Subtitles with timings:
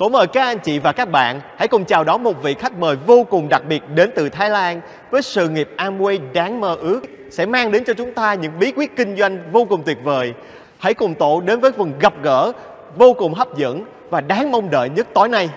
[0.00, 2.78] tổ mời các anh chị và các bạn hãy cùng chào đón một vị khách
[2.78, 4.80] mời vô cùng đặc biệt đến từ Thái Lan
[5.10, 7.00] với sự nghiệp Amway đáng mơ ước,
[7.30, 10.32] sẽ mang đến cho chúng ta những bí quyết kinh doanh vô cùng tuyệt vời.
[10.78, 12.52] Hãy cùng tổ đến với phần gặp gỡ
[12.96, 15.48] vô cùng hấp dẫn và đáng mong đợi nhất tối nay.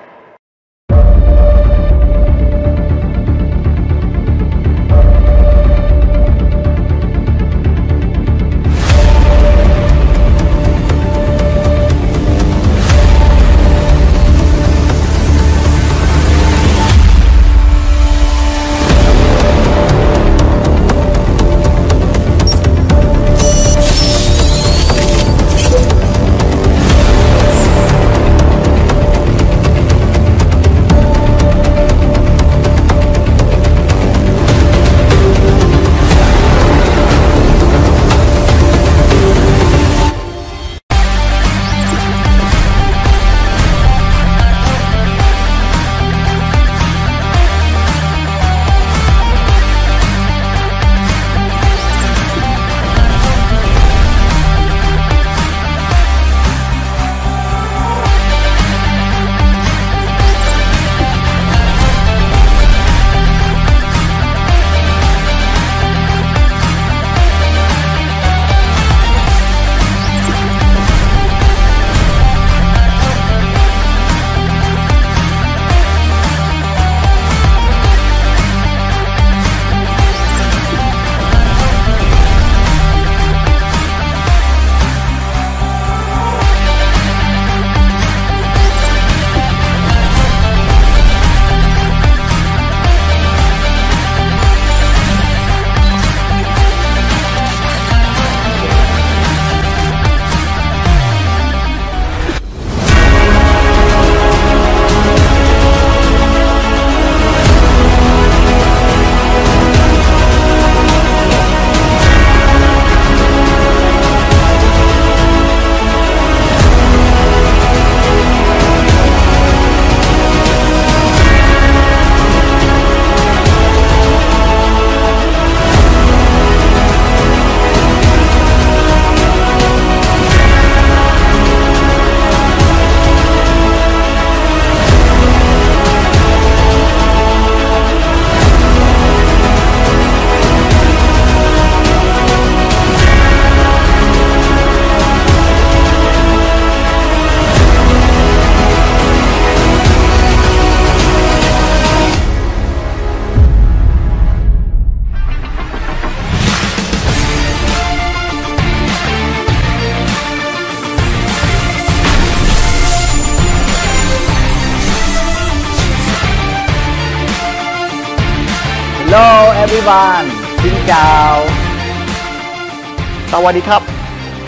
[173.34, 173.66] Sawadee.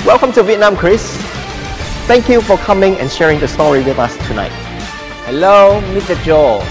[0.06, 1.18] Welcome to Vietnam, Chris.
[2.06, 4.54] Thank you for coming and sharing the story with us tonight.
[5.26, 6.14] Hello Mr.
[6.24, 6.62] Joe.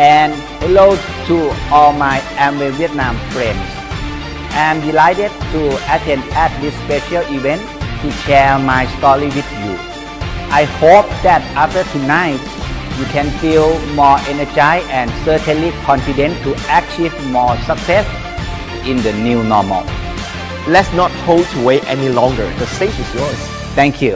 [0.00, 0.32] And
[0.64, 1.36] hello to
[1.70, 3.60] all my Amway Vietnam friends.
[4.56, 7.60] I'm delighted to attend at this special event
[8.00, 9.76] to share my story with you.
[10.48, 12.40] I hope that after tonight
[12.96, 18.08] you can feel more energized and certainly confident to achieve more success
[18.88, 19.84] in the new normal.
[20.75, 22.47] Let's not hold to wait any longer.
[22.59, 23.39] The stage is yours.
[23.79, 24.15] Thank you.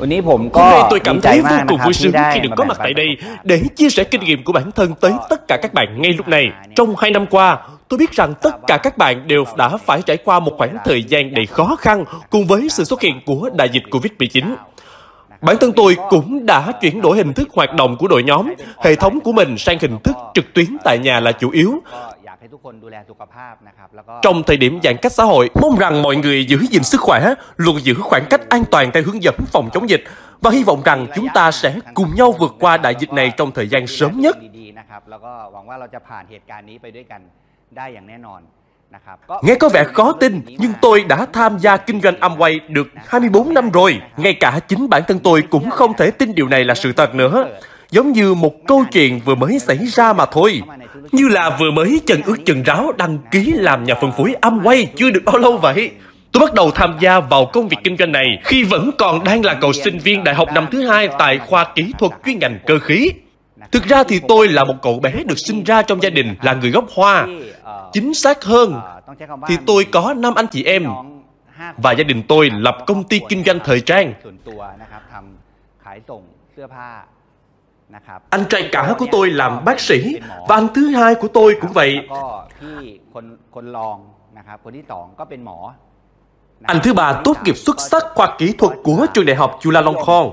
[0.00, 2.10] วันนี้ผม Hôm ก็ nay tôi cảm ดีใจ thấy มา vô กนะ cùng ครับ vui ที่
[2.10, 3.08] sướng ได้ khi được มา có แบ่ง mặt ปัน tại đây
[3.50, 6.28] để chia sẻ kinh nghiệm của bản thân tới tất cả các bạn ngay lúc
[6.28, 6.44] này.
[6.76, 10.16] Trong hai năm qua, tôi biết rằng tất cả các bạn đều đã phải trải
[10.26, 13.68] qua một khoảng thời gian đầy khó khăn cùng với sự xuất hiện của đại
[13.68, 14.54] dịch Covid-19.
[15.40, 18.44] Bản thân tôi cũng đã chuyển đổi hình thức hoạt động của đội nhóm,
[18.84, 21.74] hệ thống của mình sang hình thức trực tuyến tại nhà là chủ yếu.
[24.21, 27.33] Trong thời điểm giãn cách xã hội, mong rằng mọi người giữ gìn sức khỏe,
[27.57, 30.03] luôn giữ khoảng cách an toàn theo hướng dẫn phòng chống dịch
[30.41, 33.51] và hy vọng rằng chúng ta sẽ cùng nhau vượt qua đại dịch này trong
[33.51, 34.37] thời gian sớm nhất.
[39.43, 43.53] Nghe có vẻ khó tin, nhưng tôi đã tham gia kinh doanh Amway được 24
[43.53, 44.01] năm rồi.
[44.17, 47.15] Ngay cả chính bản thân tôi cũng không thể tin điều này là sự thật
[47.15, 47.47] nữa.
[47.91, 50.61] Giống như một câu chuyện vừa mới xảy ra mà thôi.
[51.11, 54.85] Như là vừa mới chân ướt chân ráo đăng ký làm nhà phân phối Amway
[54.95, 55.91] chưa được bao lâu vậy.
[56.31, 59.45] Tôi bắt đầu tham gia vào công việc kinh doanh này khi vẫn còn đang
[59.45, 62.59] là cậu sinh viên đại học năm thứ hai tại khoa kỹ thuật chuyên ngành
[62.67, 63.11] cơ khí.
[63.71, 66.53] Thực ra thì tôi là một cậu bé được sinh ra trong gia đình là
[66.53, 67.27] người gốc Hoa.
[67.93, 68.81] Chính xác hơn,
[69.47, 70.85] thì tôi có 5 anh chị em.
[71.77, 74.13] và gia đình tôi lập công ty kinh doanh thời trang.
[78.29, 81.71] Anh trai cả của tôi làm bác sĩ và anh thứ hai của tôi cũng
[81.73, 81.99] vậy.
[86.63, 90.29] Anh thứ ba tốt nghiệp xuất sắc khoa kỹ thuật của trường đại học Chulalongkorn.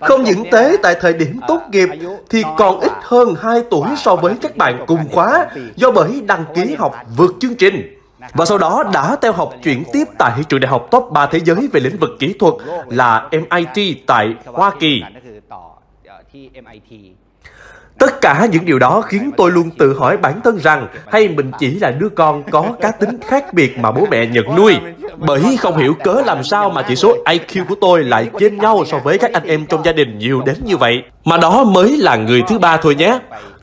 [0.00, 1.88] Không những thế, tại thời điểm tốt nghiệp
[2.30, 5.46] thì còn ít hơn 2 tuổi so với các bạn cùng khóa
[5.76, 7.96] do bởi đăng ký học vượt chương trình.
[8.32, 11.40] Và sau đó đã theo học chuyển tiếp tại trường đại học top 3 thế
[11.44, 12.54] giới về lĩnh vực kỹ thuật
[12.88, 15.02] là MIT tại Hoa Kỳ.
[16.32, 16.90] ที่ MIT.
[17.98, 21.50] Tất cả những điều đó khiến tôi luôn tự hỏi bản thân rằng hay mình
[21.58, 24.76] chỉ là đứa con có cá tính khác biệt mà bố mẹ nhận nuôi.
[25.16, 28.84] Bởi không hiểu cớ làm sao mà chỉ số IQ của tôi lại trên nhau
[28.86, 31.02] so với các anh em trong gia đình nhiều đến như vậy.
[31.24, 33.18] Mà đó mới là người thứ ba thôi nhé.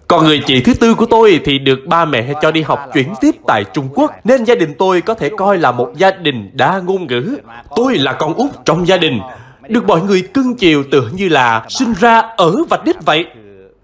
[0.07, 3.13] Còn người chị thứ tư của tôi thì được ba mẹ cho đi học chuyển
[3.21, 6.49] tiếp tại Trung Quốc, nên gia đình tôi có thể coi là một gia đình
[6.53, 7.37] đa ngôn ngữ.
[7.75, 9.19] Tôi là con út trong gia đình,
[9.69, 13.25] được mọi người cưng chiều tựa như là sinh ra ở vạch đích vậy.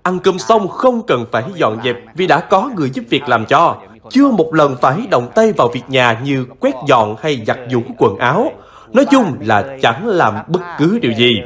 [0.03, 3.45] Ăn cơm xong không cần phải dọn dẹp vì đã có người giúp việc làm
[3.45, 3.75] cho.
[4.09, 7.81] Chưa một lần phải động tay vào việc nhà như quét dọn hay giặt giũ
[7.97, 8.51] quần áo.
[8.93, 11.41] Nói chung là chẳng làm bất cứ điều gì.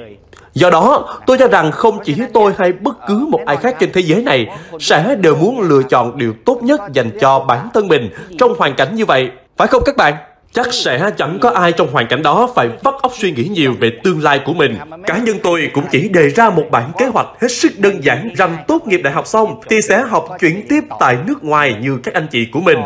[0.53, 3.91] Do đó, tôi cho rằng không chỉ tôi hay bất cứ một ai khác trên
[3.93, 4.47] thế giới này
[4.79, 8.75] sẽ đều muốn lựa chọn điều tốt nhất dành cho bản thân mình trong hoàn
[8.75, 9.29] cảnh như vậy.
[9.57, 10.13] Phải không các bạn?
[10.51, 13.73] Chắc sẽ chẳng có ai trong hoàn cảnh đó phải vắt óc suy nghĩ nhiều
[13.79, 14.77] về tương lai của mình.
[15.05, 18.29] Cá nhân tôi cũng chỉ đề ra một bản kế hoạch hết sức đơn giản
[18.35, 21.97] rằng tốt nghiệp đại học xong thì sẽ học chuyển tiếp tại nước ngoài như
[22.03, 22.77] các anh chị của mình.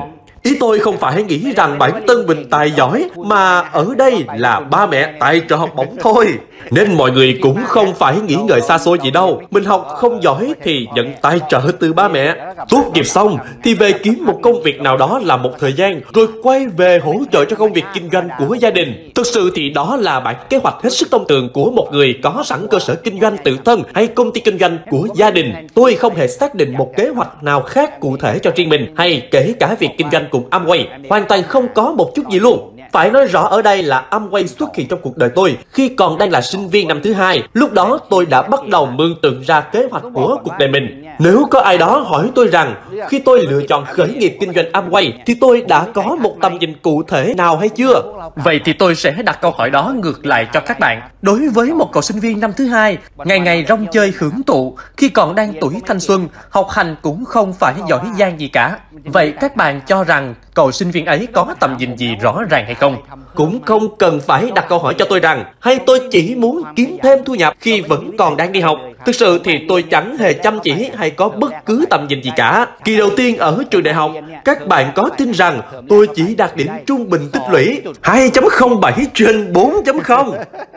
[0.44, 4.60] Ý tôi không phải nghĩ rằng bản thân mình tài giỏi, mà ở đây là
[4.60, 6.28] ba mẹ tài trợ học bổng thôi.
[6.72, 9.42] Nên mọi người cũng không phải nghĩ ngợi xa xôi gì đâu.
[9.52, 12.36] Mình học không giỏi thì nhận tài trợ từ ba mẹ.
[12.70, 16.02] Tốt nghiệp xong thì về kiếm một công việc nào đó làm một thời gian,
[16.14, 19.12] rồi quay về hỗ trợ cho công việc kinh doanh của gia đình.
[19.16, 22.20] Thực sự thì đó là bản kế hoạch hết sức thông thường của một người
[22.24, 25.32] có sẵn cơ sở kinh doanh tự thân hay công ty kinh doanh của gia
[25.32, 25.54] đình.
[25.74, 28.94] Tôi không hề xác định một kế hoạch nào khác cụ thể cho riêng mình,
[28.98, 30.86] hay kể cả việc kinh doanh cùng Amway.
[31.10, 32.71] Hoàn toàn không có một chút gì luôn.
[32.92, 36.18] Phải nói rõ ở đây là Amway xuất hiện trong cuộc đời tôi khi còn
[36.18, 37.44] đang là sinh viên năm thứ hai.
[37.54, 41.06] Lúc đó tôi đã bắt đầu mường tượng ra kế hoạch của cuộc đời mình.
[41.20, 42.76] Nếu có ai đó hỏi tôi rằng
[43.10, 46.58] khi tôi lựa chọn khởi nghiệp kinh doanh Amway thì tôi đã có một tầm
[46.60, 48.04] nhìn cụ thể nào hay chưa?
[48.36, 51.02] Vậy thì tôi sẽ đặt câu hỏi đó ngược lại cho các bạn.
[51.22, 54.78] Đối với một cậu sinh viên năm thứ hai, ngày ngày rong chơi hưởng thụ
[54.98, 58.80] khi còn đang tuổi thanh xuân, học hành cũng không phải giỏi giang gì cả.
[59.06, 62.66] Vậy các bạn cho rằng cậu sinh viên ấy có tầm nhìn gì rõ ràng
[62.66, 62.98] hay không?
[63.36, 66.98] Cũng không cần phải đặt câu hỏi cho tôi rằng hay tôi chỉ muốn kiếm
[67.04, 68.78] thêm thu nhập khi vẫn còn đang đi học.
[69.06, 72.32] Thực sự thì tôi chẳng hề chăm chỉ hay có bất cứ tầm nhìn gì
[72.36, 72.68] cả.
[72.84, 74.12] Kỳ đầu tiên ở trường đại học,
[74.46, 79.54] các bạn có tin rằng tôi chỉ đạt điểm trung bình tích lũy 2.07 trên
[79.54, 80.34] 4.0.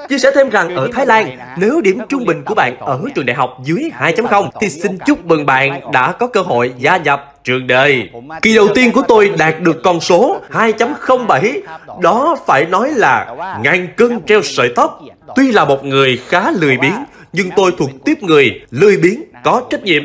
[0.09, 3.27] Chia sẻ thêm rằng ở Thái Lan, nếu điểm trung bình của bạn ở trường
[3.27, 7.33] đại học dưới 2.0 thì xin chúc mừng bạn đã có cơ hội gia nhập
[7.44, 8.11] trường đời.
[8.43, 11.61] Kỳ đầu tiên của tôi đạt được con số 2.07.
[12.00, 15.00] Đó phải nói là ngàn cân treo sợi tóc.
[15.37, 19.62] Tuy là một người khá lười biếng, nhưng tôi thuộc tiếp người lười biếng có
[19.70, 20.02] trách nhiệm.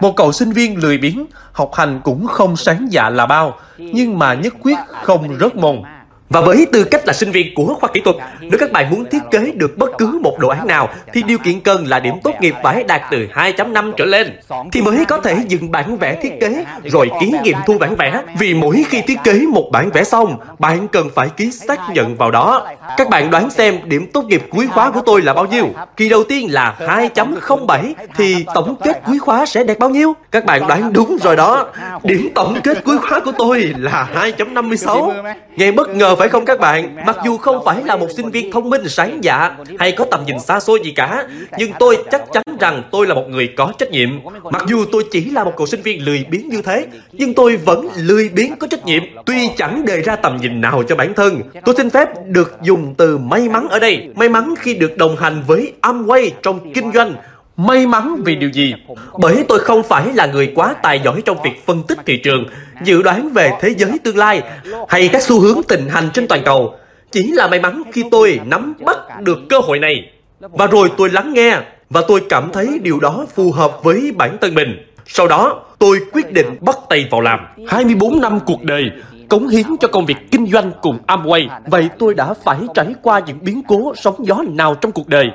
[0.00, 4.18] Một cậu sinh viên lười biếng, học hành cũng không sáng dạ là bao, nhưng
[4.18, 5.82] mà nhất quyết không rớt môn.
[6.32, 9.04] Và với tư cách là sinh viên của khoa kỹ thuật, nếu các bạn muốn
[9.10, 12.14] thiết kế được bất cứ một đồ án nào thì điều kiện cần là điểm
[12.24, 14.38] tốt nghiệp phải đạt từ 2.5 trở lên
[14.72, 18.22] thì mới có thể dừng bản vẽ thiết kế rồi ký nghiệm thu bản vẽ.
[18.38, 22.16] Vì mỗi khi thiết kế một bản vẽ xong, bạn cần phải ký xác nhận
[22.16, 22.66] vào đó.
[22.96, 25.68] Các bạn đoán xem điểm tốt nghiệp cuối khóa của tôi là bao nhiêu?
[25.96, 30.12] Kỳ đầu tiên là 2.07 thì tổng kết cuối khóa sẽ đạt bao nhiêu?
[30.30, 31.66] Các bạn đoán đúng rồi đó.
[32.02, 35.12] Điểm tổng kết cuối khóa của tôi là 2.56.
[35.56, 36.96] Nghe bất ngờ phải phải không các bạn?
[37.06, 40.20] Mặc dù không phải là một sinh viên thông minh sáng dạ hay có tầm
[40.26, 41.24] nhìn xa xôi gì cả,
[41.58, 44.08] nhưng tôi chắc chắn rằng tôi là một người có trách nhiệm.
[44.50, 47.56] Mặc dù tôi chỉ là một cậu sinh viên lười biếng như thế, nhưng tôi
[47.56, 49.02] vẫn lười biếng có trách nhiệm.
[49.26, 52.94] Tuy chẳng đề ra tầm nhìn nào cho bản thân, tôi xin phép được dùng
[52.98, 54.08] từ may mắn ở đây.
[54.14, 57.14] May mắn khi được đồng hành với Amway trong kinh doanh.
[57.56, 58.74] May mắn vì điều gì?
[59.18, 62.44] Bởi tôi không phải là người quá tài giỏi trong việc phân tích thị trường,
[62.84, 64.42] dự đoán về thế giới tương lai
[64.88, 66.74] hay các xu hướng tình hành trên toàn cầu.
[67.10, 70.10] Chỉ là may mắn khi tôi nắm bắt được cơ hội này.
[70.40, 71.58] Và rồi tôi lắng nghe
[71.90, 74.86] và tôi cảm thấy điều đó phù hợp với bản thân mình.
[75.06, 77.40] Sau đó, tôi quyết định bắt tay vào làm.
[77.68, 78.90] 24 năm cuộc đời,
[79.32, 81.48] cống hiến cho công việc kinh doanh cùng Amway.
[81.66, 85.26] Vậy tôi đã phải trải qua những biến cố sóng gió nào trong cuộc đời?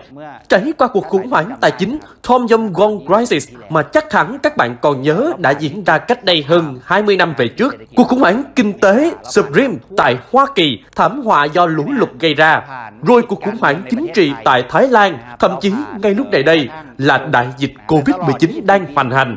[0.50, 4.58] Trải qua cuộc khủng hoảng tài chính Tom Yum Gong Crisis mà chắc hẳn các
[4.58, 7.76] bạn còn nhớ đã diễn ra cách đây hơn 20 năm về trước.
[7.96, 12.34] Cuộc khủng hoảng kinh tế subprime tại Hoa Kỳ, thảm họa do lũ lụt gây
[12.34, 12.62] ra.
[13.08, 16.70] Rồi cuộc khủng hoảng chính trị tại Thái Lan, thậm chí ngay lúc này đây
[16.98, 19.36] là đại dịch Covid-19 đang hoành hành.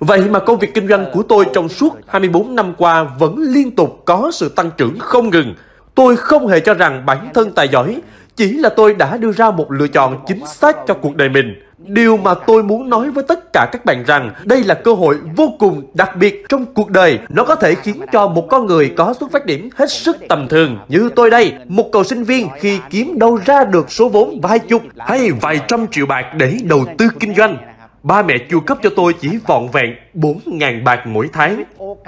[0.00, 3.70] Vậy mà công việc kinh doanh của tôi trong suốt 24 năm qua vẫn liên
[3.70, 5.54] tục có sự tăng trưởng không ngừng.
[5.94, 8.00] Tôi không hề cho rằng bản thân tài giỏi,
[8.36, 11.54] chỉ là tôi đã đưa ra một lựa chọn chính xác cho cuộc đời mình.
[11.86, 15.16] Điều mà tôi muốn nói với tất cả các bạn rằng đây là cơ hội
[15.36, 17.18] vô cùng đặc biệt trong cuộc đời.
[17.28, 20.48] Nó có thể khiến cho một con người có xuất phát điểm hết sức tầm
[20.48, 24.40] thường như tôi đây, một cậu sinh viên khi kiếm đâu ra được số vốn
[24.40, 27.56] vài chục hay vài trăm triệu bạc để đầu tư kinh doanh.
[28.02, 31.62] Ba mẹ chu cấp cho tôi chỉ vọn vẹn 4.000 bạc mỗi tháng.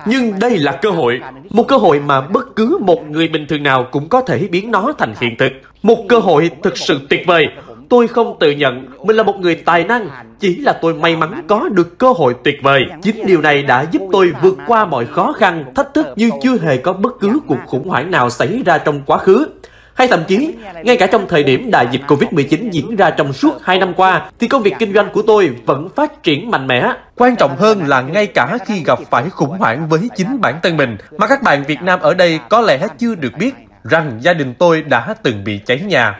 [0.07, 1.21] Nhưng đây là cơ hội,
[1.51, 4.71] một cơ hội mà bất cứ một người bình thường nào cũng có thể biến
[4.71, 5.53] nó thành hiện thực.
[5.83, 7.47] Một cơ hội thực sự tuyệt vời.
[7.89, 10.09] Tôi không tự nhận mình là một người tài năng,
[10.41, 12.87] chỉ là tôi may mắn có được cơ hội tuyệt vời.
[13.03, 16.59] Chính điều này đã giúp tôi vượt qua mọi khó khăn, thách thức như chưa
[16.59, 19.47] hề có bất cứ cuộc khủng hoảng nào xảy ra trong quá khứ.
[19.95, 20.55] Hay thậm chí,
[20.85, 24.31] ngay cả trong thời điểm đại dịch Covid-19 diễn ra trong suốt 2 năm qua,
[24.39, 26.93] thì công việc kinh doanh của tôi vẫn phát triển mạnh mẽ.
[27.17, 30.77] Quan trọng hơn là ngay cả khi gặp phải khủng hoảng với chính bản thân
[30.77, 33.55] mình, mà các bạn Việt Nam ở đây có lẽ chưa được biết
[33.85, 36.19] rằng gia đình tôi đã từng bị cháy nhà.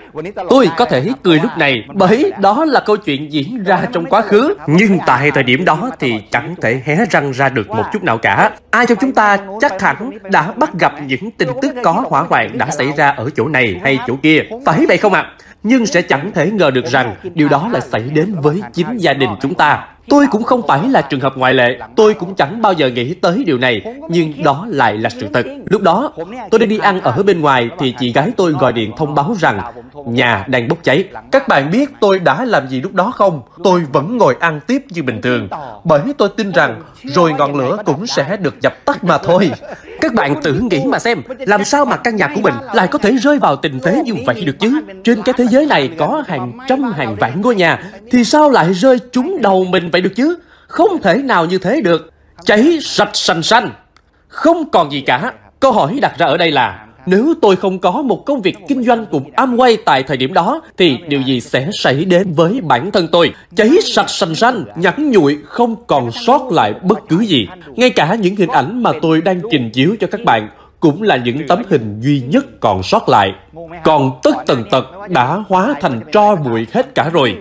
[0.49, 4.23] Tôi có thể cười lúc này bởi đó là câu chuyện diễn ra trong quá
[4.23, 4.55] khứ.
[4.67, 8.19] Nhưng tại thời điểm đó thì chẳng thể hé răng ra được một chút nào
[8.19, 8.51] cả.
[8.71, 12.59] Ai trong chúng ta chắc hẳn đã bắt gặp những tin tức có hỏa hoạn
[12.59, 14.43] đã xảy ra ở chỗ này hay chỗ kia.
[14.67, 15.21] Phải vậy không ạ?
[15.21, 15.33] À?
[15.63, 19.13] Nhưng sẽ chẳng thể ngờ được rằng điều đó lại xảy đến với chính gia
[19.13, 19.87] đình chúng ta.
[20.09, 23.15] Tôi cũng không phải là trường hợp ngoại lệ, tôi cũng chẳng bao giờ nghĩ
[23.15, 25.47] tới điều này, nhưng đó lại là sự thật.
[25.67, 26.13] Lúc đó,
[26.51, 29.35] tôi đang đi ăn ở bên ngoài thì chị gái tôi gọi điện thông báo
[29.39, 29.61] rằng
[30.07, 31.05] nhà đang bốc cháy.
[31.31, 33.43] Các bạn biết tôi đã làm gì lúc đó không?
[33.65, 35.49] Tôi vẫn ngồi ăn tiếp như bình thường,
[35.85, 39.51] bởi tôi tin rằng rồi ngọn lửa cũng sẽ được dập tắt mà thôi.
[40.01, 42.99] Các bạn tự nghĩ mà xem, làm sao mà căn nhà của mình lại có
[42.99, 44.81] thể rơi vào tình thế như vậy được chứ?
[45.05, 48.75] Trên cái thế giới này có hàng trăm hàng vạn ngôi nhà, thì sao lại
[48.75, 50.39] rơi trúng đầu mình vậy được chứ?
[50.67, 52.13] Không thể nào như thế được.
[52.45, 53.71] Cháy sạch sành xanh.
[54.29, 55.33] Không còn gì cả.
[55.61, 58.85] Câu hỏi đặt ra ở đây là nếu tôi không có một công việc kinh
[58.85, 62.91] doanh cùng Amway tại thời điểm đó, thì điều gì sẽ xảy đến với bản
[62.91, 63.33] thân tôi?
[63.57, 67.49] Cháy sạch sành xanh, nhẵn nhụi, không còn sót lại bất cứ gì.
[67.77, 70.49] Ngay cả những hình ảnh mà tôi đang trình chiếu cho các bạn
[70.81, 73.33] cũng là những tấm hình duy nhất còn sót lại.
[73.85, 77.37] Còn tất tần tật đã hóa thành tro bụi hết cả rồi.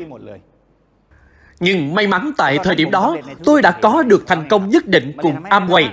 [1.60, 5.12] Nhưng may mắn tại thời điểm đó, tôi đã có được thành công nhất định
[5.22, 5.88] cùng Amway.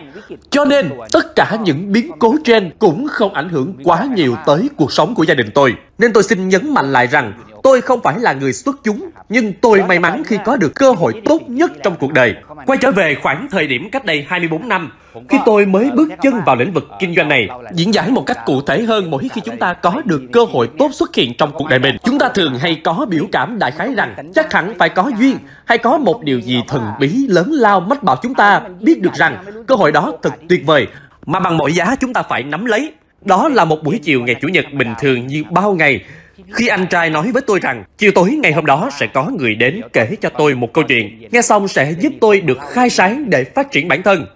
[0.50, 4.68] Cho nên, tất cả những biến cố trên cũng không ảnh hưởng quá nhiều tới
[4.76, 5.74] cuộc sống của gia đình tôi.
[5.98, 7.32] Nên tôi xin nhấn mạnh lại rằng,
[7.64, 10.90] tôi không phải là người xuất chúng, nhưng tôi may mắn khi có được cơ
[10.90, 12.34] hội tốt nhất trong cuộc đời.
[12.66, 14.92] Quay trở về khoảng thời điểm cách đây 24 năm,
[15.28, 18.38] khi tôi mới bước chân vào lĩnh vực kinh doanh này, diễn giải một cách
[18.46, 21.52] cụ thể hơn mỗi khi chúng ta có được cơ hội tốt xuất hiện trong
[21.52, 24.74] cuộc đời mình, chúng ta thường hay có biểu cảm đại khái rằng chắc hẳn
[24.78, 28.34] phải có duyên hay có một điều gì thần bí lớn lao mách bảo chúng
[28.34, 30.86] ta biết được rằng cơ hội đó thật tuyệt vời
[31.26, 32.92] mà bằng mọi giá chúng ta phải nắm lấy.
[33.24, 36.04] Đó là một buổi chiều ngày Chủ nhật bình thường như bao ngày.
[36.52, 39.54] Khi anh trai nói với tôi rằng chiều tối ngày hôm đó sẽ có người
[39.54, 43.30] đến kể cho tôi một câu chuyện, nghe xong sẽ giúp tôi được khai sáng
[43.30, 44.26] để phát triển bản thân.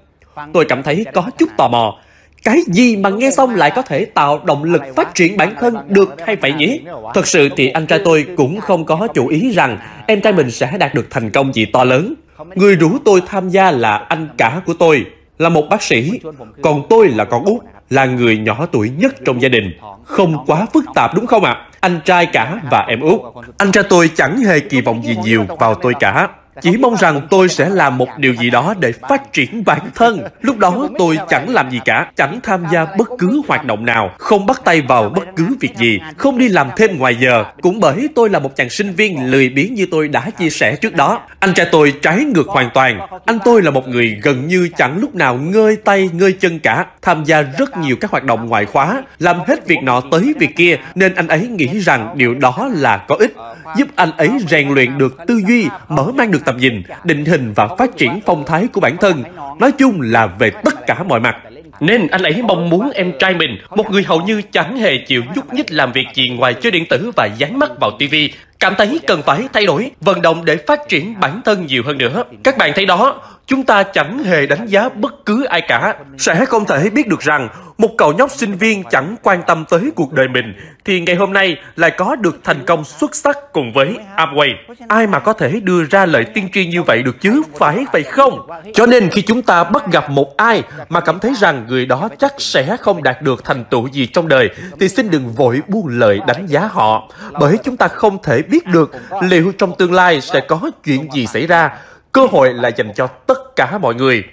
[0.53, 1.99] Tôi cảm thấy có chút tò mò.
[2.45, 5.77] Cái gì mà nghe xong lại có thể tạo động lực phát triển bản thân
[5.89, 6.81] được hay vậy nhỉ?
[7.15, 10.51] Thật sự thì anh trai tôi cũng không có chủ ý rằng em trai mình
[10.51, 12.15] sẽ đạt được thành công gì to lớn.
[12.55, 15.05] Người rủ tôi tham gia là anh cả của tôi,
[15.39, 16.21] là một bác sĩ,
[16.63, 19.73] còn tôi là con út, là người nhỏ tuổi nhất trong gia đình.
[20.05, 21.53] Không quá phức tạp đúng không ạ?
[21.53, 21.65] À?
[21.81, 23.21] Anh trai cả và em út.
[23.59, 26.29] Anh trai tôi chẳng hề kỳ vọng gì nhiều vào tôi cả.
[26.63, 30.21] Chỉ mong rằng tôi sẽ làm một điều gì đó để phát triển bản thân.
[30.41, 34.11] Lúc đó tôi chẳng làm gì cả, chẳng tham gia bất cứ hoạt động nào,
[34.19, 37.45] không bắt tay vào bất cứ việc gì, không đi làm thêm ngoài giờ.
[37.61, 40.77] Cũng bởi tôi là một chàng sinh viên lười biếng như tôi đã chia sẻ
[40.77, 41.21] trước đó.
[41.41, 43.01] Anh trai tôi trái ngược hoàn toàn.
[43.25, 46.87] Anh tôi là một người gần như chẳng lúc nào ngơi tay ngơi chân cả,
[47.03, 50.57] tham gia rất nhiều các hoạt động ngoại khóa, làm hết việc nọ tới việc
[50.57, 53.35] kia, nên anh ấy nghĩ rằng điều đó là có ích,
[53.77, 57.53] giúp anh ấy rèn luyện được tư duy, mở mang được tầm nhìn, định hình
[57.57, 59.23] và phát triển phong thái của bản thân,
[59.61, 61.37] nói chung là về tất cả mọi mặt.
[61.81, 65.23] Nên anh ấy mong muốn em trai mình, một người hầu như chẳng hề chịu
[65.35, 68.15] nhúc nhích làm việc gì ngoài chơi điện tử và dán mắt vào TV,
[68.61, 71.99] cảm thấy cần phải thay đổi, vận động để phát triển bản thân nhiều hơn
[71.99, 72.25] nữa.
[72.45, 75.95] Các bạn thấy đó, chúng ta chẳng hề đánh giá bất cứ ai cả.
[76.19, 79.91] Sẽ không thể biết được rằng một cậu nhóc sinh viên chẳng quan tâm tới
[79.97, 83.73] cuộc đời mình thì ngày hôm nay lại có được thành công xuất sắc cùng
[83.73, 84.55] với Amway.
[84.89, 88.03] Ai mà có thể đưa ra lời tiên tri như vậy được chứ, phải vậy
[88.03, 88.49] không?
[88.75, 92.09] Cho nên khi chúng ta bắt gặp một ai mà cảm thấy rằng người đó
[92.19, 94.51] chắc sẽ không đạt được thành tựu gì trong đời
[94.81, 98.67] thì xin đừng vội buông lời đánh giá họ bởi chúng ta không thể biết
[98.67, 98.91] được
[99.23, 101.71] liệu trong tương lai sẽ có chuyện gì xảy ra
[102.19, 104.25] cơ hội là dành cho tất cả mọi người.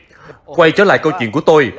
[0.45, 1.71] Quay trở lại câu chuyện của tôi,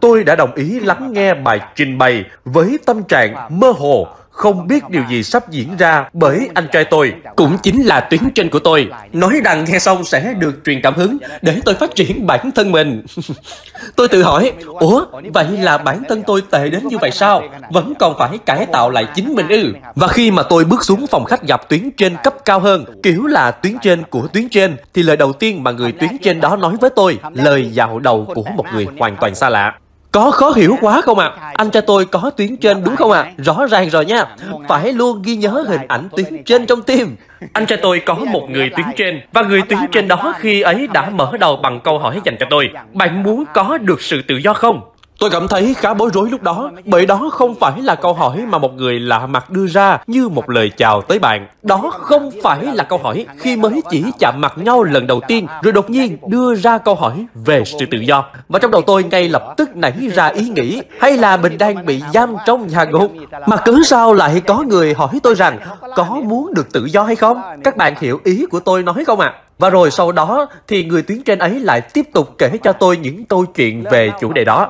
[0.00, 4.66] tôi đã đồng ý lắng nghe bài trình bày với tâm trạng mơ hồ, không
[4.66, 8.48] biết điều gì sắp diễn ra bởi anh trai tôi, cũng chính là tuyến trên
[8.48, 8.88] của tôi.
[9.12, 12.72] Nói rằng nghe xong sẽ được truyền cảm hứng để tôi phát triển bản thân
[12.72, 13.02] mình.
[13.96, 17.42] tôi tự hỏi, ủa, vậy là bản thân tôi tệ đến như vậy sao?
[17.70, 19.72] Vẫn còn phải cải tạo lại chính mình ư?
[19.94, 23.26] Và khi mà tôi bước xuống phòng khách gặp tuyến trên cấp cao hơn, kiểu
[23.26, 26.56] là tuyến trên của tuyến trên, thì lời đầu tiên mà người tuyến trên đó
[26.56, 29.74] nói với tôi, lời dạo đầu của một người hoàn toàn xa lạ.
[30.12, 31.32] Có khó hiểu quá không ạ?
[31.40, 31.52] À?
[31.54, 33.20] Anh cho tôi có tuyến trên đúng không ạ?
[33.20, 33.32] À?
[33.38, 34.24] Rõ ràng rồi nha.
[34.68, 37.16] Phải luôn ghi nhớ hình ảnh tuyến trên trong tim.
[37.52, 40.88] Anh cho tôi có một người tuyến trên và người tuyến trên đó khi ấy
[40.92, 42.70] đã mở đầu bằng câu hỏi dành cho tôi.
[42.92, 44.80] Bạn muốn có được sự tự do không?
[45.22, 48.44] Tôi cảm thấy khá bối rối lúc đó, bởi đó không phải là câu hỏi
[48.48, 51.46] mà một người lạ mặt đưa ra như một lời chào tới bạn.
[51.62, 55.46] Đó không phải là câu hỏi khi mới chỉ chạm mặt nhau lần đầu tiên,
[55.62, 58.24] rồi đột nhiên đưa ra câu hỏi về sự tự do.
[58.48, 61.86] Và trong đầu tôi ngay lập tức nảy ra ý nghĩ, hay là mình đang
[61.86, 63.12] bị giam trong nhà ngục?
[63.46, 65.58] Mà cứ sao lại có người hỏi tôi rằng,
[65.96, 67.42] có muốn được tự do hay không?
[67.64, 69.28] Các bạn hiểu ý của tôi nói không ạ?
[69.28, 69.38] À?
[69.58, 72.96] Và rồi sau đó thì người tuyến trên ấy lại tiếp tục kể cho tôi
[72.96, 74.68] những câu chuyện về chủ đề đó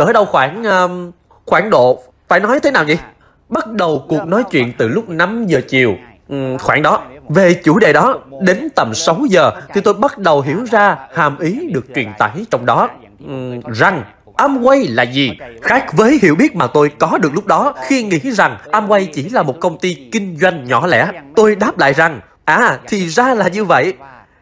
[0.00, 1.10] cỡ đâu khoảng um,
[1.46, 2.96] khoảng độ phải nói thế nào nhỉ
[3.48, 5.96] bắt đầu cuộc nói chuyện từ lúc 5 giờ chiều
[6.28, 10.40] um, khoảng đó về chủ đề đó đến tầm 6 giờ thì tôi bắt đầu
[10.40, 12.88] hiểu ra hàm ý được truyền tải trong đó
[13.26, 14.02] um, rằng
[14.36, 15.30] Amway là gì?
[15.62, 19.28] Khác với hiểu biết mà tôi có được lúc đó khi nghĩ rằng Amway chỉ
[19.28, 21.10] là một công ty kinh doanh nhỏ lẻ.
[21.36, 23.94] Tôi đáp lại rằng, à thì ra là như vậy.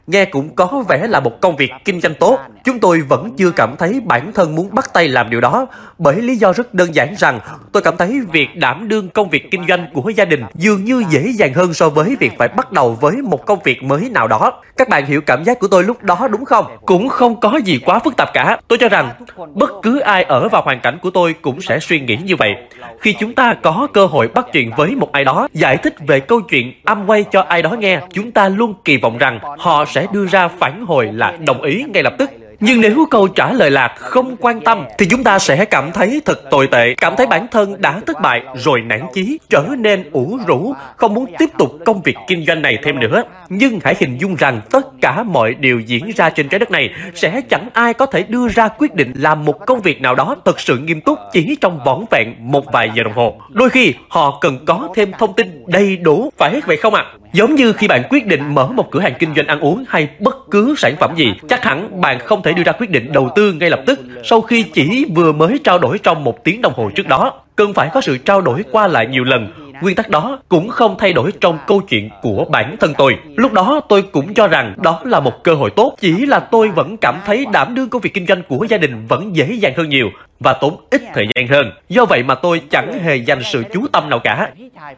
[0.08, 2.38] Nghe cũng có vẻ là một công việc kinh doanh tốt.
[2.64, 5.66] Chúng tôi vẫn chưa cảm thấy bản thân muốn bắt tay làm điều đó
[5.98, 7.40] bởi lý do rất đơn giản rằng,
[7.72, 11.04] tôi cảm thấy việc đảm đương công việc kinh doanh của gia đình dường như
[11.10, 14.28] dễ dàng hơn so với việc phải bắt đầu với một công việc mới nào
[14.28, 14.62] đó.
[14.76, 16.66] Các bạn hiểu cảm giác của tôi lúc đó đúng không?
[16.86, 18.58] Cũng không có gì quá phức tạp cả.
[18.68, 19.10] Tôi cho rằng,
[19.54, 22.50] bất cứ ai ở vào hoàn cảnh của tôi cũng sẽ suy nghĩ như vậy.
[23.00, 26.20] Khi chúng ta có cơ hội bắt chuyện với một ai đó, giải thích về
[26.20, 29.84] câu chuyện âm quay cho ai đó nghe, chúng ta luôn kỳ vọng rằng họ
[29.84, 33.52] sẽ đưa ra phản hồi là đồng ý ngay lập tức nhưng nếu câu trả
[33.52, 37.16] lời là không quan tâm thì chúng ta sẽ cảm thấy thật tồi tệ, cảm
[37.16, 41.26] thấy bản thân đã thất bại rồi nản chí, trở nên ủ rũ, không muốn
[41.38, 43.22] tiếp tục công việc kinh doanh này thêm nữa.
[43.48, 46.90] Nhưng hãy hình dung rằng tất cả mọi điều diễn ra trên trái đất này
[47.14, 50.36] sẽ chẳng ai có thể đưa ra quyết định làm một công việc nào đó
[50.44, 53.40] thật sự nghiêm túc chỉ trong vỏn vẹn một vài giờ đồng hồ.
[53.48, 57.04] Đôi khi họ cần có thêm thông tin đầy đủ, phải vậy không ạ?
[57.06, 57.18] À?
[57.32, 60.08] Giống như khi bạn quyết định mở một cửa hàng kinh doanh ăn uống hay
[60.18, 63.12] bất cứ sản phẩm gì, chắc hẳn bạn không thể thể đưa ra quyết định
[63.12, 66.62] đầu tư ngay lập tức sau khi chỉ vừa mới trao đổi trong một tiếng
[66.62, 67.32] đồng hồ trước đó.
[67.56, 69.52] Cần phải có sự trao đổi qua lại nhiều lần.
[69.82, 73.16] Nguyên tắc đó cũng không thay đổi trong câu chuyện của bản thân tôi.
[73.36, 76.68] Lúc đó tôi cũng cho rằng đó là một cơ hội tốt, chỉ là tôi
[76.68, 79.72] vẫn cảm thấy đảm đương công việc kinh doanh của gia đình vẫn dễ dàng
[79.76, 81.70] hơn nhiều và tốn ít thời gian hơn.
[81.88, 84.50] Do vậy mà tôi chẳng hề dành sự chú tâm nào cả.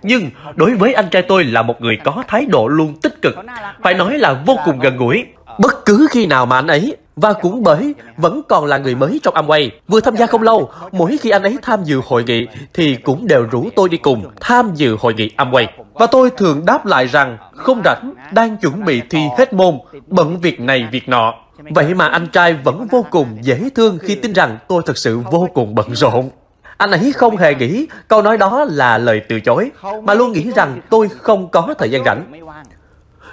[0.02, 3.36] Nhưng đối với anh trai tôi là một người có thái độ luôn tích cực,
[3.82, 5.24] phải nói là vô cùng gần gũi.
[5.58, 9.20] Bất cứ khi nào mà anh ấy và cũng bởi vẫn còn là người mới
[9.22, 12.46] trong Amway, vừa tham gia không lâu, mỗi khi anh ấy tham dự hội nghị
[12.74, 15.66] thì cũng đều rủ tôi đi cùng tham dự hội nghị Amway.
[15.94, 20.40] Và tôi thường đáp lại rằng không rảnh, đang chuẩn bị thi hết môn, bận
[20.40, 21.34] việc này việc nọ.
[21.70, 25.18] Vậy mà anh trai vẫn vô cùng dễ thương khi tin rằng tôi thật sự
[25.30, 26.30] vô cùng bận rộn.
[26.76, 29.70] Anh ấy không hề nghĩ câu nói đó là lời từ chối,
[30.02, 32.24] mà luôn nghĩ rằng tôi không có thời gian rảnh.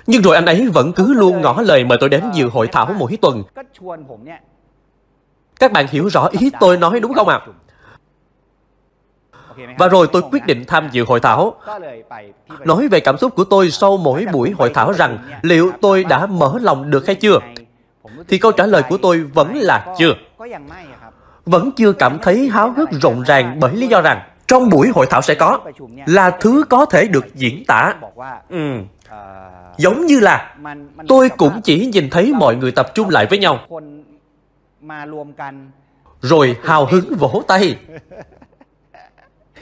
[0.07, 2.95] Nhưng rồi anh ấy vẫn cứ luôn ngỏ lời mời tôi đến dự hội thảo
[2.97, 3.43] mỗi tuần.
[5.59, 7.39] Các bạn hiểu rõ ý tôi nói đúng không ạ?
[7.39, 7.47] À?
[9.77, 11.55] Và rồi tôi quyết định tham dự hội thảo.
[12.65, 16.25] Nói về cảm xúc của tôi sau mỗi buổi hội thảo rằng liệu tôi đã
[16.25, 17.39] mở lòng được hay chưa?
[18.27, 20.13] Thì câu trả lời của tôi vẫn là chưa.
[21.45, 25.05] Vẫn chưa cảm thấy háo hức rộn ràng bởi lý do rằng trong buổi hội
[25.09, 25.59] thảo sẽ có
[26.05, 27.93] là thứ có thể được diễn tả.
[28.49, 28.57] Ừ,
[29.77, 30.55] Giống như là
[31.07, 33.59] tôi cũng chỉ nhìn thấy mọi người tập trung lại với nhau.
[36.21, 37.77] Rồi hào hứng vỗ tay.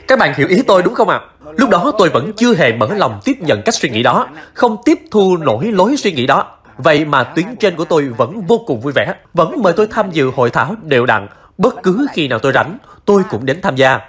[0.08, 1.20] Các bạn hiểu ý tôi đúng không ạ?
[1.46, 1.52] À?
[1.58, 4.78] Lúc đó tôi vẫn chưa hề mở lòng tiếp nhận cách suy nghĩ đó, không
[4.86, 6.58] tiếp thu nổi lối suy nghĩ đó.
[6.78, 10.12] Vậy mà tuyến trên của tôi vẫn vô cùng vui vẻ, vẫn mời tôi tham
[10.12, 11.28] dự hội thảo đều đặn.
[11.58, 14.00] Bất cứ khi nào tôi rảnh, tôi cũng đến tham gia.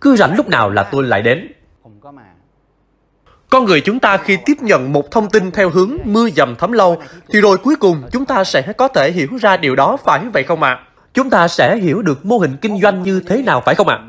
[0.00, 1.52] Cứ rảnh lúc nào là tôi lại đến.
[3.52, 6.72] Con người chúng ta khi tiếp nhận một thông tin theo hướng mưa dầm thấm
[6.72, 10.20] lâu, thì rồi cuối cùng chúng ta sẽ có thể hiểu ra điều đó phải
[10.32, 10.70] vậy không ạ?
[10.70, 10.80] À?
[11.14, 13.96] Chúng ta sẽ hiểu được mô hình kinh doanh như thế nào phải không ạ?
[13.96, 14.06] À?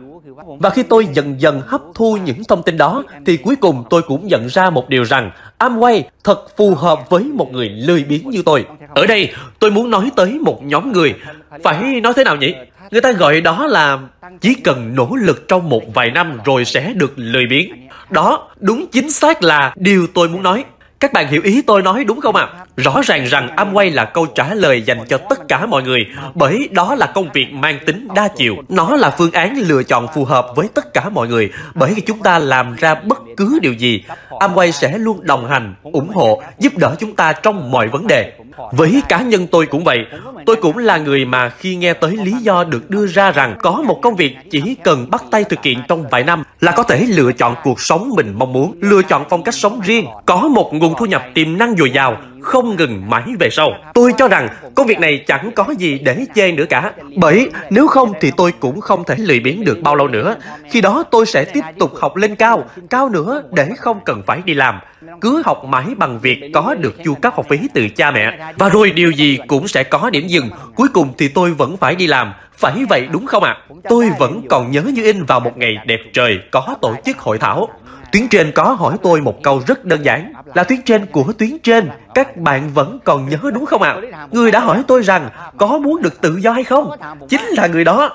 [0.59, 4.01] Và khi tôi dần dần hấp thu những thông tin đó, thì cuối cùng tôi
[4.01, 8.29] cũng nhận ra một điều rằng Amway thật phù hợp với một người lười biếng
[8.29, 8.65] như tôi.
[8.95, 11.15] Ở đây, tôi muốn nói tới một nhóm người.
[11.63, 12.55] Phải nói thế nào nhỉ?
[12.93, 13.99] Người ta gọi đó là
[14.41, 17.89] chỉ cần nỗ lực trong một vài năm rồi sẽ được lười biếng.
[18.09, 20.65] Đó, đúng chính xác là điều tôi muốn nói.
[20.99, 22.47] Các bạn hiểu ý tôi nói đúng không ạ?
[22.53, 22.65] À?
[22.77, 26.69] Rõ ràng rằng Amway là câu trả lời dành cho tất cả mọi người, bởi
[26.71, 28.55] đó là công việc mang tính đa chiều.
[28.69, 32.01] Nó là phương án lựa chọn phù hợp với tất cả mọi người, bởi khi
[32.01, 36.41] chúng ta làm ra bất cứ điều gì, Amway sẽ luôn đồng hành, ủng hộ,
[36.59, 38.33] giúp đỡ chúng ta trong mọi vấn đề.
[38.71, 39.99] Với cá nhân tôi cũng vậy,
[40.45, 43.83] tôi cũng là người mà khi nghe tới lý do được đưa ra rằng có
[43.87, 47.05] một công việc chỉ cần bắt tay thực hiện trong vài năm là có thể
[47.09, 50.73] lựa chọn cuộc sống mình mong muốn, lựa chọn phong cách sống riêng, có một
[50.73, 53.71] nguồn thu nhập tiềm năng dồi dào, không ngừng mãi về sau.
[53.93, 56.91] Tôi cho rằng công việc này chẳng có gì để chê nữa cả.
[57.15, 60.35] Bởi nếu không thì tôi cũng không thể lười biếng được bao lâu nữa.
[60.69, 64.41] Khi đó tôi sẽ tiếp tục học lên cao, cao nữa để không cần phải
[64.45, 64.79] đi làm.
[65.21, 68.53] Cứ học mãi bằng việc có được chu cấp học phí từ cha mẹ.
[68.57, 70.49] Và rồi điều gì cũng sẽ có điểm dừng.
[70.75, 72.33] Cuối cùng thì tôi vẫn phải đi làm.
[72.57, 73.57] Phải vậy đúng không ạ?
[73.69, 73.75] À?
[73.89, 77.37] Tôi vẫn còn nhớ như in vào một ngày đẹp trời có tổ chức hội
[77.37, 77.69] thảo.
[78.13, 81.59] Tuyến trên có hỏi tôi một câu rất đơn giản là tuyến trên của tuyến
[81.63, 81.89] trên.
[82.15, 83.95] Các bạn vẫn còn nhớ đúng không ạ?
[84.11, 84.27] À?
[84.31, 86.91] Người đã hỏi tôi rằng có muốn được tự do hay không?
[87.29, 88.09] Chính là người đó.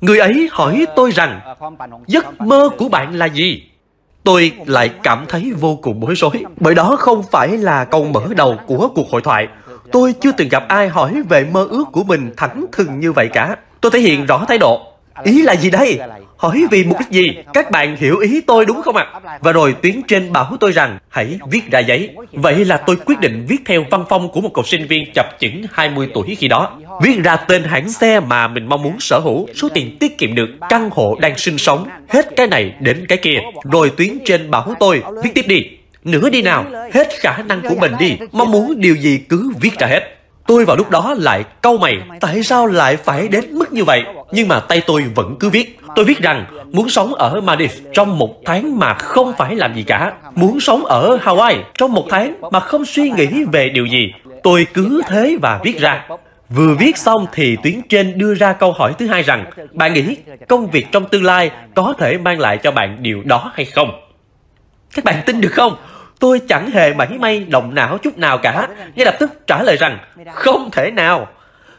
[0.00, 1.40] Người ấy hỏi tôi rằng,
[2.06, 3.62] giấc mơ của bạn là gì?
[4.24, 8.22] Tôi lại cảm thấy vô cùng bối rối, bởi đó không phải là câu mở
[8.36, 9.48] đầu của cuộc hội thoại.
[9.92, 13.28] Tôi chưa từng gặp ai hỏi về mơ ước của mình thẳng thừng như vậy
[13.32, 13.56] cả.
[13.80, 14.91] Tôi thể hiện rõ thái độ.
[15.24, 15.98] Ý là gì đây?
[16.36, 17.36] Hỏi vì mục đích gì?
[17.52, 19.06] Các bạn hiểu ý tôi đúng không ạ?
[19.12, 19.38] À?
[19.40, 22.10] Và rồi tuyến trên bảo tôi rằng hãy viết ra giấy.
[22.32, 25.26] Vậy là tôi quyết định viết theo văn phong của một cậu sinh viên chập
[25.40, 26.78] chững 20 tuổi khi đó.
[27.02, 30.34] Viết ra tên hãng xe mà mình mong muốn sở hữu, số tiền tiết kiệm
[30.34, 33.38] được, căn hộ đang sinh sống, hết cái này đến cái kia.
[33.72, 35.66] Rồi tuyến trên bảo tôi viết tiếp đi.
[36.04, 39.78] Nữa đi nào, hết khả năng của mình đi, mong muốn điều gì cứ viết
[39.78, 40.21] ra hết.
[40.46, 44.04] Tôi vào lúc đó lại câu mày, tại sao lại phải đến mức như vậy?
[44.32, 45.80] Nhưng mà tay tôi vẫn cứ viết.
[45.96, 49.82] Tôi viết rằng muốn sống ở Maldives trong một tháng mà không phải làm gì
[49.82, 50.12] cả.
[50.34, 54.12] Muốn sống ở Hawaii trong một tháng mà không suy nghĩ về điều gì.
[54.42, 56.06] Tôi cứ thế và viết ra.
[56.48, 60.16] Vừa viết xong thì tuyến trên đưa ra câu hỏi thứ hai rằng Bạn nghĩ
[60.48, 64.00] công việc trong tương lai có thể mang lại cho bạn điều đó hay không?
[64.94, 65.76] Các bạn tin được không?
[66.22, 69.76] Tôi chẳng hề mảy may động não chút nào cả, ngay lập tức trả lời
[69.76, 69.98] rằng
[70.34, 71.28] không thể nào.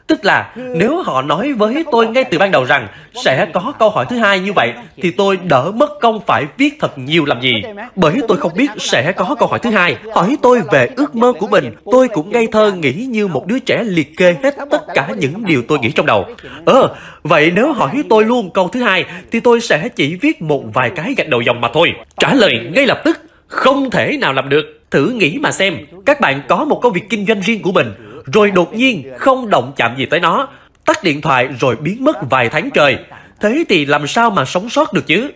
[0.08, 2.88] Tức là nếu họ nói với tôi ngay từ ban đầu rằng
[3.26, 6.78] sẽ có câu hỏi thứ hai như vậy thì tôi đỡ mất công phải viết
[6.80, 7.54] thật nhiều làm gì.
[7.96, 9.98] Bởi tôi không biết sẽ có câu hỏi thứ hai.
[10.14, 13.60] Hỏi tôi về ước mơ của mình, tôi cũng ngây thơ nghĩ như một đứa
[13.60, 16.26] trẻ liệt kê hết tất cả những điều tôi nghĩ trong đầu.
[16.66, 20.64] Ờ, vậy nếu hỏi tôi luôn câu thứ hai thì tôi sẽ chỉ viết một
[20.74, 21.94] vài cái gạch đầu dòng mà thôi.
[22.20, 23.20] Trả lời ngay lập tức
[23.54, 24.80] không thể nào làm được.
[24.92, 27.94] Thử nghĩ mà xem, các bạn có một công việc kinh doanh riêng của mình,
[28.34, 30.48] rồi đột nhiên không động chạm gì tới nó,
[30.86, 32.98] tắt điện thoại rồi biến mất vài tháng trời.
[33.42, 35.32] Thế thì làm sao mà sống sót được chứ?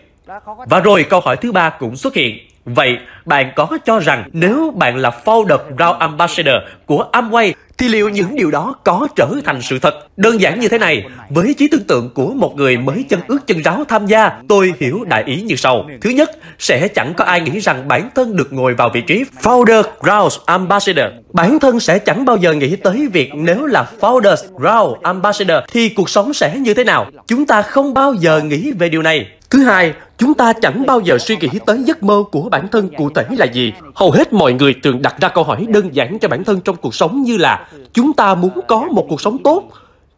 [0.66, 2.38] Và rồi câu hỏi thứ ba cũng xuất hiện.
[2.64, 6.54] Vậy, bạn có cho rằng nếu bạn là founder Ground Ambassador
[6.86, 9.94] của Amway thì liệu những điều đó có trở thành sự thật?
[10.16, 13.46] Đơn giản như thế này, với trí tưởng tượng của một người mới chân ướt
[13.46, 15.84] chân ráo tham gia, tôi hiểu đại ý như sau.
[16.00, 19.24] Thứ nhất, sẽ chẳng có ai nghĩ rằng bản thân được ngồi vào vị trí
[19.42, 21.06] Founder Grouse Ambassador.
[21.32, 25.88] Bản thân sẽ chẳng bao giờ nghĩ tới việc nếu là Founders Ground Ambassador thì
[25.88, 27.06] cuộc sống sẽ như thế nào.
[27.26, 29.26] Chúng ta không bao giờ nghĩ về điều này.
[29.50, 32.88] Thứ hai, chúng ta chẳng bao giờ suy nghĩ tới giấc mơ của bản thân
[32.96, 33.72] cụ thể là gì.
[33.94, 36.76] Hầu hết mọi người thường đặt ra câu hỏi đơn giản cho bản thân trong
[36.76, 39.62] cuộc sống như là chúng ta muốn có một cuộc sống tốt,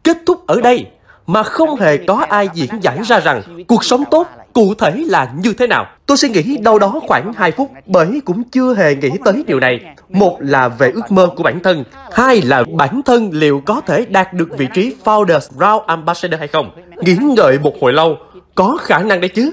[0.03, 0.85] kết thúc ở đây
[1.27, 5.31] mà không hề có ai diễn giải ra rằng cuộc sống tốt cụ thể là
[5.43, 5.85] như thế nào.
[6.05, 9.59] Tôi suy nghĩ đâu đó khoảng 2 phút bởi cũng chưa hề nghĩ tới điều
[9.59, 9.79] này.
[10.09, 14.05] Một là về ước mơ của bản thân, hai là bản thân liệu có thể
[14.05, 16.71] đạt được vị trí Founders Round Ambassador hay không.
[16.97, 18.17] Nghĩ ngợi một hồi lâu,
[18.55, 19.51] có khả năng đấy chứ.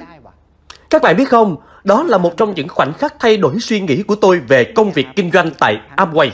[0.91, 4.03] Các bạn biết không, đó là một trong những khoảnh khắc thay đổi suy nghĩ
[4.03, 6.31] của tôi về công việc kinh doanh tại Amway.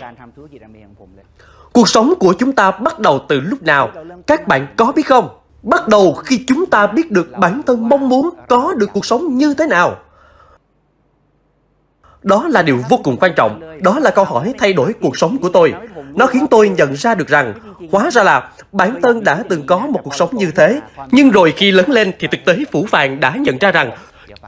[1.72, 3.90] Cuộc sống của chúng ta bắt đầu từ lúc nào?
[4.26, 5.28] Các bạn có biết không?
[5.62, 9.38] Bắt đầu khi chúng ta biết được bản thân mong muốn có được cuộc sống
[9.38, 9.96] như thế nào.
[12.22, 13.60] Đó là điều vô cùng quan trọng.
[13.82, 15.74] Đó là câu hỏi thay đổi cuộc sống của tôi.
[16.14, 17.54] Nó khiến tôi nhận ra được rằng,
[17.92, 20.80] hóa ra là bản thân đã từng có một cuộc sống như thế.
[21.10, 23.90] Nhưng rồi khi lớn lên thì thực tế phủ phàng đã nhận ra rằng,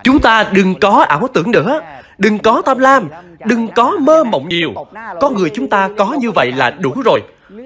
[0.05, 1.81] chúng ta đừng có ảo tưởng nữa,
[2.19, 3.09] đừng có tham lam,
[3.45, 4.75] đừng có mơ mộng nhiều.
[5.21, 7.23] Con người chúng ta có như vậy là đủ rồi.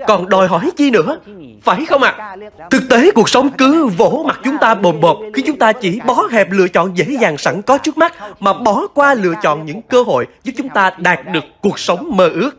[0.07, 1.19] Còn đòi hỏi chi nữa?
[1.63, 2.15] Phải không ạ?
[2.19, 2.37] À?
[2.71, 6.01] Thực tế cuộc sống cứ vỗ mặt chúng ta bồm bột khi chúng ta chỉ
[6.07, 9.67] bó hẹp lựa chọn dễ dàng sẵn có trước mắt mà bỏ qua lựa chọn
[9.67, 12.51] những cơ hội giúp chúng ta đạt được cuộc sống mơ ước.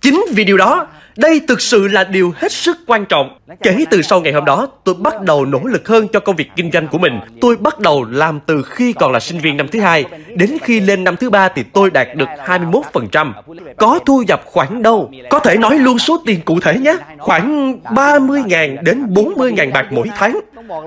[0.00, 0.86] Chính vì điều đó,
[1.18, 3.38] đây thực sự là điều hết sức quan trọng.
[3.62, 6.48] Kể từ sau ngày hôm đó, tôi bắt đầu nỗ lực hơn cho công việc
[6.56, 7.20] kinh doanh của mình.
[7.40, 10.04] Tôi bắt đầu làm từ khi còn là sinh viên năm thứ hai.
[10.36, 13.32] Đến khi lên năm thứ ba thì tôi đạt được 21%.
[13.76, 15.10] Có thu nhập khoảng đâu?
[15.30, 16.96] Có thể nói luôn số tiền cụ thể nhé.
[17.18, 20.40] Khoảng 30.000 đến 40.000 bạc mỗi tháng.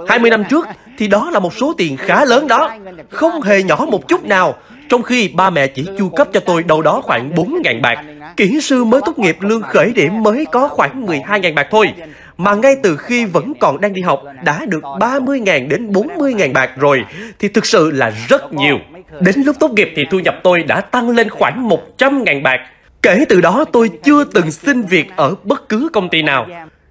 [0.07, 0.67] 20 năm trước
[1.01, 2.69] thì đó là một số tiền khá lớn đó.
[3.09, 4.55] Không hề nhỏ một chút nào.
[4.89, 7.95] Trong khi ba mẹ chỉ chu cấp cho tôi đâu đó khoảng 4.000 bạc.
[8.37, 11.93] Kỹ sư mới tốt nghiệp lương khởi điểm mới có khoảng 12.000 bạc thôi.
[12.37, 16.69] Mà ngay từ khi vẫn còn đang đi học, đã được 30.000 đến 40.000 bạc
[16.77, 17.03] rồi
[17.39, 18.79] thì thực sự là rất nhiều.
[19.19, 22.57] Đến lúc tốt nghiệp thì thu nhập tôi đã tăng lên khoảng 100.000 bạc.
[23.01, 26.47] Kể từ đó tôi chưa từng xin việc ở bất cứ công ty nào.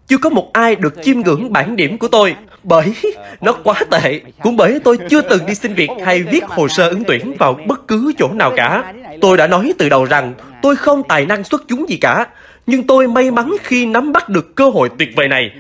[0.06, 2.94] Chưa có một ai được chiêm ngưỡng bản điểm của tôi bởi
[3.40, 4.20] nó quá tệ.
[4.42, 7.58] Cũng bởi tôi chưa từng đi xin việc hay viết hồ sơ ứng tuyển vào
[7.66, 8.92] bất cứ chỗ nào cả.
[9.20, 12.26] Tôi đã nói từ đầu rằng tôi không tài năng xuất chúng gì cả.
[12.66, 15.50] Nhưng tôi may mắn khi nắm bắt được cơ hội tuyệt vời này.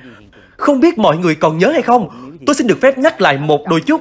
[0.56, 2.08] Không biết mọi người còn nhớ hay không?
[2.46, 4.00] Tôi xin được phép nhắc lại một đôi chút.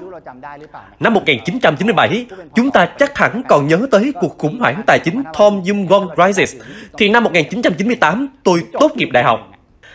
[0.99, 5.61] Năm 1997, chúng ta chắc hẳn còn nhớ tới cuộc khủng hoảng tài chính Tom
[5.69, 6.55] Yum Gon Crisis.
[6.97, 9.51] Thì năm 1998, tôi tốt nghiệp đại học.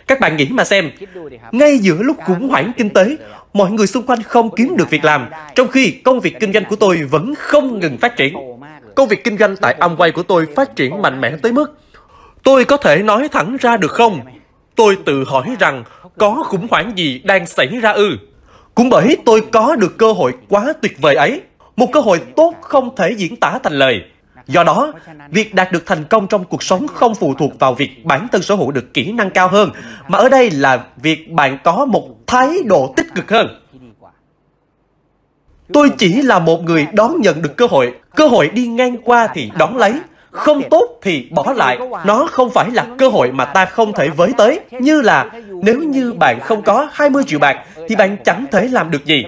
[0.06, 0.90] Các bạn nghĩ mà xem,
[1.52, 3.16] ngay giữa lúc khủng hoảng kinh tế,
[3.52, 6.64] mọi người xung quanh không kiếm được việc làm, trong khi công việc kinh doanh
[6.64, 8.34] của tôi vẫn không ngừng phát triển.
[8.94, 11.78] Công việc kinh doanh tại Amway của tôi phát triển mạnh mẽ tới mức
[12.44, 14.20] tôi có thể nói thẳng ra được không?
[14.76, 15.84] Tôi tự hỏi rằng
[16.18, 18.16] có khủng hoảng gì đang xảy ra ư?
[18.74, 21.40] Cũng bởi tôi có được cơ hội quá tuyệt vời ấy,
[21.76, 24.02] một cơ hội tốt không thể diễn tả thành lời.
[24.46, 24.92] Do đó,
[25.30, 28.42] việc đạt được thành công trong cuộc sống không phụ thuộc vào việc bản thân
[28.42, 29.70] sở hữu được kỹ năng cao hơn,
[30.08, 33.60] mà ở đây là việc bạn có một thái độ tích cực hơn.
[35.72, 39.28] Tôi chỉ là một người đón nhận được cơ hội, cơ hội đi ngang qua
[39.34, 39.94] thì đón lấy,
[40.34, 41.78] không tốt thì bỏ lại.
[42.04, 44.60] Nó không phải là cơ hội mà ta không thể với tới.
[44.70, 45.26] Như là
[45.62, 47.56] nếu như bạn không có 20 triệu bạc
[47.88, 49.24] thì bạn chẳng thể làm được gì.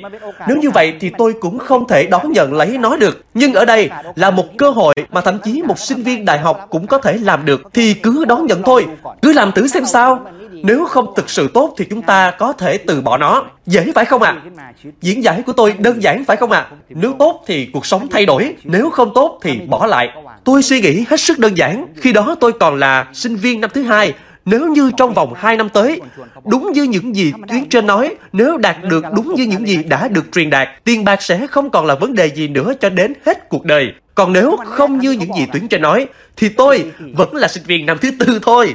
[0.48, 3.24] Nếu như vậy thì tôi cũng không thể đón nhận lấy nó được.
[3.34, 6.66] Nhưng ở đây là một cơ hội mà thậm chí một sinh viên đại học
[6.70, 8.86] cũng có thể làm được thì cứ đón nhận thôi.
[9.22, 10.20] Cứ làm thử xem sao.
[10.62, 13.44] Nếu không thực sự tốt thì chúng ta có thể từ bỏ nó.
[13.66, 14.36] Dễ phải không ạ?
[14.56, 14.72] À?
[15.00, 16.66] Diễn giải của tôi đơn giản phải không ạ?
[16.70, 16.76] À?
[16.88, 20.12] Nếu tốt thì cuộc sống thay đổi, nếu không tốt thì bỏ lại.
[20.46, 21.86] Tôi suy nghĩ hết sức đơn giản.
[21.96, 24.14] Khi đó tôi còn là sinh viên năm thứ hai.
[24.44, 26.00] Nếu như trong vòng 2 năm tới,
[26.44, 30.08] đúng như những gì tuyến trên nói, nếu đạt được đúng như những gì đã
[30.08, 33.12] được truyền đạt, tiền bạc sẽ không còn là vấn đề gì nữa cho đến
[33.26, 33.92] hết cuộc đời.
[34.14, 36.06] Còn nếu không như những gì tuyến trên nói,
[36.36, 38.74] thì tôi vẫn là sinh viên năm thứ tư thôi.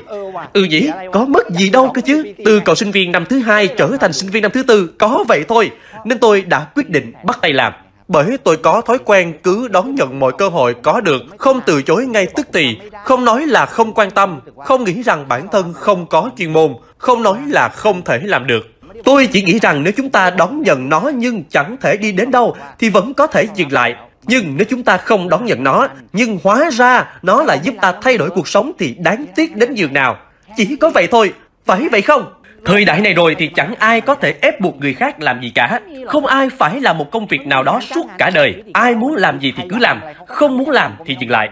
[0.53, 2.23] Ừ nhỉ, có mất gì đâu cơ chứ.
[2.45, 5.25] Từ cậu sinh viên năm thứ hai trở thành sinh viên năm thứ tư, có
[5.27, 5.71] vậy thôi.
[6.05, 7.73] Nên tôi đã quyết định bắt tay làm.
[8.11, 11.81] Bởi tôi có thói quen cứ đón nhận mọi cơ hội có được, không từ
[11.81, 15.73] chối ngay tức thì, không nói là không quan tâm, không nghĩ rằng bản thân
[15.73, 18.67] không có chuyên môn, không nói là không thể làm được.
[19.03, 22.31] Tôi chỉ nghĩ rằng nếu chúng ta đón nhận nó nhưng chẳng thể đi đến
[22.31, 23.95] đâu thì vẫn có thể dừng lại.
[24.23, 27.93] Nhưng nếu chúng ta không đón nhận nó, nhưng hóa ra nó lại giúp ta
[28.01, 30.17] thay đổi cuộc sống thì đáng tiếc đến giường nào.
[30.57, 31.33] Chỉ có vậy thôi,
[31.65, 32.33] phải vậy không?
[32.65, 35.51] Thời đại này rồi thì chẳng ai có thể ép buộc người khác làm gì
[35.55, 35.79] cả.
[36.07, 38.63] Không ai phải làm một công việc nào đó suốt cả đời.
[38.73, 41.49] Ai muốn làm gì thì cứ làm, không muốn làm thì dừng lại.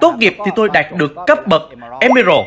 [0.00, 1.62] Tốt nghiệp thì tôi đạt được cấp bậc
[2.00, 2.46] Emerald.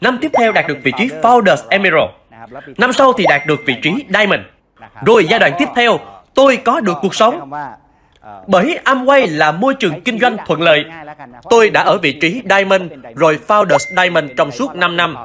[0.00, 2.10] Năm tiếp theo đạt được vị trí Founders Emerald.
[2.78, 4.40] Năm sau thì đạt được vị trí Diamond.
[5.06, 5.98] Rồi giai đoạn tiếp theo,
[6.34, 7.50] tôi có được cuộc sống.
[8.46, 10.84] Bởi Amway là môi trường kinh doanh thuận lợi.
[11.50, 12.82] Tôi đã ở vị trí Diamond
[13.14, 15.16] rồi Founders Diamond trong suốt 5 năm.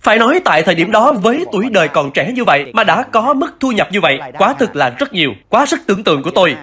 [0.00, 3.02] Phải nói tại thời điểm đó với tuổi đời còn trẻ như vậy mà đã
[3.02, 6.22] có mức thu nhập như vậy, quá thực là rất nhiều, quá sức tưởng tượng
[6.22, 6.56] của tôi.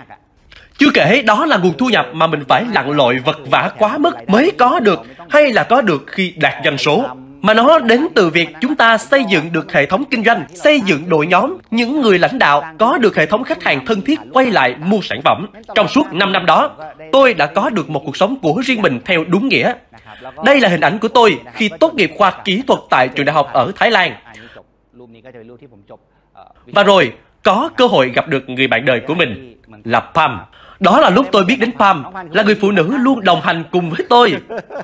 [0.78, 3.98] Chưa kể đó là nguồn thu nhập mà mình phải lặn lội vật vả quá
[3.98, 7.06] mức mới có được hay là có được khi đạt doanh số
[7.42, 10.82] mà nó đến từ việc chúng ta xây dựng được hệ thống kinh doanh, xây
[10.82, 14.20] dựng đội nhóm, những người lãnh đạo có được hệ thống khách hàng thân thiết
[14.34, 15.48] quay lại mua sản phẩm.
[15.76, 16.76] Trong suốt 5 năm đó,
[17.12, 19.74] tôi đã có được một cuộc sống của riêng mình theo đúng nghĩa.
[20.46, 23.34] Đây là hình ảnh của tôi khi tốt nghiệp khoa kỹ thuật tại trường đại
[23.34, 24.16] học ở Thái Lan.
[26.66, 30.40] Và rồi, có cơ hội gặp được người bạn đời của mình là Pam.
[30.80, 33.90] Đó là lúc tôi biết đến Pam, là người phụ nữ luôn đồng hành cùng
[33.90, 34.36] với tôi.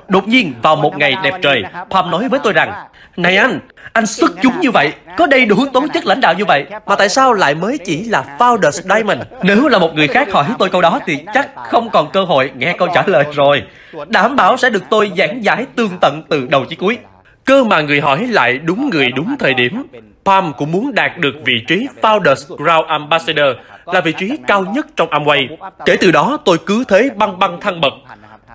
[0.08, 2.72] Đột nhiên, vào một ngày đẹp trời, Pam nói với tôi rằng,
[3.16, 3.60] Này anh,
[3.92, 6.96] anh xuất chúng như vậy, có đầy đủ tố chất lãnh đạo như vậy, mà
[6.96, 9.20] tại sao lại mới chỉ là Founders Diamond?
[9.42, 12.50] Nếu là một người khác hỏi tôi câu đó thì chắc không còn cơ hội
[12.56, 13.62] nghe câu trả lời rồi.
[14.08, 16.98] Đảm bảo sẽ được tôi giảng giải tương tận từ đầu chí cuối.
[17.46, 19.82] Cơ mà người hỏi lại đúng người đúng thời điểm.
[20.24, 23.56] Palm cũng muốn đạt được vị trí Founders Ground Ambassador
[23.86, 25.56] là vị trí cao nhất trong Amway.
[25.84, 27.92] Kể từ đó tôi cứ thế băng băng thăng bậc.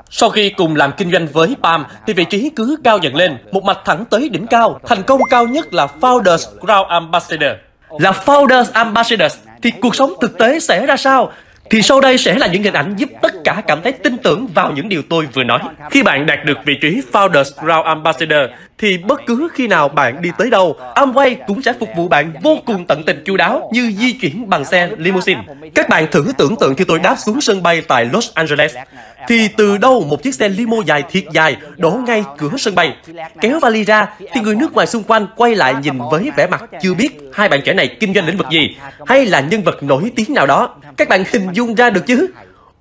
[0.09, 3.37] Sau khi cùng làm kinh doanh với Palm thì vị trí cứ cao dần lên,
[3.51, 4.79] một mạch thẳng tới đỉnh cao.
[4.87, 7.51] Thành công cao nhất là Founders Ground Ambassador.
[7.99, 11.31] Là Founders Ambassadors thì cuộc sống thực tế sẽ ra sao?
[11.69, 14.47] Thì sau đây sẽ là những hình ảnh giúp tất cả cảm thấy tin tưởng
[14.47, 15.59] vào những điều tôi vừa nói.
[15.91, 20.21] Khi bạn đạt được vị trí Founders Ground Ambassador, thì bất cứ khi nào bạn
[20.21, 23.69] đi tới đâu, Amway cũng sẽ phục vụ bạn vô cùng tận tình chu đáo
[23.73, 25.41] như di chuyển bằng xe limousine.
[25.75, 28.75] Các bạn thử tưởng tượng khi tôi đáp xuống sân bay tại Los Angeles,
[29.27, 32.95] thì từ đâu một chiếc xe limo dài thiệt dài đổ ngay cửa sân bay.
[33.41, 36.63] Kéo vali ra, thì người nước ngoài xung quanh quay lại nhìn với vẻ mặt
[36.81, 39.83] chưa biết hai bạn trẻ này kinh doanh lĩnh vực gì, hay là nhân vật
[39.83, 40.75] nổi tiếng nào đó.
[40.97, 42.27] Các bạn hình dung ra được chứ?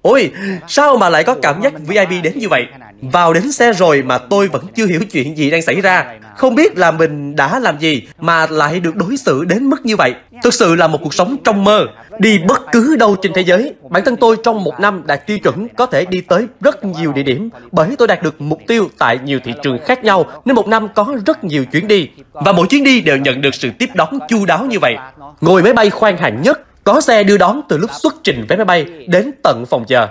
[0.03, 0.31] Ôi,
[0.69, 2.66] sao mà lại có cảm giác VIP đến như vậy?
[3.03, 6.07] Vào đến xe rồi mà tôi vẫn chưa hiểu chuyện gì đang xảy ra.
[6.37, 9.97] Không biết là mình đã làm gì mà lại được đối xử đến mức như
[9.97, 10.14] vậy.
[10.43, 11.87] Thực sự là một cuộc sống trong mơ.
[12.19, 13.75] Đi bất cứ đâu trên thế giới.
[13.90, 17.12] Bản thân tôi trong một năm đạt tiêu chuẩn có thể đi tới rất nhiều
[17.12, 20.57] địa điểm bởi tôi đạt được mục tiêu tại nhiều thị trường khác nhau nên
[20.57, 22.09] một năm có rất nhiều chuyến đi.
[22.33, 24.97] Và mỗi chuyến đi đều nhận được sự tiếp đón chu đáo như vậy.
[25.40, 28.57] Ngồi máy bay khoan hạng nhất có xe đưa đón từ lúc xuất trình vé
[28.57, 30.09] máy bay đến tận phòng chờ.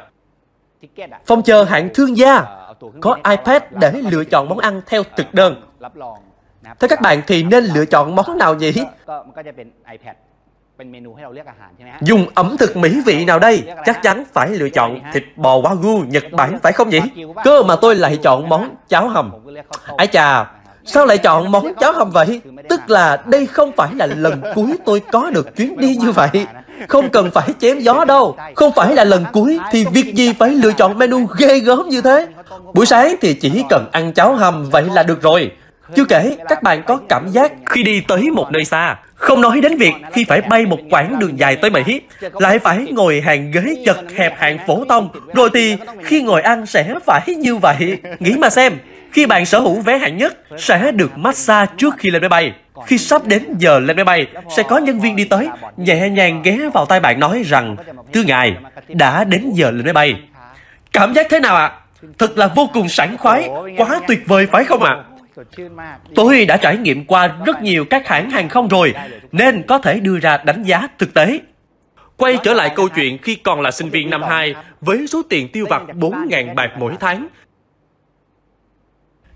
[1.25, 2.45] Phòng chờ hạng thương gia
[3.01, 5.61] có iPad để lựa chọn món ăn theo thực đơn.
[6.79, 8.73] Thế các bạn thì nên lựa chọn món nào nhỉ?
[12.01, 13.63] Dùng ẩm thực mỹ vị nào đây?
[13.85, 17.01] Chắc chắn phải lựa chọn thịt bò Wagyu Nhật Bản phải không nhỉ?
[17.43, 19.31] Cơ mà tôi lại chọn món cháo hầm.
[19.97, 20.51] Ái chà,
[20.93, 22.41] sao lại chọn món cháo hầm vậy?
[22.69, 26.29] Tức là đây không phải là lần cuối tôi có được chuyến đi như vậy.
[26.87, 28.37] Không cần phải chém gió đâu.
[28.55, 32.01] Không phải là lần cuối thì việc gì phải lựa chọn menu ghê gớm như
[32.01, 32.27] thế.
[32.73, 35.51] Buổi sáng thì chỉ cần ăn cháo hầm vậy là được rồi.
[35.95, 39.61] Chưa kể, các bạn có cảm giác khi đi tới một nơi xa, không nói
[39.61, 42.01] đến việc khi phải bay một quãng đường dài tới Mỹ,
[42.33, 46.65] lại phải ngồi hàng ghế chật hẹp hạng phổ thông, rồi thì khi ngồi ăn
[46.65, 47.97] sẽ phải như vậy.
[48.19, 48.73] Nghĩ mà xem,
[49.11, 52.53] khi bạn sở hữu vé hạng nhất, sẽ được massage trước khi lên máy bay.
[52.85, 54.27] Khi sắp đến giờ lên máy bay,
[54.57, 57.75] sẽ có nhân viên đi tới, nhẹ nhàng ghé vào tay bạn nói rằng,
[58.13, 58.55] Thưa ngài,
[58.87, 60.15] đã đến giờ lên máy bay.
[60.93, 61.65] Cảm giác thế nào ạ?
[61.65, 61.71] À?
[62.17, 64.91] Thật là vô cùng sảng khoái, quá tuyệt vời phải không ạ?
[64.91, 65.03] À?
[66.15, 68.93] Tôi đã trải nghiệm qua rất nhiều các hãng hàng không rồi,
[69.31, 71.39] nên có thể đưa ra đánh giá thực tế.
[72.17, 75.47] Quay trở lại câu chuyện khi còn là sinh viên năm 2 với số tiền
[75.51, 77.27] tiêu vặt 4.000 bạc mỗi tháng.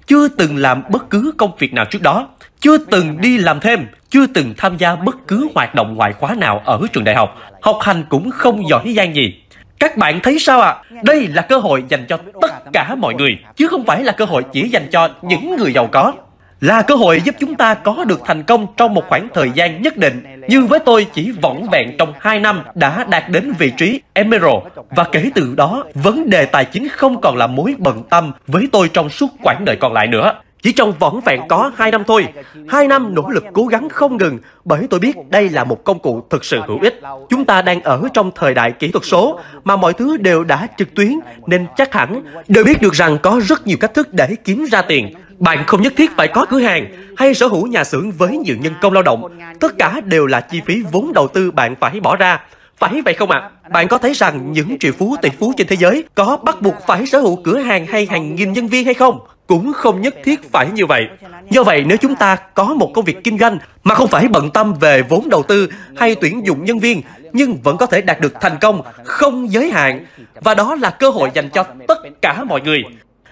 [0.07, 3.87] Chưa từng làm bất cứ công việc nào trước đó, chưa từng đi làm thêm,
[4.09, 7.37] chưa từng tham gia bất cứ hoạt động ngoại khóa nào ở trường đại học,
[7.61, 9.42] học hành cũng không giỏi giang gì.
[9.83, 10.69] Các bạn thấy sao ạ?
[10.69, 11.01] À?
[11.03, 14.25] Đây là cơ hội dành cho tất cả mọi người, chứ không phải là cơ
[14.25, 16.13] hội chỉ dành cho những người giàu có.
[16.59, 19.81] Là cơ hội giúp chúng ta có được thành công trong một khoảng thời gian
[19.81, 20.41] nhất định.
[20.47, 24.57] Như với tôi chỉ vỏn vẹn trong 2 năm đã đạt đến vị trí Emerald.
[24.89, 28.67] Và kể từ đó, vấn đề tài chính không còn là mối bận tâm với
[28.71, 30.33] tôi trong suốt quãng đời còn lại nữa.
[30.63, 32.27] Chỉ trong vỏn vẹn có 2 năm thôi,
[32.69, 35.99] 2 năm nỗ lực cố gắng không ngừng bởi tôi biết đây là một công
[35.99, 37.01] cụ thực sự hữu ích.
[37.29, 40.67] Chúng ta đang ở trong thời đại kỹ thuật số mà mọi thứ đều đã
[40.77, 44.35] trực tuyến nên chắc hẳn đều biết được rằng có rất nhiều cách thức để
[44.43, 45.13] kiếm ra tiền.
[45.39, 46.85] Bạn không nhất thiết phải có cửa hàng
[47.17, 49.39] hay sở hữu nhà xưởng với nhiều nhân công lao động.
[49.59, 52.39] Tất cả đều là chi phí vốn đầu tư bạn phải bỏ ra.
[52.77, 53.39] Phải vậy không ạ?
[53.39, 53.69] À?
[53.69, 56.75] Bạn có thấy rằng những triệu phú tỷ phú trên thế giới có bắt buộc
[56.87, 59.19] phải sở hữu cửa hàng hay hàng nghìn nhân viên hay không?
[59.47, 61.07] Cũng không nhất thiết phải như vậy.
[61.49, 64.49] Do vậy, nếu chúng ta có một công việc kinh doanh mà không phải bận
[64.49, 67.01] tâm về vốn đầu tư hay tuyển dụng nhân viên,
[67.33, 70.05] nhưng vẫn có thể đạt được thành công không giới hạn,
[70.41, 72.83] và đó là cơ hội dành cho tất cả mọi người.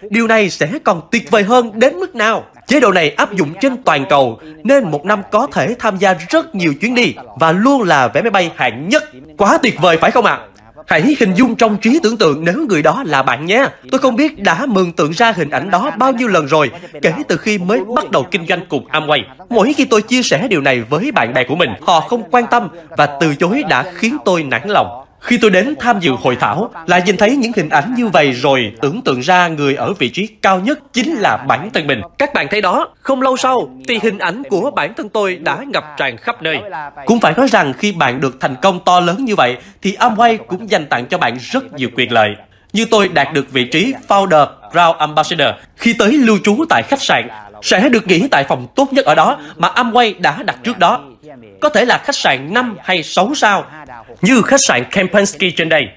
[0.09, 2.43] Điều này sẽ còn tuyệt vời hơn đến mức nào?
[2.67, 6.13] Chế độ này áp dụng trên toàn cầu, nên một năm có thể tham gia
[6.29, 9.03] rất nhiều chuyến đi và luôn là vé máy bay hạng nhất.
[9.37, 10.33] Quá tuyệt vời phải không ạ?
[10.33, 10.47] À?
[10.87, 13.65] Hãy hình dung trong trí tưởng tượng nếu người đó là bạn nhé.
[13.91, 17.13] Tôi không biết đã mường tượng ra hình ảnh đó bao nhiêu lần rồi, kể
[17.27, 19.23] từ khi mới bắt đầu kinh doanh cùng Amway.
[19.49, 22.45] Mỗi khi tôi chia sẻ điều này với bạn bè của mình, họ không quan
[22.51, 24.87] tâm và từ chối đã khiến tôi nản lòng.
[25.21, 28.31] Khi tôi đến tham dự hội thảo, lại nhìn thấy những hình ảnh như vậy
[28.31, 32.01] rồi tưởng tượng ra người ở vị trí cao nhất chính là bản thân mình.
[32.17, 35.63] Các bạn thấy đó, không lâu sau thì hình ảnh của bản thân tôi đã
[35.67, 36.59] ngập tràn khắp nơi.
[37.05, 40.37] Cũng phải nói rằng khi bạn được thành công to lớn như vậy thì Amway
[40.37, 42.29] cũng dành tặng cho bạn rất nhiều quyền lợi.
[42.73, 47.01] Như tôi đạt được vị trí Founder Ground Ambassador khi tới lưu trú tại khách
[47.01, 47.27] sạn
[47.61, 51.03] sẽ được nghỉ tại phòng tốt nhất ở đó mà Amway đã đặt trước đó.
[51.61, 53.65] Có thể là khách sạn 5 hay 6 sao,
[54.21, 55.87] như khách sạn Kempinski trên đây.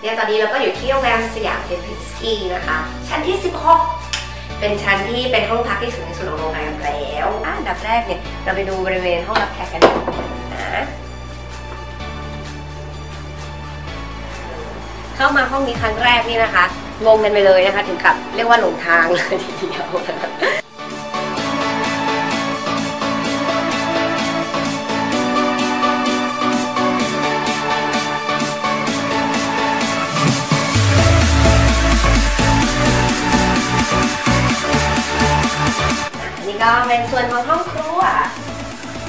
[0.00, 2.78] เนี่ยตอนนี้เราก็อยู่ที่โรงแรมสยามเทมพิสกี้นะคะ
[3.08, 3.36] ชั้นที่
[3.98, 9.82] 16 เป็นชั้นที่เป็นห้องพักที่สูงที่สุดของโรงแรมแล้วอะอันดับแรกเนี่ยเราไปดูบริเวณห้องรับแขกกัน
[10.54, 10.82] นะ
[15.16, 16.64] เข้ามาห้องนี้ครั้งแรกนี่นะคะ
[17.06, 19.86] งงกันไปเลยนะคะ ถึงกับเรียกว่าหลงทางเลยทีเดียว
[36.50, 38.00] นี้ก็เป็นส่วนของห้องครัว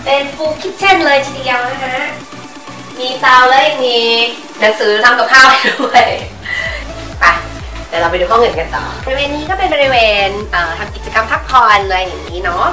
[0.06, 1.98] เป็นฟูลคิทเช่นเลยทีเดียวนะคะ
[3.00, 3.98] มีเตาแล้วยังมี
[4.60, 5.48] หนังสือทำกับข้าว
[5.82, 6.08] ด้วย
[7.20, 7.26] ไป
[7.88, 10.30] เดี๋ยวเราไปดูห้องอื่นกันต่อบริเวณนี้ก็เป็นบริเวณ
[10.80, 12.66] ทำกิจกรรมพักผ่อนอะไรอย่างนี้เนาะ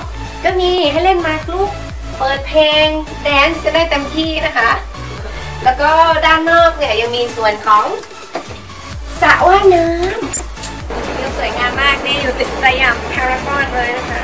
[0.45, 1.71] ก็มีให้เล่นมาลูก
[2.19, 2.87] เปิดเพลง
[3.23, 4.71] แดนซ์กันได้เต็มที่นะคะ
[5.65, 5.91] แล้วก็
[6.27, 7.85] ด้านนอกเนี่ยยังมีส่วนของ
[9.23, 14.23] สระว่ายน้ำวิวสวยงามมากนี่อยู่ติดสยามพารากอนเลยนะคะ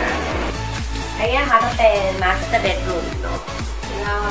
[1.24, 3.40] อันนี้นะคะก็เป็น master bedroom เนอะ
[4.04, 4.22] แล้ว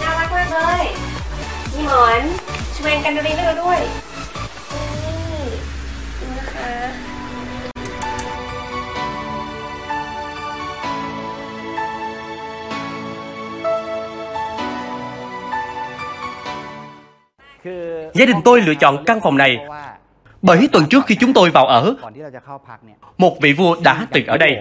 [0.00, 0.84] น่ารักมากเลย
[1.74, 2.22] มีหมอน
[2.74, 3.80] ชเวนกันดารีให้เราด้วย
[5.04, 5.44] นี่
[6.20, 6.70] ดูนะคะ
[17.64, 17.82] คือ
[18.18, 19.86] Gia đình tôi lựa chọn căn phòng này เพราะว่า
[20.42, 24.36] Bởi tuần trước khi chúng tôi vào ở, ก่อนที่เราจะเข้าพักเนี่ย một vị vua đã từng ở
[24.44, 24.52] đây.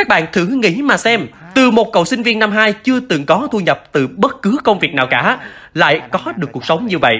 [0.00, 3.26] Các bạn thử nghĩ mà xem, từ một cậu sinh viên năm 2 chưa từng
[3.26, 5.38] có thu nhập từ bất cứ công việc nào cả,
[5.74, 7.16] lại có được cuộc sống như vậy.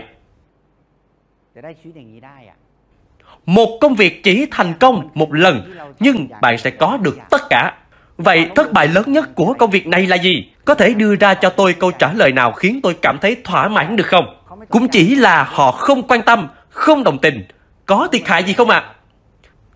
[3.46, 7.74] Một công việc chỉ thành công một lần, nhưng bạn sẽ có được tất cả.
[8.16, 10.52] Vậy thất bại lớn nhất của công việc này là gì?
[10.64, 13.68] Có thể đưa ra cho tôi câu trả lời nào khiến tôi cảm thấy thỏa
[13.68, 14.36] mãn được không?
[14.68, 17.44] Cũng chỉ là họ không quan tâm, không đồng tình.
[17.86, 18.78] Có thiệt hại gì không ạ?
[18.78, 18.94] À?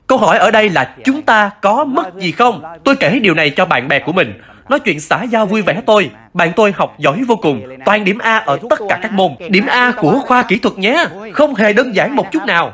[0.07, 2.63] Câu hỏi ở đây là chúng ta có mất gì không?
[2.85, 4.41] Tôi kể điều này cho bạn bè của mình.
[4.69, 6.11] Nói chuyện xã giao vui vẻ tôi.
[6.35, 9.33] Bạn tôi học giỏi vô cùng, toàn điểm A ở tất cả các môn.
[9.49, 11.05] Điểm A của khoa kỹ thuật nhé.
[11.33, 12.73] Không hề đơn giản một chút nào.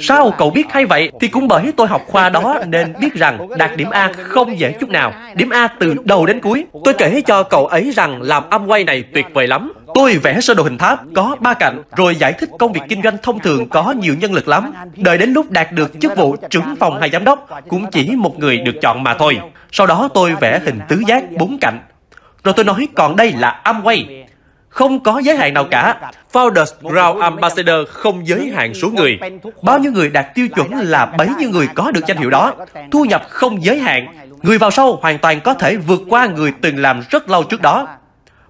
[0.00, 1.10] Sao cậu biết hay vậy?
[1.20, 4.72] Thì cũng bởi tôi học khoa đó nên biết rằng đạt điểm A không dễ
[4.80, 5.12] chút nào.
[5.34, 6.64] Điểm A từ đầu đến cuối.
[6.84, 9.72] Tôi kể cho cậu ấy rằng làm âm quay này tuyệt vời lắm.
[9.94, 13.02] Tôi vẽ sơ đồ hình tháp, có ba cạnh, rồi giải thích công việc kinh
[13.02, 14.72] doanh thông thường có nhiều nhân lực lắm.
[14.96, 18.38] Đợi đến lúc đạt được chức vụ trưởng phòng hay giám đốc, cũng chỉ một
[18.38, 19.38] người được chọn mà thôi.
[19.72, 21.78] Sau đó tôi vẽ hình tứ giác bốn cạnh.
[22.44, 24.24] Rồi tôi nói, còn đây là Amway.
[24.68, 26.10] Không có giới hạn nào cả.
[26.32, 29.18] Founders Ground Ambassador không giới hạn số người.
[29.62, 32.54] Bao nhiêu người đạt tiêu chuẩn là bấy nhiêu người có được danh hiệu đó.
[32.90, 34.06] Thu nhập không giới hạn.
[34.42, 37.62] Người vào sau hoàn toàn có thể vượt qua người từng làm rất lâu trước
[37.62, 37.88] đó.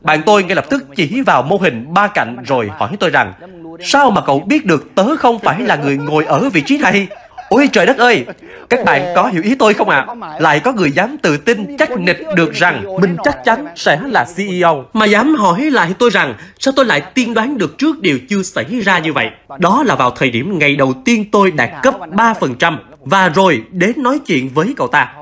[0.03, 3.32] Bạn tôi ngay lập tức chỉ vào mô hình ba cạnh rồi hỏi tôi rằng,
[3.80, 7.07] Sao mà cậu biết được tớ không phải là người ngồi ở vị trí này?
[7.48, 8.26] Ôi trời đất ơi!
[8.68, 10.07] Các bạn có hiểu ý tôi không ạ?
[10.40, 14.26] Lại có người dám tự tin chắc nịch được rằng mình chắc chắn sẽ là
[14.36, 14.84] CEO.
[14.92, 18.42] Mà dám hỏi lại tôi rằng, sao tôi lại tiên đoán được trước điều chưa
[18.42, 19.30] xảy ra như vậy?
[19.59, 23.92] Đó là vào thời điểm ngày đầu tiên tôi đạt cấp 3% và rồi, đến
[23.96, 25.14] nói chuyện với cậu ta.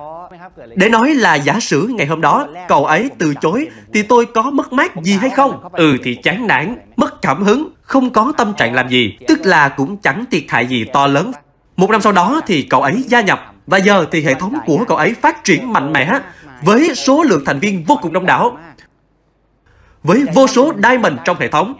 [0.74, 4.42] Để nói là giả sử ngày hôm đó cậu ấy từ chối thì tôi có
[4.42, 5.68] mất mát gì hay không?
[5.72, 9.68] Ừ thì chán nản, mất cảm hứng, không có tâm trạng làm gì, tức là
[9.68, 11.32] cũng chẳng thiệt hại gì to lớn.
[11.76, 14.84] Một năm sau đó thì cậu ấy gia nhập và giờ thì hệ thống của
[14.88, 16.20] cậu ấy phát triển mạnh mẽ
[16.62, 18.58] với số lượng thành viên vô cùng đông đảo,
[20.02, 21.74] với vô số diamond trong hệ thống.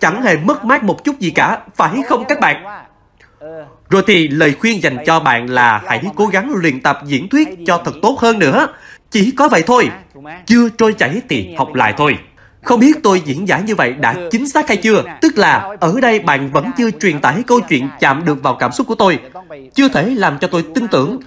[0.00, 2.64] Chẳng hề mất mát một chút gì cả, phải không các bạn?
[3.90, 7.48] Rồi thì lời khuyên dành cho bạn là hãy cố gắng luyện tập diễn thuyết
[7.66, 8.66] cho thật tốt hơn nữa.
[9.10, 9.90] Chỉ có vậy thôi.
[10.46, 12.18] Chưa trôi chảy thì học lại thôi.
[12.62, 15.02] Không biết tôi diễn giải như vậy đã chính xác hay chưa?
[15.20, 18.72] Tức là ở đây bạn vẫn chưa truyền tải câu chuyện chạm được vào cảm
[18.72, 19.18] xúc của tôi.
[19.74, 21.18] Chưa thể làm cho tôi tin tưởng.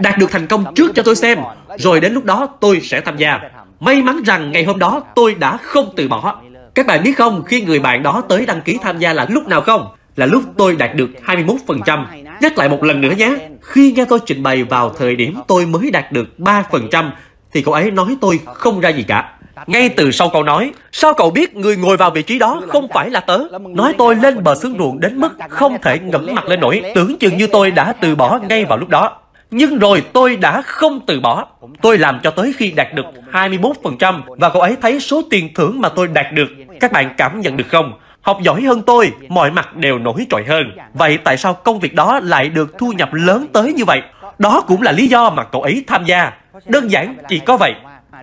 [0.00, 1.38] Đạt được thành công trước cho tôi xem.
[1.78, 3.40] Rồi đến lúc đó tôi sẽ tham gia.
[3.80, 6.40] May mắn rằng ngày hôm đó tôi đã không từ bỏ.
[6.74, 9.48] Các bạn biết không, khi người bạn đó tới đăng ký tham gia là lúc
[9.48, 9.88] nào không?
[10.16, 12.04] Là lúc tôi đạt được 21%.
[12.40, 13.36] Nhắc lại một lần nữa nhé.
[13.62, 17.10] Khi nghe tôi trình bày vào thời điểm tôi mới đạt được 3%,
[17.52, 19.32] thì cậu ấy nói tôi không ra gì cả.
[19.66, 22.88] Ngay từ sau câu nói, sao cậu biết người ngồi vào vị trí đó không
[22.94, 23.38] phải là tớ?
[23.68, 27.18] Nói tôi lên bờ xương ruộng đến mức không thể ngẩng mặt lên nổi, tưởng
[27.18, 29.18] chừng như tôi đã từ bỏ ngay vào lúc đó.
[29.50, 31.46] Nhưng rồi tôi đã không từ bỏ.
[31.82, 35.80] Tôi làm cho tới khi đạt được 21% và cậu ấy thấy số tiền thưởng
[35.80, 36.48] mà tôi đạt được.
[36.80, 37.92] Các bạn cảm nhận được không?
[38.26, 40.72] Học giỏi hơn tôi, mọi mặt đều nổi trội hơn.
[40.94, 44.02] Vậy tại sao công việc đó lại được thu nhập lớn tới như vậy?
[44.38, 46.32] Đó cũng là lý do mà cậu ấy tham gia.
[46.66, 47.74] Đơn giản chỉ có vậy.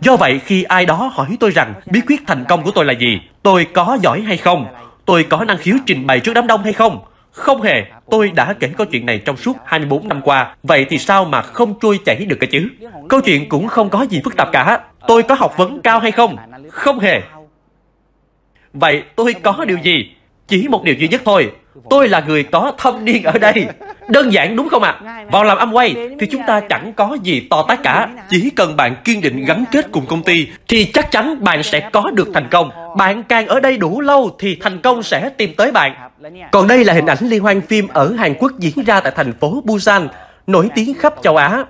[0.02, 2.94] Do vậy, khi ai đó hỏi tôi rằng bí quyết thành công của tôi là
[2.94, 4.66] gì, tôi có giỏi hay không,
[5.06, 7.00] tôi có năng khiếu trình bày trước đám đông hay không,
[7.32, 10.98] không hề, tôi đã kể câu chuyện này trong suốt 24 năm qua, vậy thì
[10.98, 12.68] sao mà không trôi chảy được cái chứ?
[13.10, 14.80] Câu chuyện cũng không có gì phức tạp cả.
[15.08, 16.36] Tôi có học vấn cao hay không?
[16.70, 17.22] Không hề.
[18.74, 20.16] Vậy tôi có điều gì?
[20.48, 21.52] Chỉ một điều duy nhất thôi.
[21.90, 23.66] Tôi là người có thâm niên ở đây.
[24.10, 25.00] Đơn giản đúng không ạ?
[25.06, 25.26] À?
[25.32, 28.10] Vào làm Amway thì chúng ta chẳng có gì to tát cả.
[28.30, 31.90] Chỉ cần bạn kiên định gắn kết cùng công ty thì chắc chắn bạn sẽ
[31.94, 32.70] có được thành công.
[32.98, 36.10] Bạn càng ở đây đủ lâu thì thành công sẽ tìm tới bạn.
[36.52, 39.34] Còn đây là hình ảnh liên hoan phim ở Hàn Quốc diễn ra tại thành
[39.34, 40.08] phố Busan,
[40.48, 41.66] nổi tiếng khắp châu Á.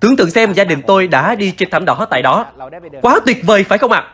[0.00, 2.46] Tưởng tượng xem gia đình tôi đã đi trên thảm đỏ tại đó.
[3.02, 4.00] Quá tuyệt vời phải không ạ?
[4.00, 4.10] À?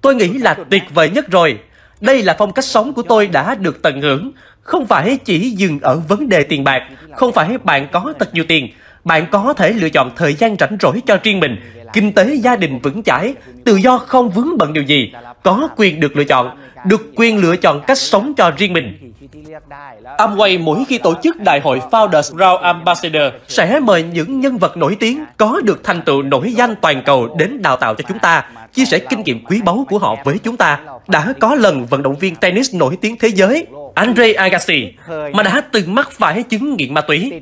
[0.00, 1.58] Tôi nghĩ là tuyệt vời nhất rồi.
[2.00, 4.32] Đây là phong cách sống của tôi đã được tận hưởng.
[4.62, 6.82] Không phải chỉ dừng ở vấn đề tiền bạc,
[7.16, 8.68] không phải bạn có thật nhiều tiền.
[9.04, 11.56] Bạn có thể lựa chọn thời gian rảnh rỗi cho riêng mình,
[11.92, 13.34] kinh tế gia đình vững chãi,
[13.64, 17.56] tự do không vướng bận điều gì, có quyền được lựa chọn, được quyền lựa
[17.56, 19.12] chọn cách sống cho riêng mình.
[20.18, 24.76] Amway mỗi khi tổ chức đại hội Founders Round Ambassador sẽ mời những nhân vật
[24.76, 28.18] nổi tiếng có được thành tựu nổi danh toàn cầu đến đào tạo cho chúng
[28.18, 28.44] ta,
[28.78, 30.78] chia sẻ kinh nghiệm quý báu của họ với chúng ta.
[31.08, 35.60] Đã có lần vận động viên tennis nổi tiếng thế giới Andre Agassi mà đã
[35.72, 37.32] từng mắc phải chứng nghiện ma túy,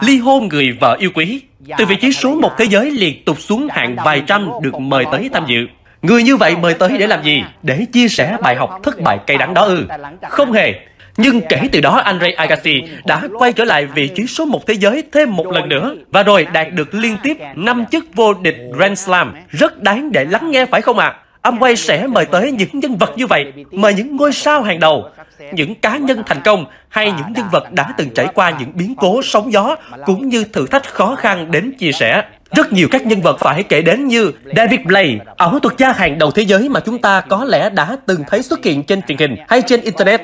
[0.00, 1.40] ly hôn người vợ yêu quý.
[1.78, 5.04] Từ vị trí số một thế giới liên tục xuống hạng vài trăm được mời
[5.12, 5.66] tới tham dự.
[6.02, 7.42] Người như vậy mời tới để làm gì?
[7.62, 9.86] Để chia sẻ bài học thất bại cay đắng đó ư?
[10.30, 10.74] Không hề.
[11.16, 14.74] Nhưng kể từ đó Andre Agassi đã quay trở lại vị trí số một thế
[14.74, 18.56] giới thêm một lần nữa và rồi đạt được liên tiếp 5 chức vô địch
[18.72, 19.34] Grand Slam.
[19.48, 21.06] Rất đáng để lắng nghe phải không ạ?
[21.06, 21.50] À?
[21.50, 25.08] Amway sẽ mời tới những nhân vật như vậy, mời những ngôi sao hàng đầu,
[25.52, 28.94] những cá nhân thành công hay những nhân vật đã từng trải qua những biến
[28.94, 32.22] cố sóng gió cũng như thử thách khó khăn đến chia sẻ.
[32.56, 36.18] Rất nhiều các nhân vật phải kể đến như David Blaine, ảo thuật gia hàng
[36.18, 39.18] đầu thế giới mà chúng ta có lẽ đã từng thấy xuất hiện trên truyền
[39.18, 40.20] hình hay trên Internet.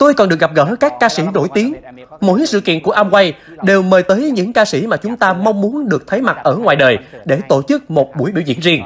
[0.00, 1.74] Tôi còn được gặp gỡ các ca sĩ nổi tiếng.
[2.20, 3.32] Mỗi sự kiện của Amway
[3.62, 6.56] đều mời tới những ca sĩ mà chúng ta mong muốn được thấy mặt ở
[6.56, 8.82] ngoài đời để tổ chức một buổi biểu diễn riêng.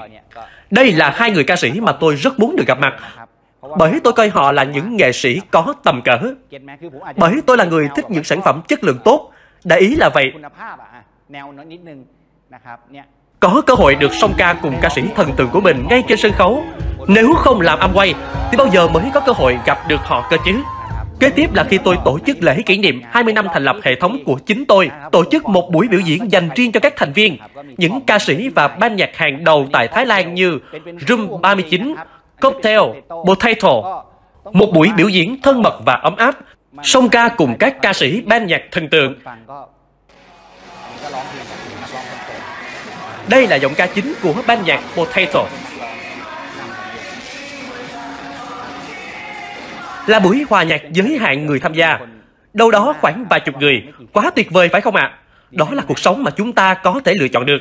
[0.70, 2.94] Đây là hai người ca sĩ mà tôi rất muốn được gặp mặt.
[3.78, 6.18] Bởi tôi coi họ là những nghệ sĩ có tầm cỡ.
[7.16, 9.30] Bởi tôi là người thích những sản phẩm chất lượng tốt.
[9.64, 10.32] Đại ý là vậy.
[13.40, 16.18] Có cơ hội được song ca cùng ca sĩ thần tượng của mình ngay trên
[16.18, 16.64] sân khấu.
[17.08, 18.14] Nếu không làm Amway,
[18.50, 20.52] thì bao giờ mới có cơ hội gặp được họ cơ chứ?
[21.20, 23.94] Kế tiếp là khi tôi tổ chức lễ kỷ niệm 20 năm thành lập hệ
[24.00, 27.12] thống của chính tôi, tổ chức một buổi biểu diễn dành riêng cho các thành
[27.12, 27.38] viên,
[27.76, 30.58] những ca sĩ và ban nhạc hàng đầu tại Thái Lan như
[31.08, 31.94] Room 39,
[32.40, 32.80] Cocktail,
[33.26, 34.04] Potato.
[34.52, 36.34] Một buổi biểu diễn thân mật và ấm áp,
[36.82, 39.14] song ca cùng các ca sĩ ban nhạc thần tượng.
[43.28, 45.44] Đây là giọng ca chính của ban nhạc Potato.
[50.06, 51.98] Là buổi hòa nhạc giới hạn người tham gia.
[52.52, 53.82] Đâu đó khoảng vài chục người.
[54.12, 55.02] Quá tuyệt vời, phải không ạ?
[55.02, 55.18] À?
[55.50, 57.58] Đó là cuộc sống mà chúng ta có thể lựa chọn được.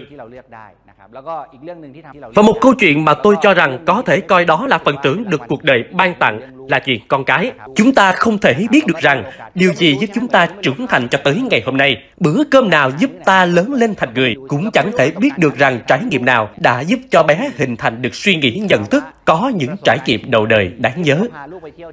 [2.36, 5.24] Và một câu chuyện mà tôi cho rằng có thể coi đó là phần thưởng
[5.30, 7.52] được cuộc đời ban tặng là gì con cái.
[7.76, 9.24] Chúng ta không thể biết được rằng
[9.56, 11.98] điều gì giúp chúng ta trưởng thành cho tới ngày hôm nay.
[12.18, 15.80] Bữa cơm nào giúp ta lớn lên thành người cũng chẳng thể biết được rằng
[15.88, 19.52] trải nghiệm nào đã giúp cho bé hình thành được suy nghĩ nhận thức, có
[19.56, 21.28] những trải nghiệm đầu đời đáng nhớ.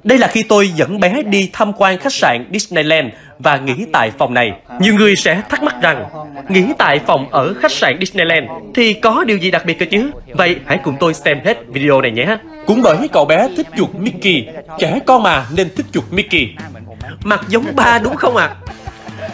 [0.03, 3.07] Đây là khi tôi dẫn bé đi tham quan khách sạn Disneyland
[3.39, 4.51] và nghỉ tại phòng này.
[4.79, 6.05] Nhiều người sẽ thắc mắc rằng,
[6.49, 8.45] nghỉ tại phòng ở khách sạn Disneyland
[8.75, 10.11] thì có điều gì đặc biệt cơ chứ?
[10.33, 12.37] Vậy hãy cùng tôi xem hết video này nhé.
[12.65, 14.47] Cũng bởi cậu bé thích chuột Mickey,
[14.79, 16.49] trẻ con mà, nên thích chuột Mickey.
[17.23, 18.47] Mặt giống ba đúng không ạ?
[18.47, 18.73] À?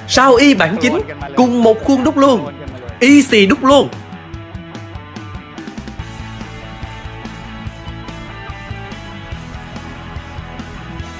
[0.07, 1.01] Sao y bản chính,
[1.35, 2.53] cùng một khuôn đúc luôn?
[2.99, 3.89] Y xì đúc luôn.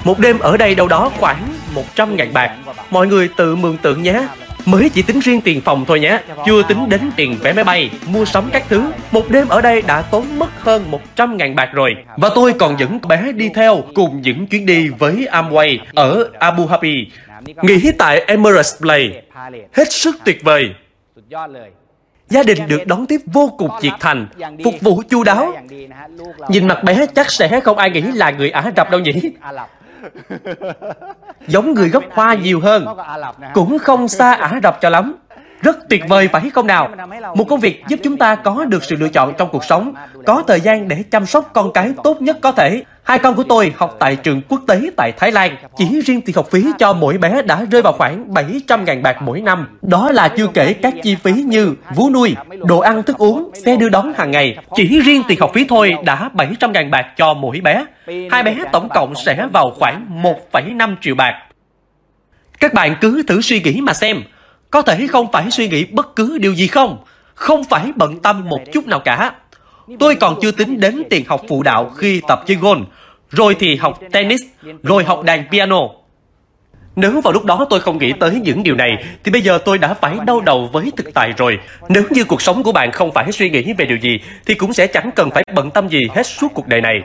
[0.04, 2.56] Một đêm ở đây đâu đó khoảng 100 ngàn bạc.
[2.90, 4.26] Mọi người tự mường tượng nhé.
[4.68, 7.90] Mới chỉ tính riêng tiền phòng thôi nhé, chưa tính đến tiền vé máy bay,
[8.06, 8.92] mua sắm các thứ.
[9.12, 10.84] Một đêm ở đây đã tốn mất hơn
[11.16, 11.94] 100.000 bạc rồi.
[12.16, 16.68] Và tôi còn dẫn bé đi theo cùng những chuyến đi với Amway ở Abu
[16.68, 17.06] Dhabi.
[17.62, 19.22] Nghỉ tại Emirates Play.
[19.72, 20.70] Hết sức tuyệt vời.
[22.28, 24.26] Gia đình được đón tiếp vô cùng nhiệt thành,
[24.64, 25.52] phục vụ chu đáo.
[26.48, 29.12] Nhìn mặt bé chắc sẽ không ai nghĩ là người Ả Rập đâu nhỉ?
[31.46, 32.86] Giống người gốc Hoa nhiều hơn,
[33.54, 35.14] cũng không xa Ả Rập cho lắm.
[35.62, 36.88] Rất tuyệt vời phải không nào?
[37.34, 39.94] Một công việc giúp chúng ta có được sự lựa chọn trong cuộc sống,
[40.26, 42.82] có thời gian để chăm sóc con cái tốt nhất có thể.
[43.02, 45.56] Hai con của tôi học tại trường quốc tế tại Thái Lan.
[45.76, 49.40] Chỉ riêng tiền học phí cho mỗi bé đã rơi vào khoảng 700.000 bạc mỗi
[49.40, 49.68] năm.
[49.82, 53.76] Đó là chưa kể các chi phí như vú nuôi, đồ ăn thức uống, xe
[53.76, 54.58] đưa đón hàng ngày.
[54.74, 57.84] Chỉ riêng tiền học phí thôi đã 700.000 bạc cho mỗi bé.
[58.30, 61.34] Hai bé tổng cộng sẽ vào khoảng 1,5 triệu bạc.
[62.60, 64.22] Các bạn cứ thử suy nghĩ mà xem.
[64.70, 66.98] Có thể không phải suy nghĩ bất cứ điều gì không?
[67.34, 69.32] Không phải bận tâm một chút nào cả.
[69.98, 72.84] Tôi còn chưa tính đến tiền học phụ đạo khi tập chơi golf,
[73.30, 74.42] rồi thì học tennis,
[74.82, 75.80] rồi học đàn piano.
[76.96, 79.78] Nếu vào lúc đó tôi không nghĩ tới những điều này, thì bây giờ tôi
[79.78, 81.58] đã phải đau đầu với thực tại rồi.
[81.88, 84.72] Nếu như cuộc sống của bạn không phải suy nghĩ về điều gì, thì cũng
[84.72, 87.00] sẽ chẳng cần phải bận tâm gì hết suốt cuộc đời này.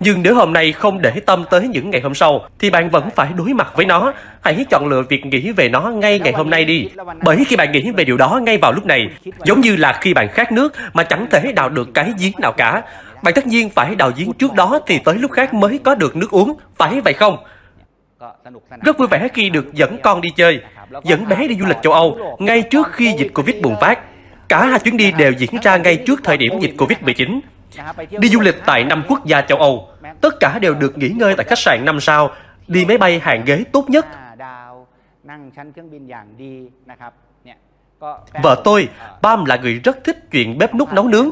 [0.00, 3.10] Nhưng nếu hôm nay không để tâm tới những ngày hôm sau, thì bạn vẫn
[3.16, 4.12] phải đối mặt với nó.
[4.40, 6.88] Hãy chọn lựa việc nghĩ về nó ngay ngày hôm nay đi.
[7.22, 9.08] Bởi khi bạn nghĩ về điều đó ngay vào lúc này,
[9.44, 12.52] giống như là khi bạn khát nước mà chẳng thể đào được cái giếng nào
[12.52, 12.82] cả.
[13.22, 16.16] Bạn tất nhiên phải đào giếng trước đó thì tới lúc khác mới có được
[16.16, 17.36] nước uống, phải vậy không?
[18.84, 20.60] Rất vui vẻ khi được dẫn con đi chơi,
[21.04, 23.98] dẫn bé đi du lịch châu Âu ngay trước khi dịch Covid bùng phát.
[24.50, 27.40] Cả hai chuyến đi đều diễn ra ngay trước thời điểm dịch Covid-19.
[28.10, 29.88] Đi du lịch tại năm quốc gia châu Âu,
[30.20, 32.30] tất cả đều được nghỉ ngơi tại khách sạn 5 sao,
[32.66, 34.06] đi máy bay hàng ghế tốt nhất.
[38.42, 38.88] Vợ tôi,
[39.22, 41.30] Pam là người rất thích chuyện bếp nút nấu nướng.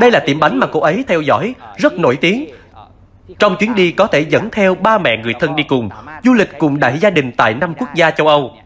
[0.00, 2.46] Đây là tiệm bánh mà cô ấy theo dõi, rất nổi tiếng.
[3.38, 5.88] Trong chuyến đi có thể dẫn theo ba mẹ người thân đi cùng,
[6.24, 8.56] du lịch cùng đại gia đình tại năm quốc gia châu Âu.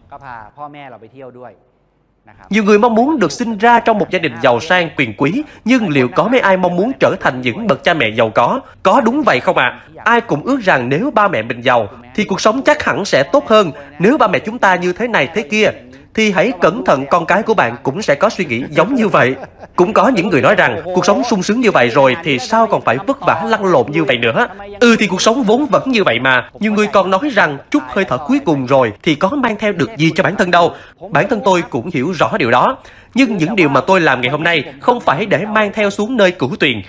[2.50, 5.42] Nhiều người mong muốn được sinh ra trong một gia đình giàu sang quyền quý,
[5.64, 8.60] nhưng liệu có mấy ai mong muốn trở thành những bậc cha mẹ giàu có?
[8.82, 9.80] Có đúng vậy không ạ?
[9.96, 10.02] À?
[10.04, 13.22] Ai cũng ước rằng nếu ba mẹ mình giàu, thì cuộc sống chắc hẳn sẽ
[13.22, 13.72] tốt hơn.
[13.98, 15.70] Nếu ba mẹ chúng ta như thế này thế kia,
[16.14, 19.08] thì hãy cẩn thận, con cái của bạn cũng sẽ có suy nghĩ giống như
[19.08, 19.34] vậy.
[19.76, 22.66] Cũng có những người nói rằng, cuộc sống sung sướng như vậy rồi thì sao
[22.66, 24.46] còn phải vất vả lăn lộn như vậy nữa.
[24.80, 26.48] Ừ thì cuộc sống vốn vẫn như vậy mà.
[26.60, 29.72] Nhiều người còn nói rằng, chút hơi thở cuối cùng rồi thì có mang theo
[29.72, 30.74] được gì cho bản thân đâu.
[31.10, 32.76] Bản thân tôi cũng hiểu rõ điều đó.
[33.14, 36.16] Nhưng những điều mà tôi làm ngày hôm nay không phải để mang theo xuống
[36.16, 36.82] nơi cửu tuyền.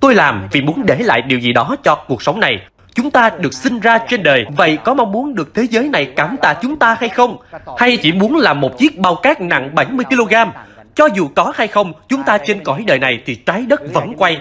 [0.00, 2.60] Tôi làm vì muốn để lại điều gì đó cho cuộc sống này.
[2.94, 6.12] Chúng ta được sinh ra trên đời, vậy có mong muốn được thế giới này
[6.16, 7.36] cảm tạ chúng ta hay không?
[7.78, 10.50] Hay chỉ muốn làm một chiếc bao cát nặng 70kg?
[10.94, 14.14] Cho dù có hay không, chúng ta trên cõi đời này thì trái đất vẫn
[14.16, 14.38] quay.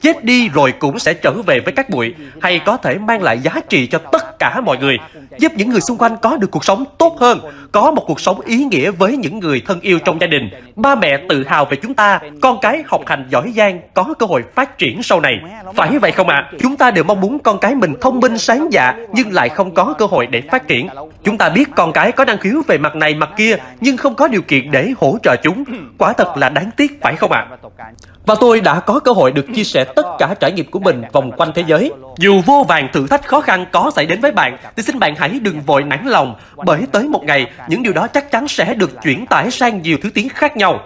[0.00, 3.38] Chết đi rồi cũng sẽ trở về với các bụi, hay có thể mang lại
[3.38, 4.98] giá trị cho tất cả mọi người,
[5.38, 7.40] giúp những người xung quanh có được cuộc sống tốt hơn,
[7.72, 10.50] có một cuộc sống ý nghĩa với những người thân yêu trong gia đình.
[10.76, 14.26] Ba mẹ tự hào về chúng ta, con cái học hành giỏi giang, có cơ
[14.26, 15.34] hội phát triển sau này.
[15.74, 16.48] Phải vậy không ạ?
[16.52, 16.58] À?
[16.60, 19.74] Chúng ta đều mong muốn con cái mình thông minh sáng dạ, nhưng lại không
[19.74, 20.88] có cơ hội để phát triển.
[21.24, 24.14] Chúng ta biết con cái có năng khiếu về mặt này mặt kia, nhưng không
[24.14, 25.64] có điều kiện để hỗ trợ chúng.
[25.98, 27.46] Quả thật là đáng tiếc phải không ạ?
[27.76, 27.86] À?
[28.26, 31.02] Và tôi đã có cơ hội được chia sẻ tất cả trải nghiệm của mình
[31.12, 31.92] vòng quanh thế giới.
[32.18, 35.14] Dù vô vàng thử thách khó khăn có xảy đến với bạn, thì xin bạn
[35.16, 38.74] hãy đừng vội nản lòng, bởi tới một ngày, những điều đó chắc chắn sẽ
[38.74, 40.80] được chuyển tải sang nhiều thứ tiếng khác nhau.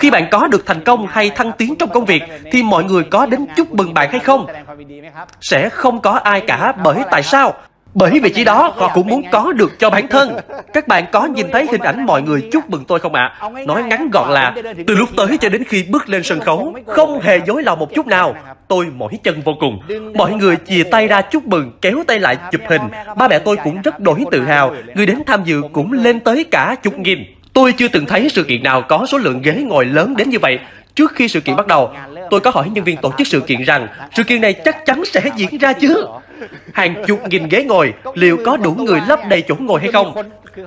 [0.00, 2.22] Khi bạn có được thành công hay thăng tiến trong công việc,
[2.52, 4.46] thì mọi người có đến chúc mừng bạn hay không?
[5.40, 7.54] Sẽ không có ai cả bởi tại sao?
[7.94, 10.36] Bởi vị trí đó họ cũng muốn có được cho bản thân
[10.72, 13.34] Các bạn có nhìn thấy hình ảnh mọi người chúc mừng tôi không ạ?
[13.40, 13.48] À?
[13.66, 14.54] Nói ngắn gọn là
[14.86, 17.94] Từ lúc tới cho đến khi bước lên sân khấu Không hề dối lòng một
[17.94, 18.34] chút nào
[18.68, 19.80] Tôi mỏi chân vô cùng
[20.14, 22.82] Mọi người chìa tay ra chúc mừng Kéo tay lại chụp hình
[23.16, 26.44] Ba mẹ tôi cũng rất đổi tự hào Người đến tham dự cũng lên tới
[26.50, 29.84] cả chục nghìn Tôi chưa từng thấy sự kiện nào có số lượng ghế ngồi
[29.84, 30.58] lớn đến như vậy
[30.94, 31.90] Trước khi sự kiện bắt đầu,
[32.30, 35.04] tôi có hỏi nhân viên tổ chức sự kiện rằng sự kiện này chắc chắn
[35.04, 36.06] sẽ diễn ra chứ.
[36.72, 40.14] Hàng chục nghìn ghế ngồi, liệu có đủ người lấp đầy chỗ ngồi hay không?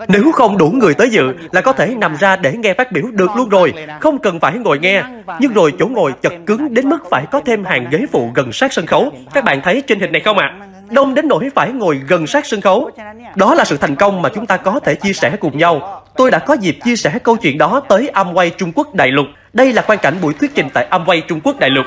[0.08, 3.04] Nếu không đủ người tới dự là có thể nằm ra để nghe phát biểu
[3.12, 5.04] được luôn rồi, không cần phải ngồi nghe.
[5.40, 8.54] Nhưng rồi chỗ ngồi chật cứng đến mức phải có thêm hàng ghế phụ gần
[8.54, 9.12] sát sân khấu.
[9.34, 10.56] Các bạn thấy trên hình này không ạ?
[10.60, 10.68] À?
[10.90, 12.90] Đông đến nỗi phải ngồi gần sát sân khấu.
[13.36, 16.04] Đó là sự thành công mà chúng ta có thể chia sẻ cùng nhau.
[16.16, 19.26] Tôi đã có dịp chia sẻ câu chuyện đó tới Amway Trung Quốc đại lục.
[19.54, 21.86] Đây là quan cảnh buổi thuyết trình tại Amway Trung Quốc đại lục.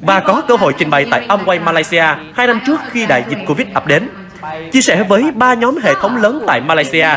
[0.00, 2.04] Và có cơ hội trình bày tại Amway Malaysia
[2.34, 4.08] hai năm trước khi đại dịch Covid ập đến.
[4.72, 7.08] chia sẻ với ba nhóm hệ thống lớn tại Malaysia.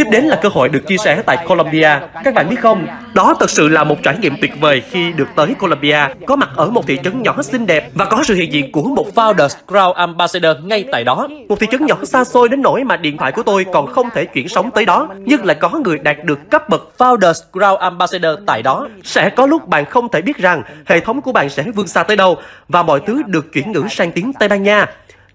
[0.00, 1.90] Tiếp đến là cơ hội được chia sẻ tại Colombia.
[2.24, 5.28] Các bạn biết không, đó thật sự là một trải nghiệm tuyệt vời khi được
[5.36, 8.52] tới Colombia, có mặt ở một thị trấn nhỏ xinh đẹp và có sự hiện
[8.52, 11.28] diện của một Founders Crown Ambassador ngay tại đó.
[11.48, 14.08] Một thị trấn nhỏ xa xôi đến nỗi mà điện thoại của tôi còn không
[14.14, 17.76] thể chuyển sóng tới đó, nhưng lại có người đạt được cấp bậc Founders Crown
[17.76, 18.88] Ambassador tại đó.
[19.04, 22.02] Sẽ có lúc bạn không thể biết rằng hệ thống của bạn sẽ vươn xa
[22.02, 22.36] tới đâu
[22.68, 24.86] và mọi thứ được chuyển ngữ sang tiếng Tây Ban Nha.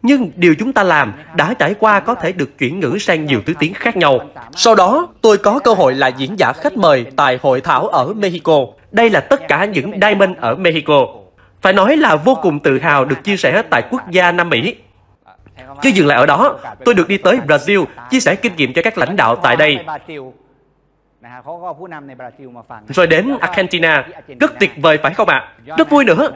[0.06, 3.42] Nhưng điều chúng ta làm đã trải qua có thể được chuyển ngữ sang nhiều
[3.46, 4.20] thứ tiếng khác nhau.
[4.56, 8.14] Sau đó, tôi có cơ hội là diễn giả khách mời tại hội thảo ở
[8.14, 8.66] Mexico.
[8.92, 11.08] Đây là tất cả những Diamond ở Mexico.
[11.62, 14.76] Phải nói là vô cùng tự hào được chia sẻ tại quốc gia Nam Mỹ.
[15.82, 18.82] Chưa dừng lại ở đó, tôi được đi tới Brazil chia sẻ kinh nghiệm cho
[18.82, 19.80] các lãnh đạo tại đây.
[22.88, 24.08] Rồi đến Argentina,
[24.40, 25.48] rất tuyệt vời phải không ạ?
[25.78, 26.32] Rất vui nữa.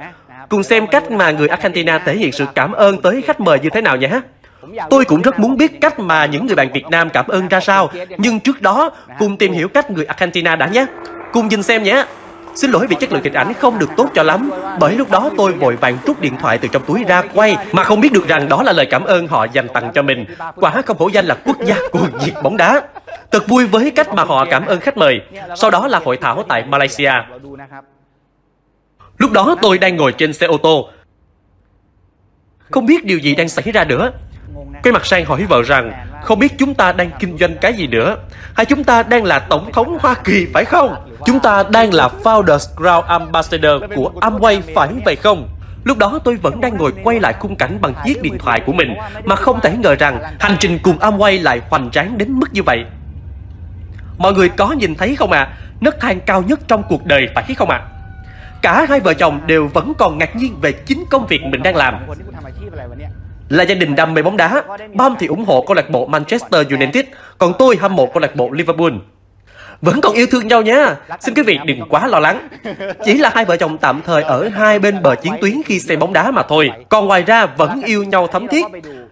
[0.50, 3.70] Cùng xem cách mà người Argentina thể hiện sự cảm ơn tới khách mời như
[3.70, 4.22] thế nào nhé.
[4.90, 7.60] Tôi cũng rất muốn biết cách mà những người bạn Việt Nam cảm ơn ra
[7.60, 10.86] sao, nhưng trước đó cùng tìm hiểu cách người Argentina đã nhé.
[11.34, 12.06] Cùng nhìn xem nhé.
[12.56, 15.32] Xin lỗi vì chất lượng hình ảnh không được tốt cho lắm, bởi lúc đó
[15.38, 18.28] tôi vội vàng rút điện thoại từ trong túi ra quay mà không biết được
[18.28, 20.26] rằng đó là lời cảm ơn họ dành tặng cho mình.
[20.56, 22.82] Quả không hổ danh là quốc gia của nhiệt bóng đá.
[23.32, 25.22] Thật vui với cách mà họ cảm ơn khách mời.
[25.56, 27.14] Sau đó là hội thảo tại Malaysia.
[29.18, 30.90] Lúc đó tôi đang ngồi trên xe ô tô.
[32.72, 34.12] Không biết điều gì đang xảy ra nữa.
[34.84, 35.94] Quay mặt sang hỏi vợ rằng,
[36.24, 38.18] không biết chúng ta đang kinh doanh cái gì nữa?
[38.54, 40.96] Hay chúng ta đang là Tổng thống Hoa Kỳ, phải không?
[41.26, 45.50] Chúng ta đang là Founders Crown Ambassador của Amway, phải vậy không?
[45.84, 48.74] Lúc đó tôi vẫn đang ngồi quay lại khung cảnh bằng chiếc điện thoại của
[48.74, 52.54] mình, mà không thể ngờ rằng hành trình cùng Amway lại hoành tráng đến mức
[52.54, 52.86] như vậy.
[54.18, 55.40] Mọi người có nhìn thấy không ạ?
[55.40, 55.54] À?
[55.82, 57.78] Nấc thang cao nhất trong cuộc đời, phải không ạ?
[57.78, 57.88] À?
[58.62, 61.76] Cả hai vợ chồng đều vẫn còn ngạc nhiên về chính công việc mình đang
[61.76, 61.96] làm.
[63.50, 66.68] Là gia đình đam mê bóng đá, Bom thì ủng hộ câu lạc bộ Manchester
[66.72, 67.06] United,
[67.38, 68.94] còn tôi hâm mộ câu lạc bộ Liverpool.
[69.82, 72.48] Vẫn còn yêu thương nhau nha, xin quý vị đừng quá lo lắng.
[73.06, 76.00] Chỉ là hai vợ chồng tạm thời ở hai bên bờ chiến tuyến khi xem
[76.00, 76.70] bóng đá mà thôi.
[76.90, 78.66] Còn ngoài ra vẫn yêu nhau thấm thiết.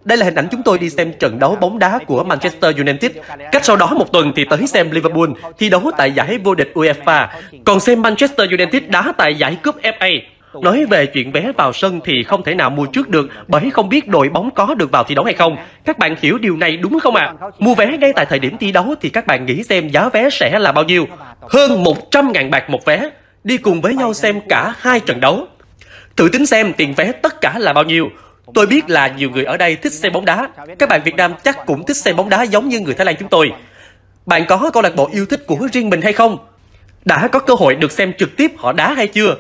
[0.04, 3.12] Đây là hình ảnh chúng tôi đi xem trận đấu bóng đá của Manchester United.
[3.52, 6.72] Cách sau đó một tuần thì tới xem Liverpool thi đấu tại giải vô địch
[6.74, 7.28] UEFA.
[7.66, 10.20] Còn xem Manchester United đá tại giải cúp FA.
[10.64, 13.90] Nói về chuyện vé vào sân thì không thể nào mua trước được, bởi không
[13.90, 15.58] biết đội bóng có được vào thi đấu hay không.
[15.86, 17.34] Các bạn hiểu điều này đúng không ạ?
[17.40, 17.48] À?
[17.60, 20.30] Mua vé ngay tại thời điểm thi đấu thì các bạn nghĩ xem giá vé
[20.30, 21.08] sẽ là bao nhiêu?
[21.42, 23.10] Hơn 100.000 bạc một vé.
[23.44, 25.48] Đi cùng với nhau xem cả hai trận đấu.
[26.16, 28.10] Thử tính xem tiền vé tất cả là bao nhiêu.
[28.54, 30.50] Tôi biết là nhiều người ở đây thích xem bóng đá.
[30.80, 33.16] Các bạn Việt Nam chắc cũng thích xem bóng đá giống như người Thái Lan
[33.20, 33.52] chúng tôi.
[34.26, 36.38] Bạn có câu lạc bộ yêu thích của riêng mình hay không?
[37.06, 39.36] Đã có cơ hội được xem trực tiếp họ đá hay chưa?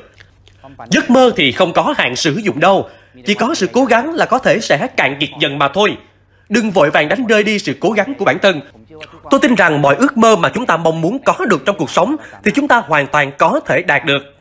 [0.89, 2.89] Giấc mơ thì không có hạn sử dụng đâu,
[3.25, 5.97] chỉ có sự cố gắng là có thể sẽ cạn kiệt dần mà thôi.
[6.49, 8.61] Đừng vội vàng đánh rơi đi sự cố gắng của bản thân.
[9.29, 11.89] Tôi tin rằng mọi ước mơ mà chúng ta mong muốn có được trong cuộc
[11.89, 14.33] sống thì chúng ta hoàn toàn có thể đạt được.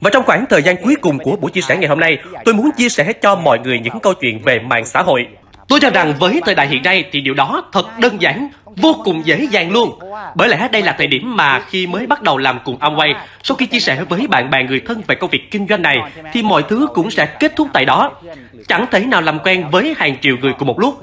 [0.00, 2.54] Và trong khoảng thời gian cuối cùng của buổi chia sẻ ngày hôm nay, tôi
[2.54, 5.26] muốn chia sẻ cho mọi người những câu chuyện về mạng xã hội.
[5.68, 8.96] Tôi cho rằng với thời đại hiện nay thì điều đó thật đơn giản, vô
[9.04, 9.98] cùng dễ dàng luôn.
[10.34, 13.56] Bởi lẽ đây là thời điểm mà khi mới bắt đầu làm cùng Amway, sau
[13.56, 15.98] khi chia sẻ với bạn bè người thân về công việc kinh doanh này,
[16.32, 18.12] thì mọi thứ cũng sẽ kết thúc tại đó.
[18.68, 21.00] Chẳng thể nào làm quen với hàng triệu người cùng một lúc.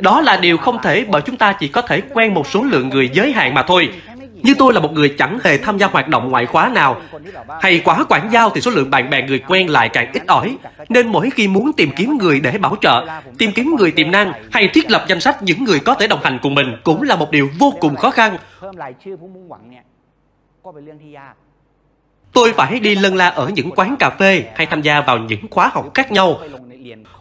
[0.00, 2.88] Đó là điều không thể bởi chúng ta chỉ có thể quen một số lượng
[2.88, 3.88] người giới hạn mà thôi.
[4.42, 7.00] Như tôi là một người chẳng hề tham gia hoạt động ngoại khóa nào.
[7.60, 10.56] Hay quá quản giao thì số lượng bạn bè người quen lại càng ít ỏi.
[10.88, 13.06] Nên mỗi khi muốn tìm kiếm người để bảo trợ,
[13.38, 16.20] Tìm kiếm người tiềm năng Hay thiết lập danh sách những người có thể đồng
[16.22, 18.36] hành cùng mình Cũng là một điều vô cùng khó khăn.
[22.32, 25.40] Tôi phải đi lân la ở những quán cà phê hay tham gia vào những
[25.50, 26.40] khóa học khác nhau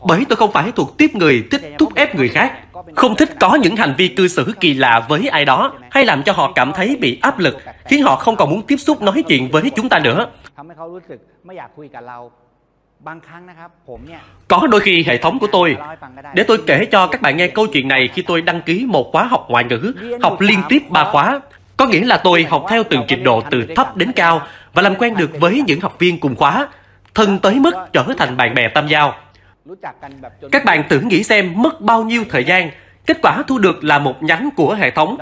[0.07, 2.53] bởi tôi không phải thuộc tiếp người, thích thúc ép người khác.
[2.95, 6.23] Không thích có những hành vi cư xử kỳ lạ với ai đó, hay làm
[6.23, 9.23] cho họ cảm thấy bị áp lực, khiến họ không còn muốn tiếp xúc nói
[9.27, 10.25] chuyện với chúng ta nữa.
[14.47, 15.77] Có đôi khi hệ thống của tôi,
[16.35, 19.09] để tôi kể cho các bạn nghe câu chuyện này khi tôi đăng ký một
[19.11, 21.39] khóa học ngoại ngữ, học liên tiếp ba khóa.
[21.77, 24.41] Có nghĩa là tôi học theo từng trình độ từ thấp đến cao
[24.73, 26.67] và làm quen được với những học viên cùng khóa,
[27.13, 29.15] thân tới mức trở thành bạn bè tâm giao
[30.51, 32.71] các bạn tưởng nghĩ xem mất bao nhiêu thời gian,
[33.05, 35.17] kết quả thu được là một nhánh của hệ thống.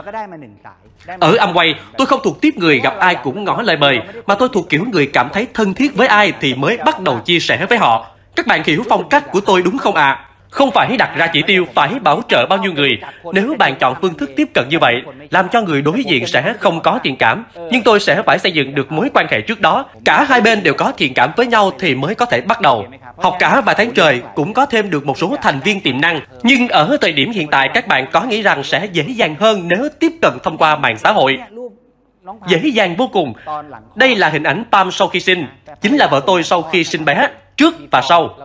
[1.19, 4.49] Ở Amway, tôi không thuộc tiếp người gặp ai cũng ngỏ lời mời, mà tôi
[4.53, 7.65] thuộc kiểu người cảm thấy thân thiết với ai thì mới bắt đầu chia sẻ
[7.69, 8.07] với họ.
[8.35, 10.07] Các bạn hiểu phong cách của tôi đúng không ạ?
[10.07, 10.28] À?
[10.49, 12.99] Không phải đặt ra chỉ tiêu phải bảo trợ bao nhiêu người.
[13.33, 16.53] Nếu bạn chọn phương thức tiếp cận như vậy, làm cho người đối diện sẽ
[16.59, 17.45] không có thiện cảm.
[17.71, 19.85] Nhưng tôi sẽ phải xây dựng được mối quan hệ trước đó.
[20.05, 22.85] Cả hai bên đều có thiện cảm với nhau thì mới có thể bắt đầu.
[23.17, 26.21] Học cả vài tháng trời cũng có thêm được một số thành viên tiềm năng.
[26.43, 29.67] Nhưng ở thời điểm hiện tại các bạn có nghĩ rằng sẽ dễ dàng hơn
[29.67, 31.39] nếu tiếp cận thông qua mạng xã hội.
[32.47, 33.33] Dễ dàng vô cùng.
[33.95, 35.47] Đây là hình ảnh Pam sau khi sinh.
[35.81, 37.27] Chính là vợ tôi sau khi sinh bé,
[37.57, 38.37] trước và sau.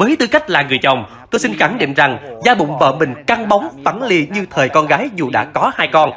[0.00, 3.14] Với tư cách là người chồng, tôi xin khẳng định rằng da bụng vợ mình
[3.26, 6.12] căng bóng, phẳng lì như thời con gái dù đã có hai con.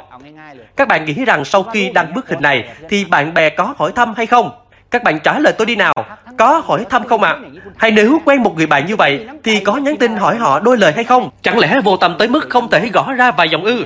[0.76, 3.92] Các bạn nghĩ rằng sau khi đăng bức hình này thì bạn bè có hỏi
[3.92, 4.50] thăm hay không?
[4.90, 5.94] Các bạn trả lời tôi đi nào,
[6.38, 7.30] có hỏi thăm không ạ?
[7.30, 7.38] À?
[7.76, 10.76] Hay nếu quen một người bạn như vậy thì có nhắn tin hỏi họ đôi
[10.76, 11.30] lời hay không?
[11.42, 13.84] Chẳng lẽ vô tâm tới mức không thể gõ ra vài dòng ư?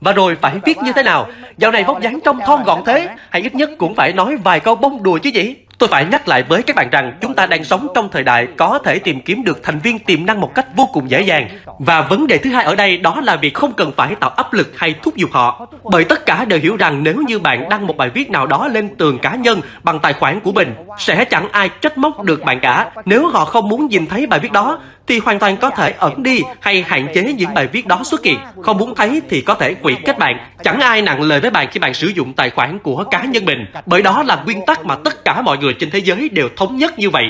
[0.00, 1.26] Và rồi phải viết như thế nào?
[1.56, 4.60] Dạo này vóc dáng trông thon gọn thế, hay ít nhất cũng phải nói vài
[4.60, 5.56] câu bông đùa chứ gì?
[5.78, 8.48] Tôi phải nhắc lại với các bạn rằng chúng ta đang sống trong thời đại
[8.56, 11.48] có thể tìm kiếm được thành viên tiềm năng một cách vô cùng dễ dàng.
[11.78, 14.52] Và vấn đề thứ hai ở đây đó là việc không cần phải tạo áp
[14.52, 15.66] lực hay thúc giục họ.
[15.82, 18.68] Bởi tất cả đều hiểu rằng nếu như bạn đăng một bài viết nào đó
[18.68, 22.42] lên tường cá nhân bằng tài khoản của mình, sẽ chẳng ai trách móc được
[22.44, 22.90] bạn cả.
[23.04, 26.22] Nếu họ không muốn nhìn thấy bài viết đó, thì hoàn toàn có thể ẩn
[26.22, 28.38] đi hay hạn chế những bài viết đó xuất hiện.
[28.62, 30.38] Không muốn thấy thì có thể hủy kết bạn.
[30.64, 33.44] Chẳng ai nặng lời với bạn khi bạn sử dụng tài khoản của cá nhân
[33.44, 33.66] mình.
[33.86, 36.48] Bởi đó là nguyên tắc mà tất cả mọi người người trên thế giới đều
[36.56, 37.24] thống nhất như vậy.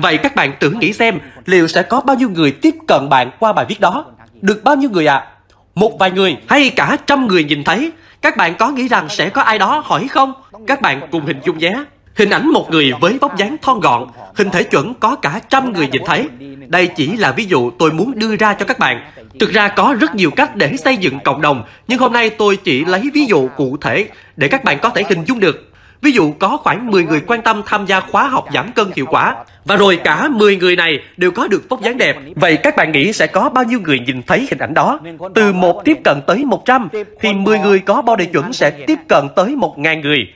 [0.00, 3.30] Vậy các bạn tưởng nghĩ xem liệu sẽ có bao nhiêu người tiếp cận bạn
[3.40, 4.04] qua bài viết đó?
[4.40, 5.14] Được bao nhiêu người ạ?
[5.14, 5.26] À?
[5.74, 7.90] Một vài người hay cả trăm người nhìn thấy?
[8.22, 10.32] Các bạn có nghĩ rằng sẽ có ai đó hỏi không?
[10.66, 11.72] Các bạn cùng hình dung nhé.
[12.14, 15.72] Hình ảnh một người với vóc dáng thon gọn, hình thể chuẩn có cả trăm
[15.72, 16.28] người nhìn thấy.
[16.68, 19.12] Đây chỉ là ví dụ tôi muốn đưa ra cho các bạn.
[19.40, 22.56] Thực ra có rất nhiều cách để xây dựng cộng đồng, nhưng hôm nay tôi
[22.56, 25.71] chỉ lấy ví dụ cụ thể để các bạn có thể hình dung được.
[26.02, 29.06] Ví dụ có khoảng 10 người quan tâm tham gia khóa học giảm cân hiệu
[29.10, 32.16] quả và rồi cả 10 người này đều có được vóc dáng đẹp.
[32.36, 35.00] Vậy các bạn nghĩ sẽ có bao nhiêu người nhìn thấy hình ảnh đó?
[35.34, 36.88] Từ một tiếp cận tới 100
[37.20, 40.28] thì 10 người có body chuẩn sẽ tiếp cận tới 1.000 người.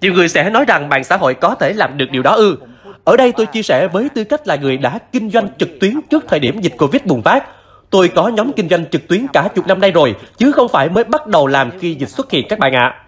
[0.00, 2.56] Nhiều người sẽ nói rằng mạng xã hội có thể làm được điều đó ư.
[3.04, 6.00] Ở đây tôi chia sẻ với tư cách là người đã kinh doanh trực tuyến
[6.10, 7.44] trước thời điểm dịch Covid bùng phát.
[7.90, 10.88] Tôi có nhóm kinh doanh trực tuyến cả chục năm nay rồi, chứ không phải
[10.88, 12.94] mới bắt đầu làm khi dịch xuất hiện các bạn ạ.
[12.98, 13.07] À.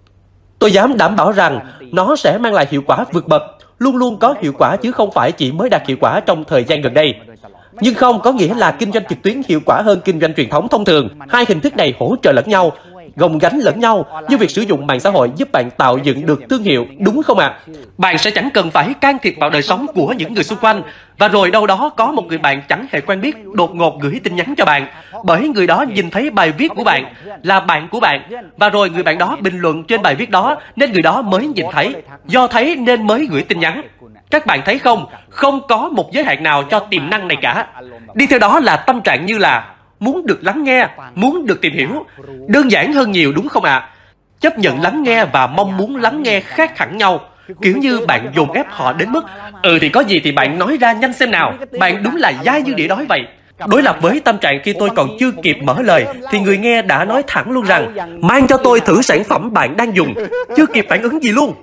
[0.60, 1.60] Tôi dám đảm bảo rằng
[1.92, 3.42] nó sẽ mang lại hiệu quả vượt bậc,
[3.78, 6.64] luôn luôn có hiệu quả chứ không phải chỉ mới đạt hiệu quả trong thời
[6.64, 7.14] gian gần đây.
[7.80, 10.50] Nhưng không có nghĩa là kinh doanh trực tuyến hiệu quả hơn kinh doanh truyền
[10.50, 11.08] thống thông thường.
[11.28, 12.72] Hai hình thức này hỗ trợ lẫn nhau,
[13.16, 16.26] gồng gánh lẫn nhau như việc sử dụng mạng xã hội giúp bạn tạo dựng
[16.26, 17.46] được thương hiệu, đúng không ạ?
[17.46, 17.58] À?
[17.98, 20.82] Bạn sẽ chẳng cần phải can thiệp vào đời sống của những người xung quanh.
[21.18, 24.20] Và rồi đâu đó có một người bạn chẳng hề quen biết đột ngột gửi
[24.24, 24.86] tin nhắn cho bạn
[25.24, 28.22] bởi người đó nhìn thấy bài viết của bạn là bạn của bạn.
[28.56, 31.46] Và rồi người bạn đó bình luận trên bài viết đó nên người đó mới
[31.46, 31.94] nhìn thấy.
[32.26, 33.82] Do thấy nên mới gửi tin nhắn.
[34.30, 35.06] Các bạn thấy không?
[35.28, 37.66] Không có một giới hạn nào cho tiềm năng này cả.
[38.14, 41.72] Đi theo đó là tâm trạng như là muốn được lắng nghe, muốn được tìm
[41.72, 42.06] hiểu.
[42.48, 43.74] Đơn giản hơn nhiều đúng không ạ?
[43.74, 43.88] À?
[44.40, 47.20] Chấp nhận lắng nghe và mong muốn lắng nghe khác hẳn nhau.
[47.62, 49.24] Kiểu như bạn dồn ép họ đến mức
[49.62, 52.62] Ừ thì có gì thì bạn nói ra nhanh xem nào Bạn đúng là dai
[52.62, 53.24] như đĩa đói vậy
[53.68, 56.82] Đối lập với tâm trạng khi tôi còn chưa kịp mở lời Thì người nghe
[56.82, 60.14] đã nói thẳng luôn rằng Mang cho tôi thử sản phẩm bạn đang dùng
[60.56, 61.54] Chưa kịp phản ứng gì luôn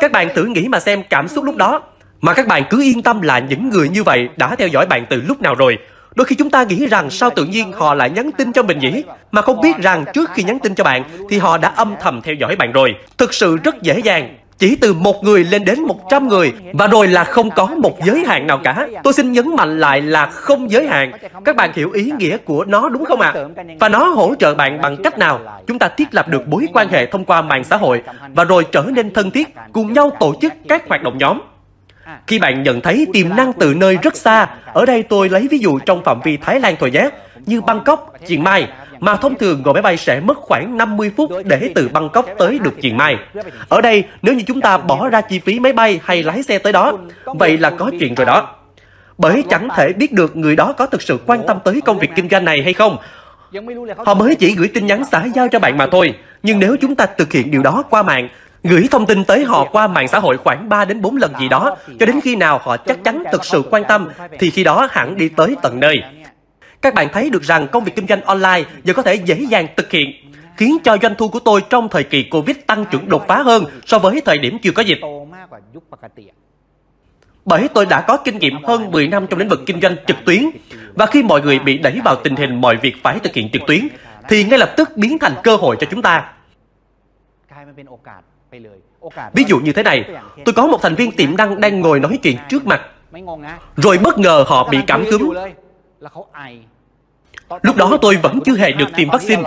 [0.00, 1.82] Các bạn thử nghĩ mà xem cảm xúc lúc đó
[2.20, 5.06] Mà các bạn cứ yên tâm là những người như vậy Đã theo dõi bạn
[5.10, 5.78] từ lúc nào rồi
[6.14, 8.78] Đôi khi chúng ta nghĩ rằng sao tự nhiên họ lại nhắn tin cho mình
[8.78, 9.04] nhỉ?
[9.30, 12.20] Mà không biết rằng trước khi nhắn tin cho bạn thì họ đã âm thầm
[12.22, 12.94] theo dõi bạn rồi.
[13.18, 14.36] Thực sự rất dễ dàng.
[14.58, 18.24] Chỉ từ một người lên đến 100 người và rồi là không có một giới
[18.26, 18.88] hạn nào cả.
[19.02, 21.12] Tôi xin nhấn mạnh lại là không giới hạn.
[21.44, 23.32] Các bạn hiểu ý nghĩa của nó đúng không ạ?
[23.34, 23.64] À?
[23.80, 25.40] Và nó hỗ trợ bạn bằng cách nào?
[25.66, 28.02] Chúng ta thiết lập được mối quan hệ thông qua mạng xã hội
[28.34, 31.40] và rồi trở nên thân thiết, cùng nhau tổ chức các hoạt động nhóm.
[32.26, 35.58] Khi bạn nhận thấy tiềm năng từ nơi rất xa, ở đây tôi lấy ví
[35.58, 37.10] dụ trong phạm vi Thái Lan thôi nhé,
[37.46, 38.68] như Bangkok, Chiang Mai,
[39.00, 42.58] mà thông thường ngồi máy bay sẽ mất khoảng 50 phút để từ Bangkok tới
[42.58, 43.16] được Chiang Mai.
[43.68, 46.58] Ở đây, nếu như chúng ta bỏ ra chi phí máy bay hay lái xe
[46.58, 48.54] tới đó, vậy là có chuyện rồi đó.
[49.18, 52.10] Bởi chẳng thể biết được người đó có thực sự quan tâm tới công việc
[52.16, 52.96] kinh doanh này hay không.
[53.96, 56.14] Họ mới chỉ gửi tin nhắn xã giao cho bạn mà thôi.
[56.42, 58.28] Nhưng nếu chúng ta thực hiện điều đó qua mạng
[58.64, 61.48] gửi thông tin tới họ qua mạng xã hội khoảng 3 đến 4 lần gì
[61.48, 64.08] đó, cho đến khi nào họ chắc chắn thực sự quan tâm
[64.38, 66.02] thì khi đó hẳn đi tới tận nơi.
[66.82, 69.66] Các bạn thấy được rằng công việc kinh doanh online giờ có thể dễ dàng
[69.76, 70.10] thực hiện,
[70.56, 73.64] khiến cho doanh thu của tôi trong thời kỳ Covid tăng trưởng đột phá hơn
[73.86, 75.00] so với thời điểm chưa có dịch.
[77.44, 80.16] Bởi tôi đã có kinh nghiệm hơn 10 năm trong lĩnh vực kinh doanh trực
[80.26, 80.44] tuyến
[80.94, 83.62] và khi mọi người bị đẩy vào tình hình mọi việc phải thực hiện trực
[83.66, 83.88] tuyến
[84.28, 86.32] thì ngay lập tức biến thành cơ hội cho chúng ta.
[89.32, 90.04] Ví dụ như thế này,
[90.44, 92.80] tôi có một thành viên tiềm năng đang ngồi nói chuyện trước mặt.
[93.76, 95.34] Rồi bất ngờ họ bị cảm cúm.
[97.62, 99.42] Lúc đó tôi vẫn chưa hề được tiêm vaccine,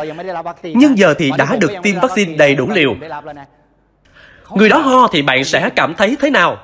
[0.63, 2.95] nhưng giờ thì đã được tiêm vaccine đầy đủ liều.
[4.55, 6.57] Người đó ho thì bạn sẽ cảm thấy thế nào?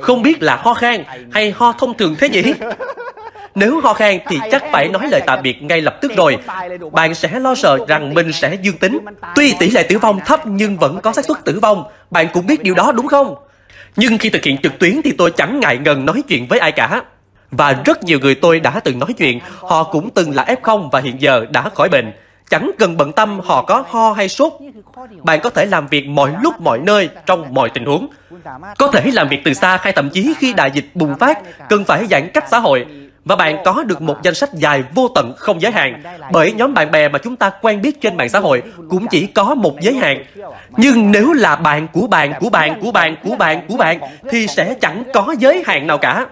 [0.00, 2.42] Không biết là ho khan hay ho thông thường thế nhỉ?
[3.58, 6.38] Nếu ho khan thì chắc phải nói lời tạm biệt ngay lập tức rồi.
[6.92, 8.98] Bạn sẽ lo sợ rằng mình sẽ dương tính.
[9.34, 11.84] Tuy tỷ lệ tử vong thấp nhưng vẫn có xác suất tử vong.
[12.10, 13.34] Bạn cũng biết điều đó đúng không?
[13.96, 16.72] Nhưng khi thực hiện trực tuyến thì tôi chẳng ngại ngần nói chuyện với ai
[16.72, 17.02] cả.
[17.50, 21.00] Và rất nhiều người tôi đã từng nói chuyện, họ cũng từng là F0 và
[21.00, 22.12] hiện giờ đã khỏi bệnh.
[22.50, 24.52] Chẳng cần bận tâm họ có ho hay sốt.
[25.22, 28.08] Bạn có thể làm việc mọi lúc mọi nơi trong mọi tình huống.
[28.78, 31.38] Có thể làm việc từ xa hay thậm chí khi đại dịch bùng phát,
[31.68, 32.86] cần phải giãn cách xã hội.
[33.24, 36.02] Và bạn có được một danh sách dài vô tận không giới hạn
[36.32, 39.26] bởi nhóm bạn bè mà chúng ta quen biết trên mạng xã hội cũng chỉ
[39.26, 40.24] có một giới hạn.
[40.76, 44.00] Nhưng nếu là bạn của bạn của bạn của bạn của bạn của bạn
[44.30, 46.26] thì sẽ chẳng có giới hạn nào cả.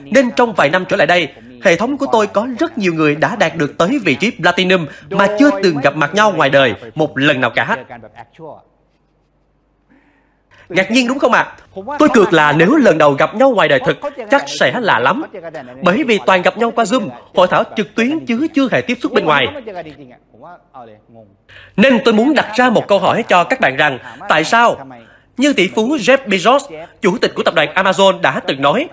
[0.00, 1.28] Nên trong vài năm trở lại đây,
[1.64, 4.86] hệ thống của tôi có rất nhiều người đã đạt được tới vị trí Platinum
[5.10, 7.76] mà chưa từng gặp mặt nhau ngoài đời một lần nào cả.
[10.68, 11.40] Ngạc nhiên đúng không ạ?
[11.40, 11.56] À?
[11.98, 13.98] Tôi cược là nếu lần đầu gặp nhau ngoài đời thực,
[14.30, 15.22] chắc sẽ lạ lắm.
[15.82, 18.98] Bởi vì toàn gặp nhau qua Zoom, hội thảo trực tuyến chứ chưa hề tiếp
[19.02, 19.46] xúc bên ngoài.
[21.76, 23.98] Nên tôi muốn đặt ra một câu hỏi cho các bạn rằng,
[24.28, 24.76] tại sao?
[25.36, 28.88] Như tỷ phú Jeff Bezos, chủ tịch của tập đoàn Amazon đã từng nói,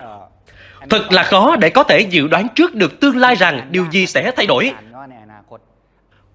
[0.90, 4.06] Thật là khó để có thể dự đoán trước được tương lai rằng điều gì
[4.06, 4.72] sẽ thay đổi.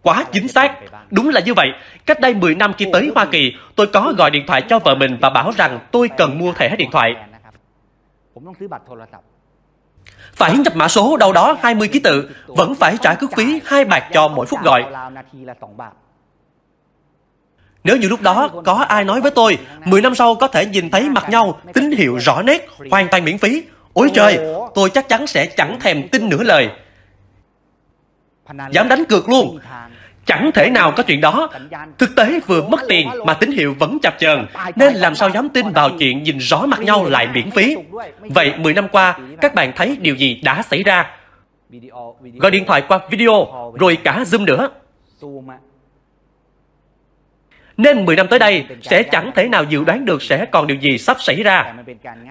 [0.02, 0.76] Quá chính xác.
[1.10, 1.72] Đúng là như vậy.
[2.06, 4.96] Cách đây 10 năm khi tới Hoa Kỳ, tôi có gọi điện thoại cho vợ
[4.96, 7.16] mình và bảo rằng tôi cần mua thẻ điện thoại.
[10.34, 13.86] Phải nhập mã số đâu đó 20 ký tự, vẫn phải trả cước phí 2
[13.86, 14.86] bạc cho mỗi phút gọi.
[17.84, 20.90] Nếu như lúc đó có ai nói với tôi 10 năm sau có thể nhìn
[20.90, 24.40] thấy mặt nhau tín hiệu rõ nét, hoàn toàn miễn phí Ôi trời,
[24.76, 26.70] tôi chắc chắn sẽ chẳng thèm tin nửa lời.
[28.72, 29.60] Dám đánh cược luôn.
[30.30, 31.50] Chẳng thể nào có chuyện đó.
[31.98, 35.50] Thực tế vừa mất tiền mà tín hiệu vẫn chập chờn, nên làm sao dám
[35.50, 37.76] tin vào chuyện nhìn rõ mặt nhau lại miễn phí.
[38.20, 41.06] Vậy 10 năm qua, các bạn thấy điều gì đã xảy ra?
[42.36, 43.48] Gọi điện thoại qua video,
[43.80, 44.70] rồi cả Zoom nữa.
[47.78, 50.78] Nên 10 năm tới đây sẽ chẳng thể nào dự đoán được sẽ còn điều
[50.78, 51.74] gì sắp xảy ra.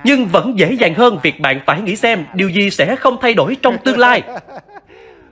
[0.05, 3.34] Nhưng vẫn dễ dàng hơn việc bạn phải nghĩ xem điều gì sẽ không thay
[3.34, 4.22] đổi trong tương lai.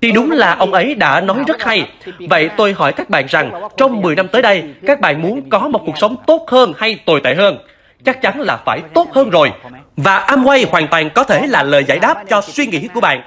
[0.03, 1.89] Thì đúng là ông ấy đã nói rất hay.
[2.19, 5.59] Vậy tôi hỏi các bạn rằng, trong 10 năm tới đây, các bạn muốn có
[5.59, 7.59] một cuộc sống tốt hơn hay tồi tệ hơn?
[8.05, 9.53] Chắc chắn là phải tốt hơn rồi.
[9.97, 13.23] Và Amway hoàn toàn có thể là lời giải đáp cho suy nghĩ của bạn.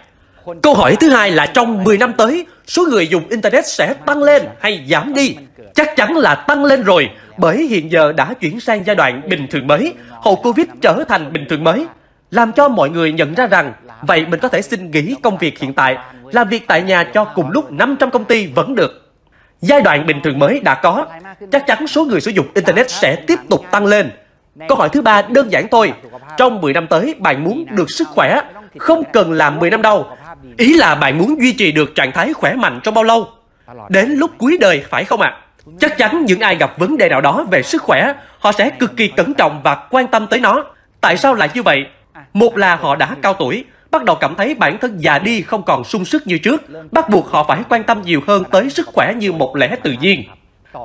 [0.61, 4.23] Câu hỏi thứ hai là trong 10 năm tới, số người dùng Internet sẽ tăng
[4.23, 5.35] lên hay giảm đi?
[5.75, 9.47] chắc chắn là tăng lên rồi bởi hiện giờ đã chuyển sang giai đoạn bình
[9.47, 11.85] thường mới, hậu Covid trở thành bình thường mới,
[12.31, 15.59] làm cho mọi người nhận ra rằng vậy mình có thể xin nghỉ công việc
[15.59, 15.97] hiện tại,
[16.31, 19.11] làm việc tại nhà cho cùng lúc 500 công ty vẫn được.
[19.61, 21.05] Giai đoạn bình thường mới đã có,
[21.51, 24.11] chắc chắn số người sử dụng Internet sẽ tiếp tục tăng lên.
[24.67, 25.93] Câu hỏi thứ ba đơn giản thôi,
[26.37, 28.41] trong 10 năm tới bạn muốn được sức khỏe,
[28.77, 30.07] không cần làm 10 năm đâu.
[30.57, 33.27] Ý là bạn muốn duy trì được trạng thái khỏe mạnh trong bao lâu?
[33.89, 35.29] Đến lúc cuối đời phải không ạ?
[35.29, 35.41] À?
[35.79, 38.97] Chắc chắn những ai gặp vấn đề nào đó về sức khỏe, họ sẽ cực
[38.97, 40.63] kỳ cẩn trọng và quan tâm tới nó.
[41.01, 41.85] Tại sao lại như vậy?
[42.33, 45.63] Một là họ đã cao tuổi, bắt đầu cảm thấy bản thân già đi không
[45.63, 46.61] còn sung sức như trước,
[46.91, 49.95] bắt buộc họ phải quan tâm nhiều hơn tới sức khỏe như một lẽ tự
[50.01, 50.23] nhiên.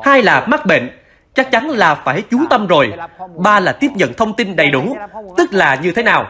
[0.03, 0.91] Hai là mắc bệnh,
[1.35, 2.93] chắc chắn là phải chú tâm rồi.
[3.37, 4.97] Ba là tiếp nhận thông tin đầy đủ,
[5.37, 6.27] tức là như thế nào?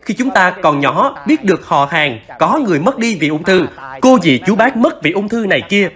[0.00, 3.42] Khi chúng ta còn nhỏ, biết được họ hàng, có người mất đi vì ung
[3.42, 3.66] thư,
[4.00, 5.88] cô dì chú bác mất vì ung thư này kia.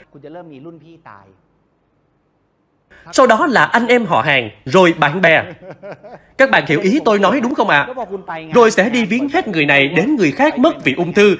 [3.12, 5.42] Sau đó là anh em họ hàng, rồi bạn bè.
[6.38, 7.88] Các bạn hiểu ý tôi nói đúng không ạ?
[8.26, 8.40] À?
[8.54, 11.36] Rồi sẽ đi viếng hết người này đến người khác mất vì ung thư.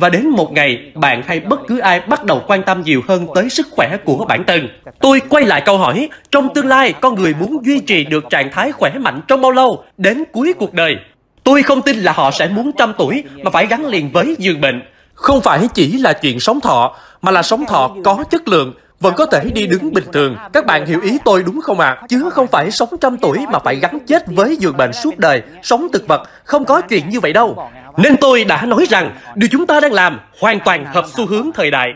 [0.00, 3.26] Và đến một ngày, bạn hay bất cứ ai bắt đầu quan tâm nhiều hơn
[3.34, 4.68] tới sức khỏe của bản thân.
[5.00, 8.52] Tôi quay lại câu hỏi, trong tương lai, con người muốn duy trì được trạng
[8.52, 9.84] thái khỏe mạnh trong bao lâu?
[9.98, 10.96] Đến cuối cuộc đời.
[11.44, 14.60] Tôi không tin là họ sẽ muốn trăm tuổi mà phải gắn liền với giường
[14.60, 14.82] bệnh.
[15.14, 19.14] Không phải chỉ là chuyện sống thọ, mà là sống thọ có chất lượng, vẫn
[19.16, 20.36] có thể đi đứng bình thường.
[20.52, 21.88] Các bạn hiểu ý tôi đúng không ạ?
[22.00, 22.06] À?
[22.08, 25.42] Chứ không phải sống trăm tuổi mà phải gắn chết với giường bệnh suốt đời,
[25.62, 27.70] sống thực vật, không có chuyện như vậy đâu.
[27.96, 31.50] Nên tôi đã nói rằng điều chúng ta đang làm hoàn toàn hợp xu hướng
[31.54, 31.94] thời đại.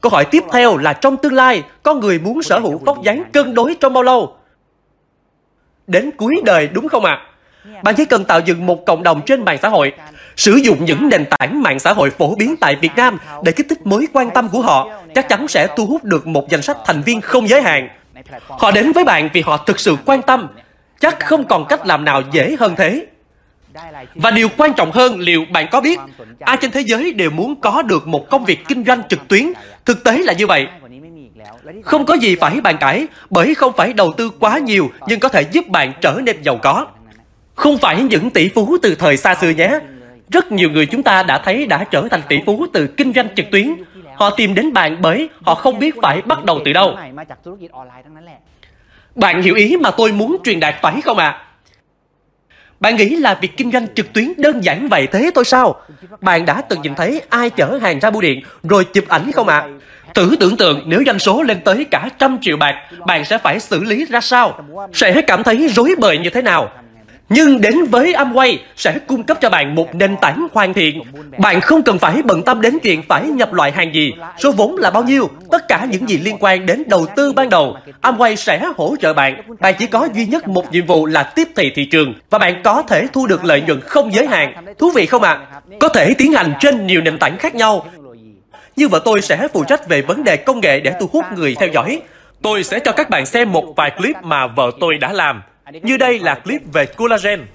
[0.00, 3.22] Câu hỏi tiếp theo là trong tương lai, con người muốn sở hữu vóc dáng
[3.32, 4.36] cân đối trong bao lâu?
[5.86, 7.12] Đến cuối đời đúng không ạ?
[7.12, 7.31] À?
[7.82, 9.92] Bạn chỉ cần tạo dựng một cộng đồng trên mạng xã hội,
[10.36, 13.66] sử dụng những nền tảng mạng xã hội phổ biến tại Việt Nam để kích
[13.68, 16.76] thích mối quan tâm của họ, chắc chắn sẽ thu hút được một danh sách
[16.86, 17.88] thành viên không giới hạn.
[18.48, 20.48] Họ đến với bạn vì họ thực sự quan tâm.
[21.00, 23.06] Chắc không còn cách làm nào dễ hơn thế.
[24.14, 26.00] Và điều quan trọng hơn, liệu bạn có biết,
[26.40, 29.52] ai trên thế giới đều muốn có được một công việc kinh doanh trực tuyến.
[29.84, 30.66] Thực tế là như vậy.
[31.84, 35.28] Không có gì phải bàn cãi, bởi không phải đầu tư quá nhiều nhưng có
[35.28, 36.86] thể giúp bạn trở nên giàu có.
[37.62, 39.78] Không phải những tỷ phú từ thời xa xưa nhé.
[40.30, 43.28] Rất nhiều người chúng ta đã thấy đã trở thành tỷ phú từ kinh doanh
[43.36, 43.74] trực tuyến.
[44.14, 46.96] Họ tìm đến bạn bởi họ không biết phải bắt đầu từ đâu.
[49.14, 51.26] Bạn hiểu ý mà tôi muốn truyền đạt phải không ạ?
[51.26, 51.42] À?
[52.80, 55.80] Bạn nghĩ là việc kinh doanh trực tuyến đơn giản vậy thế thôi sao?
[56.20, 59.48] Bạn đã từng nhìn thấy ai chở hàng ra bưu điện rồi chụp ảnh không
[59.48, 59.58] ạ?
[59.58, 59.68] À?
[60.14, 62.74] Thử tưởng tượng nếu doanh số lên tới cả trăm triệu bạc,
[63.06, 64.60] bạn sẽ phải xử lý ra sao?
[64.92, 66.70] Sẽ cảm thấy rối bời như thế nào?
[67.32, 71.02] Nhưng đến với Amway sẽ cung cấp cho bạn một nền tảng hoàn thiện.
[71.38, 74.76] Bạn không cần phải bận tâm đến chuyện phải nhập loại hàng gì, số vốn
[74.76, 77.76] là bao nhiêu, tất cả những gì liên quan đến đầu tư ban đầu.
[78.02, 79.42] Amway sẽ hỗ trợ bạn.
[79.60, 82.62] Bạn chỉ có duy nhất một nhiệm vụ là tiếp thị thị trường và bạn
[82.64, 84.54] có thể thu được lợi nhuận không giới hạn.
[84.78, 85.38] Thú vị không ạ?
[85.50, 85.60] À?
[85.80, 87.86] Có thể tiến hành trên nhiều nền tảng khác nhau.
[88.76, 91.54] Như vợ tôi sẽ phụ trách về vấn đề công nghệ để thu hút người
[91.58, 92.00] theo dõi.
[92.42, 95.42] Tôi sẽ cho các bạn xem một vài clip mà vợ tôi đã làm.
[95.70, 97.46] Như đây là clip về collagen.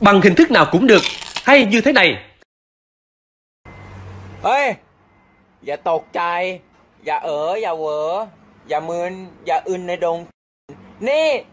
[0.00, 1.02] Bằng hình thức nào cũng được,
[1.44, 2.24] hay như thế này.
[4.44, 4.74] Ê,
[5.62, 6.60] dạ tột chai,
[7.04, 8.26] dạ ở, dạ vỡ,
[8.66, 10.26] dạ mươn, dạ ưn này đông.
[11.00, 11.44] Nè,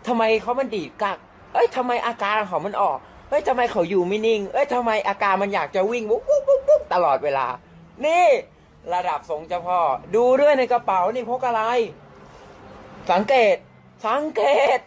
[0.07, 1.17] ทำไมเขามันดีดกัก
[1.53, 2.97] เอ้ยทำไมอาการของมันออก
[3.29, 7.47] เฮ้ยทำไมเขาอยู่ไม่นิ่ง เอ้ยทำไมอาการมันอยากจะวิ่งวุ๊บวุ๊บวุ๊บวุ๊บตลอดเวลา
[8.05, 8.25] นี่
[8.93, 9.79] ระดับทรงเจ้าพ่อ
[10.15, 11.61] ดูด้วยในกระเป๋านี่พกอะไร
[13.11, 13.55] สังเกต
[14.05, 14.41] สังเก
[14.77, 14.79] ต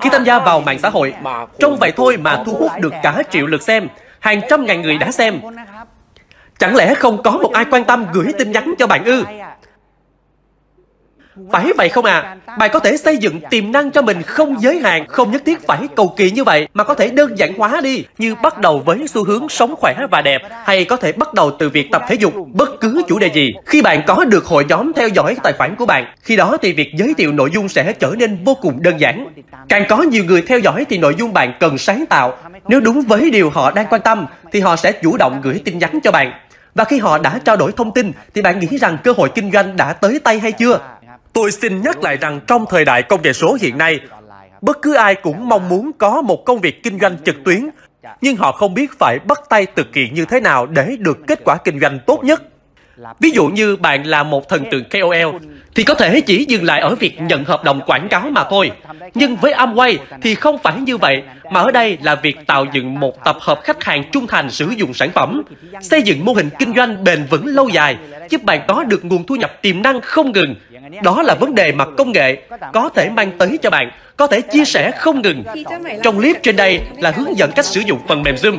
[0.00, 1.14] Khi tham gia vào mạng xã hội,
[1.58, 3.88] trong vậy thôi mà thu hút được cả triệu lượt xem,
[4.20, 5.40] hàng trăm ngàn người đã xem.
[6.58, 9.24] Chẳng lẽ không có một ai quan tâm gửi tin nhắn cho bạn ư?
[11.52, 12.36] Phải vậy không à?
[12.58, 15.66] Bạn có thể xây dựng tiềm năng cho mình không giới hạn, không nhất thiết
[15.66, 18.78] phải cầu kỳ như vậy, mà có thể đơn giản hóa đi, như bắt đầu
[18.78, 22.02] với xu hướng sống khỏe và đẹp, hay có thể bắt đầu từ việc tập
[22.08, 23.52] thể dục, bất cứ chủ đề gì.
[23.66, 26.72] Khi bạn có được hội nhóm theo dõi tài khoản của bạn, khi đó thì
[26.72, 29.26] việc giới thiệu nội dung sẽ trở nên vô cùng đơn giản.
[29.68, 32.36] Càng có nhiều người theo dõi thì nội dung bạn cần sáng tạo.
[32.68, 35.78] Nếu đúng với điều họ đang quan tâm, thì họ sẽ chủ động gửi tin
[35.78, 36.32] nhắn cho bạn.
[36.74, 39.52] Và khi họ đã trao đổi thông tin, thì bạn nghĩ rằng cơ hội kinh
[39.52, 40.80] doanh đã tới tay hay chưa?
[41.32, 44.00] Tôi xin nhắc lại rằng trong thời đại công nghệ số hiện nay,
[44.60, 47.68] bất cứ ai cũng mong muốn có một công việc kinh doanh trực tuyến,
[48.20, 51.40] nhưng họ không biết phải bắt tay thực hiện như thế nào để được kết
[51.44, 52.42] quả kinh doanh tốt nhất.
[53.20, 55.36] Ví dụ như bạn là một thần tượng KOL,
[55.74, 58.72] thì có thể chỉ dừng lại ở việc nhận hợp đồng quảng cáo mà thôi.
[59.13, 62.99] Nhưng với Amway thì không phải như vậy, mà ở đây là việc tạo dựng
[62.99, 65.41] một tập hợp khách hàng trung thành sử dụng sản phẩm,
[65.81, 67.97] xây dựng mô hình kinh doanh bền vững lâu dài,
[68.29, 70.55] giúp bạn có được nguồn thu nhập tiềm năng không ngừng.
[71.03, 72.41] Đó là vấn đề mà công nghệ
[72.73, 75.43] có thể mang tới cho bạn, có thể chia sẻ không ngừng.
[76.03, 78.57] Trong clip trên đây là hướng dẫn cách sử dụng phần mềm Zoom,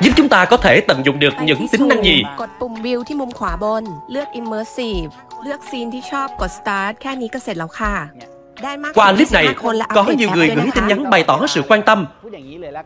[0.00, 2.24] giúp chúng ta có thể tận dụng được những tính năng gì.
[2.40, 5.10] กดปุ่มวิวที่มุมขวาบน เลือก immersive
[5.42, 8.31] เลือกซีนที่ชอบกด start แค่นี้ก็เสร็จแล้วค่ะ ได้มาก
[8.93, 9.55] qua clip này,
[9.95, 12.05] có nhiều người gửi tin nhắn bày tỏ sự quan tâm.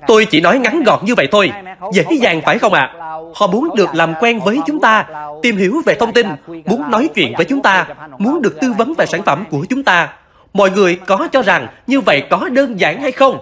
[0.08, 1.52] Tôi chỉ nói ngắn gọn như vậy thôi,
[1.94, 2.94] dễ dàng phải không ạ?
[3.00, 3.12] À?
[3.36, 5.06] Họ muốn được làm quen với chúng ta,
[5.42, 6.28] tìm hiểu về thông tin,
[6.66, 7.86] muốn nói chuyện với chúng ta,
[8.18, 10.10] muốn được tư vấn về sản phẩm của chúng ta.
[10.54, 13.38] Mọi người có cho rằng như vậy có đơn giản hay không?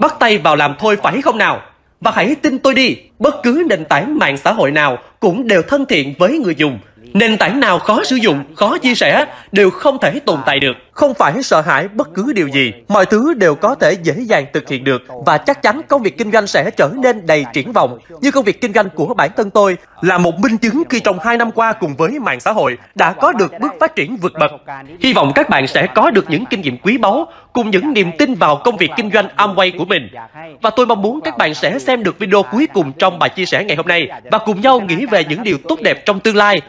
[0.00, 1.60] Bắt tay vào làm thôi phải không nào?
[2.00, 5.62] Và hãy tin tôi đi, bất cứ nền tảng mạng xã hội nào cũng đều
[5.62, 6.78] thân thiện với người dùng,
[7.14, 10.72] Nền tảng nào khó sử dụng, khó chia sẻ đều không thể tồn tại được.
[10.92, 14.46] Không phải sợ hãi bất cứ điều gì, mọi thứ đều có thể dễ dàng
[14.52, 17.72] thực hiện được và chắc chắn công việc kinh doanh sẽ trở nên đầy triển
[17.72, 17.98] vọng.
[18.20, 21.18] Như công việc kinh doanh của bản thân tôi là một minh chứng khi trong
[21.18, 24.32] hai năm qua cùng với mạng xã hội đã có được bước phát triển vượt
[24.40, 24.50] bậc.
[25.00, 28.10] Hy vọng các bạn sẽ có được những kinh nghiệm quý báu cùng những niềm
[28.18, 30.08] tin vào công việc kinh doanh Amway của mình.
[30.62, 33.44] Và tôi mong muốn các bạn sẽ xem được video cuối cùng trong bài chia
[33.44, 36.36] sẻ ngày hôm nay và cùng nhau nghĩ về những điều tốt đẹp trong tương
[36.36, 36.60] lai.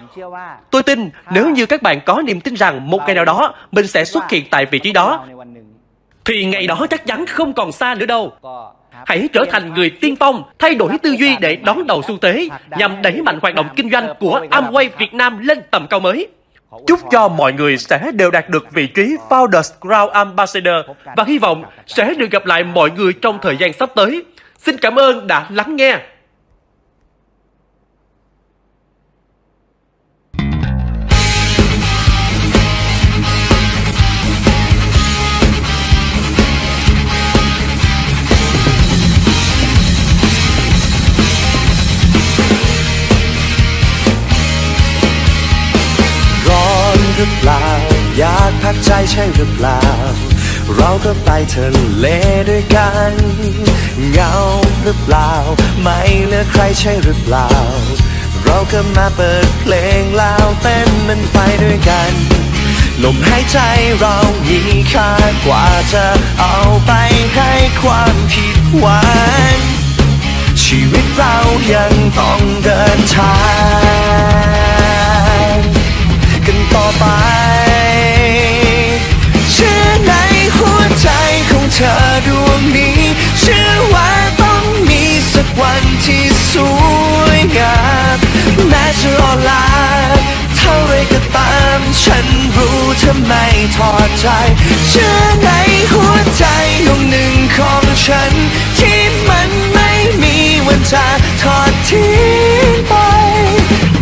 [0.72, 3.88] Tôi tin nếu như các bạn có niềm tin rằng một ngày nào đó mình
[3.88, 5.26] sẽ xuất hiện tại vị trí đó,
[6.26, 8.34] thì ngày đó chắc chắn không còn xa nữa đâu.
[9.06, 12.50] Hãy trở thành người tiên phong, thay đổi tư duy để đón đầu xu thế,
[12.78, 16.28] nhằm đẩy mạnh hoạt động kinh doanh của Amway Việt Nam lên tầm cao mới.
[16.88, 20.86] Chúc cho mọi người sẽ đều đạt được vị trí Founders Crown Ambassador
[21.18, 24.24] và hy vọng sẽ được gặp lại mọi người trong thời gian sắp tới.
[24.58, 26.00] Xin cảm ơn đã lắng nghe.
[47.38, 47.64] เปล่า
[48.18, 49.82] อยากพักใจใช่หรือเปล่า
[50.76, 52.06] เราก็ไปทะเล
[52.50, 53.14] ด้วยกัน
[54.12, 54.34] เงา
[54.84, 55.32] หรือเปล่า
[55.82, 57.50] ไม่เหลือใครใช่หรือเปล่า
[58.44, 62.12] เราก็มาเปิดเพลงแล้วเต้นมันไปด้วยกัน
[63.04, 63.60] ลมหายใจ
[64.00, 64.16] เรา
[64.48, 64.60] มี
[64.94, 65.12] ค่า
[65.46, 66.06] กว่าจะ
[66.40, 66.92] เอาไป
[67.36, 67.52] ให้
[67.82, 69.02] ความผิดหวั
[69.54, 69.58] ง
[70.64, 71.36] ชีวิตเรา
[71.74, 73.36] ยังต้องเดินทา
[74.58, 74.59] ง
[76.50, 77.06] กันต่อไป
[79.54, 80.14] เชื่อใน
[80.58, 81.10] หัวใจ
[81.50, 81.94] ของเธอ
[82.28, 83.00] ดวงนี้
[83.40, 84.12] เชื่อว่า
[84.42, 85.04] ต้องมี
[85.34, 86.54] สักวันที่ส
[87.22, 87.80] วยงา
[88.16, 88.18] ม
[88.70, 89.68] แม้จะอ่อนล้า
[90.58, 93.46] เท่าไรก็ตาม ฉันรู้เธอไม่
[93.78, 94.28] ทอดใจ
[94.90, 95.50] เชื่อใน
[95.92, 96.46] หัวใจ
[96.86, 98.32] ดวงหนึ่งของฉัน
[98.78, 99.92] ที่มันไม่
[100.24, 100.36] มี
[100.66, 101.08] วันจะ
[101.42, 102.14] ทอดทิ้
[102.66, 102.94] งไป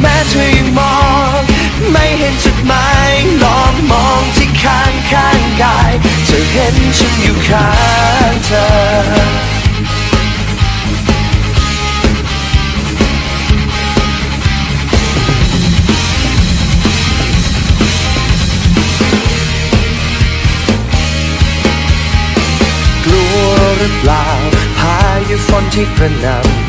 [0.02, 0.96] แม้เธอยังมอ
[1.40, 1.57] ง
[1.92, 3.12] ไม่เห็นจุดหมาย
[3.44, 5.92] ลองมองที่ข้างข้างกาย
[6.28, 7.70] จะเห็นฉันอยู่ข้า
[8.32, 9.58] งเธอ
[23.06, 24.26] กลัวหรือเปล่า
[24.80, 24.96] พา
[25.30, 26.67] ยุฝนที่กระหน่ำ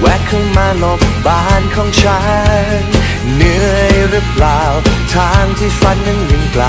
[0.00, 2.20] แวะเข้ามาหลบบ้านของฉั
[2.80, 2.84] น
[3.34, 4.62] เหนื่อยหรือเปล่า
[5.14, 6.64] ทางที่ฝันนั้นยังไกล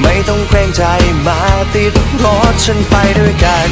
[0.00, 0.84] ไม่ต้องเกรงใจ
[1.26, 1.40] มา
[1.74, 1.92] ติด
[2.22, 3.70] รถฉันไปด้วยกัน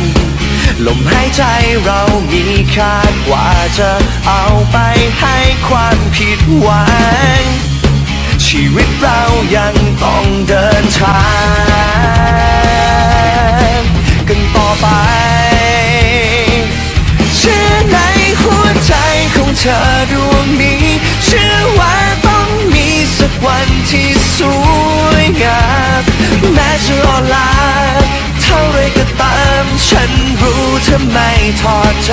[0.87, 1.43] ลมหายใจ
[1.85, 2.01] เรา
[2.33, 2.45] มี
[2.75, 2.97] ค่า
[3.29, 3.49] กว่า
[3.79, 3.91] จะ
[4.29, 4.77] เอาไป
[5.21, 5.37] ให้
[5.69, 6.83] ความผิดหวั
[7.41, 7.43] ง
[8.47, 9.21] ชีวิตเรา
[9.57, 9.75] ยัง
[10.05, 11.23] ต้องเดินทา
[13.79, 13.81] ง
[14.29, 14.87] กันต่อไป
[18.43, 18.95] หัวใจ
[19.35, 19.79] ของเธอ
[20.13, 20.85] ดวงนี้
[21.25, 21.97] เชื่อว่า
[22.27, 22.89] ต้องมี
[23.19, 24.39] สักวันที่ส
[25.07, 25.65] วยงา
[26.01, 26.03] ม
[26.55, 27.51] แม้จะอ่อนล้า
[28.43, 30.11] เท่าไรก็ตาม ฉัน
[30.41, 31.31] รู้เธอไม่
[31.63, 32.13] ทอดใจ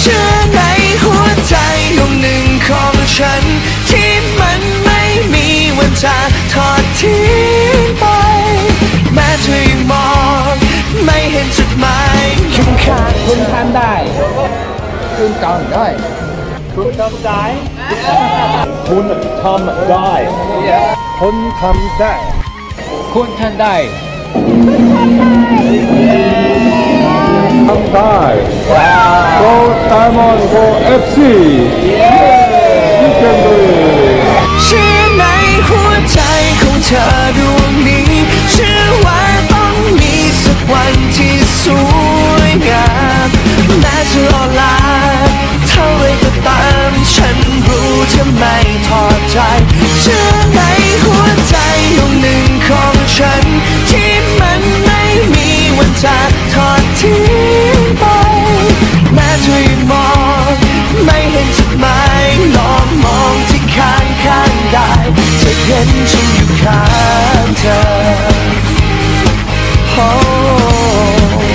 [0.00, 0.60] เชื่อใน
[1.02, 1.56] หัวใจ
[1.98, 3.42] ดวงหนึ่งของฉัน
[3.88, 4.10] ที่
[4.40, 5.02] มันไม่
[5.34, 5.46] มี
[5.78, 6.18] วันจะ
[6.52, 7.24] ทอดทิ้
[7.76, 8.04] งไป
[9.14, 10.08] แม้เธอยังมอ
[10.52, 10.54] ง
[11.04, 12.24] ไม่เห็นจุดหมาย
[12.54, 13.94] ข้างขางคุณทำได้
[15.18, 15.86] คุณทำได้
[16.74, 17.42] คุณทำได้
[18.88, 19.06] คุณ
[19.42, 20.12] ทำได้
[21.20, 22.14] คุณทำได้
[23.14, 23.76] คุณทำได้
[27.66, 28.16] ทำได้
[29.42, 29.52] Go
[29.90, 30.64] Diamond Go
[31.02, 31.16] FC
[33.02, 34.16] You can do it
[34.64, 35.24] เชื่อใน
[35.68, 36.20] หัวใจ
[36.60, 37.06] ของเธอ
[37.38, 38.10] ดวงนี้
[38.52, 39.22] เชื่อว่า
[39.52, 41.64] ต้องมีสักวันที่ส
[42.34, 42.88] วยงา
[43.26, 43.28] ม
[43.80, 44.74] แม้จะอ่อนล้า
[45.04, 47.36] เท่าไรก็ตาม ฉัน
[47.66, 48.56] รู้เธอไม่
[48.88, 49.38] ทอดใจ
[50.00, 50.60] เชื่อใน
[51.02, 51.54] หัวใจ
[51.96, 53.44] ดวงหนึ่งของฉัน
[53.90, 55.02] ที่มันไม่
[55.34, 56.18] มีวันจะ
[56.54, 57.18] ทอดทิ้
[57.78, 58.04] งไป
[59.14, 60.08] แม้เธอมอ
[60.48, 60.52] ง
[61.04, 62.24] ไม่เห็นจุดหมาย
[62.56, 64.90] ลองมองที่ข้างข้างได้
[65.42, 66.82] จะเห็นฉันอยู่ข้า
[67.44, 68.46] งเธอ
[69.98, 71.45] oh.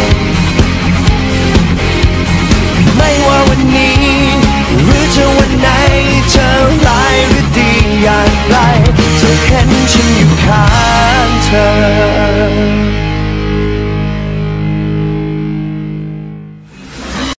[6.32, 6.50] เธอ
[6.88, 7.72] ร้ายหรือดี
[8.04, 8.56] อย่างไร
[9.18, 10.66] เธอเห็นฉันอยู่ข้า
[11.28, 12.91] งเธอ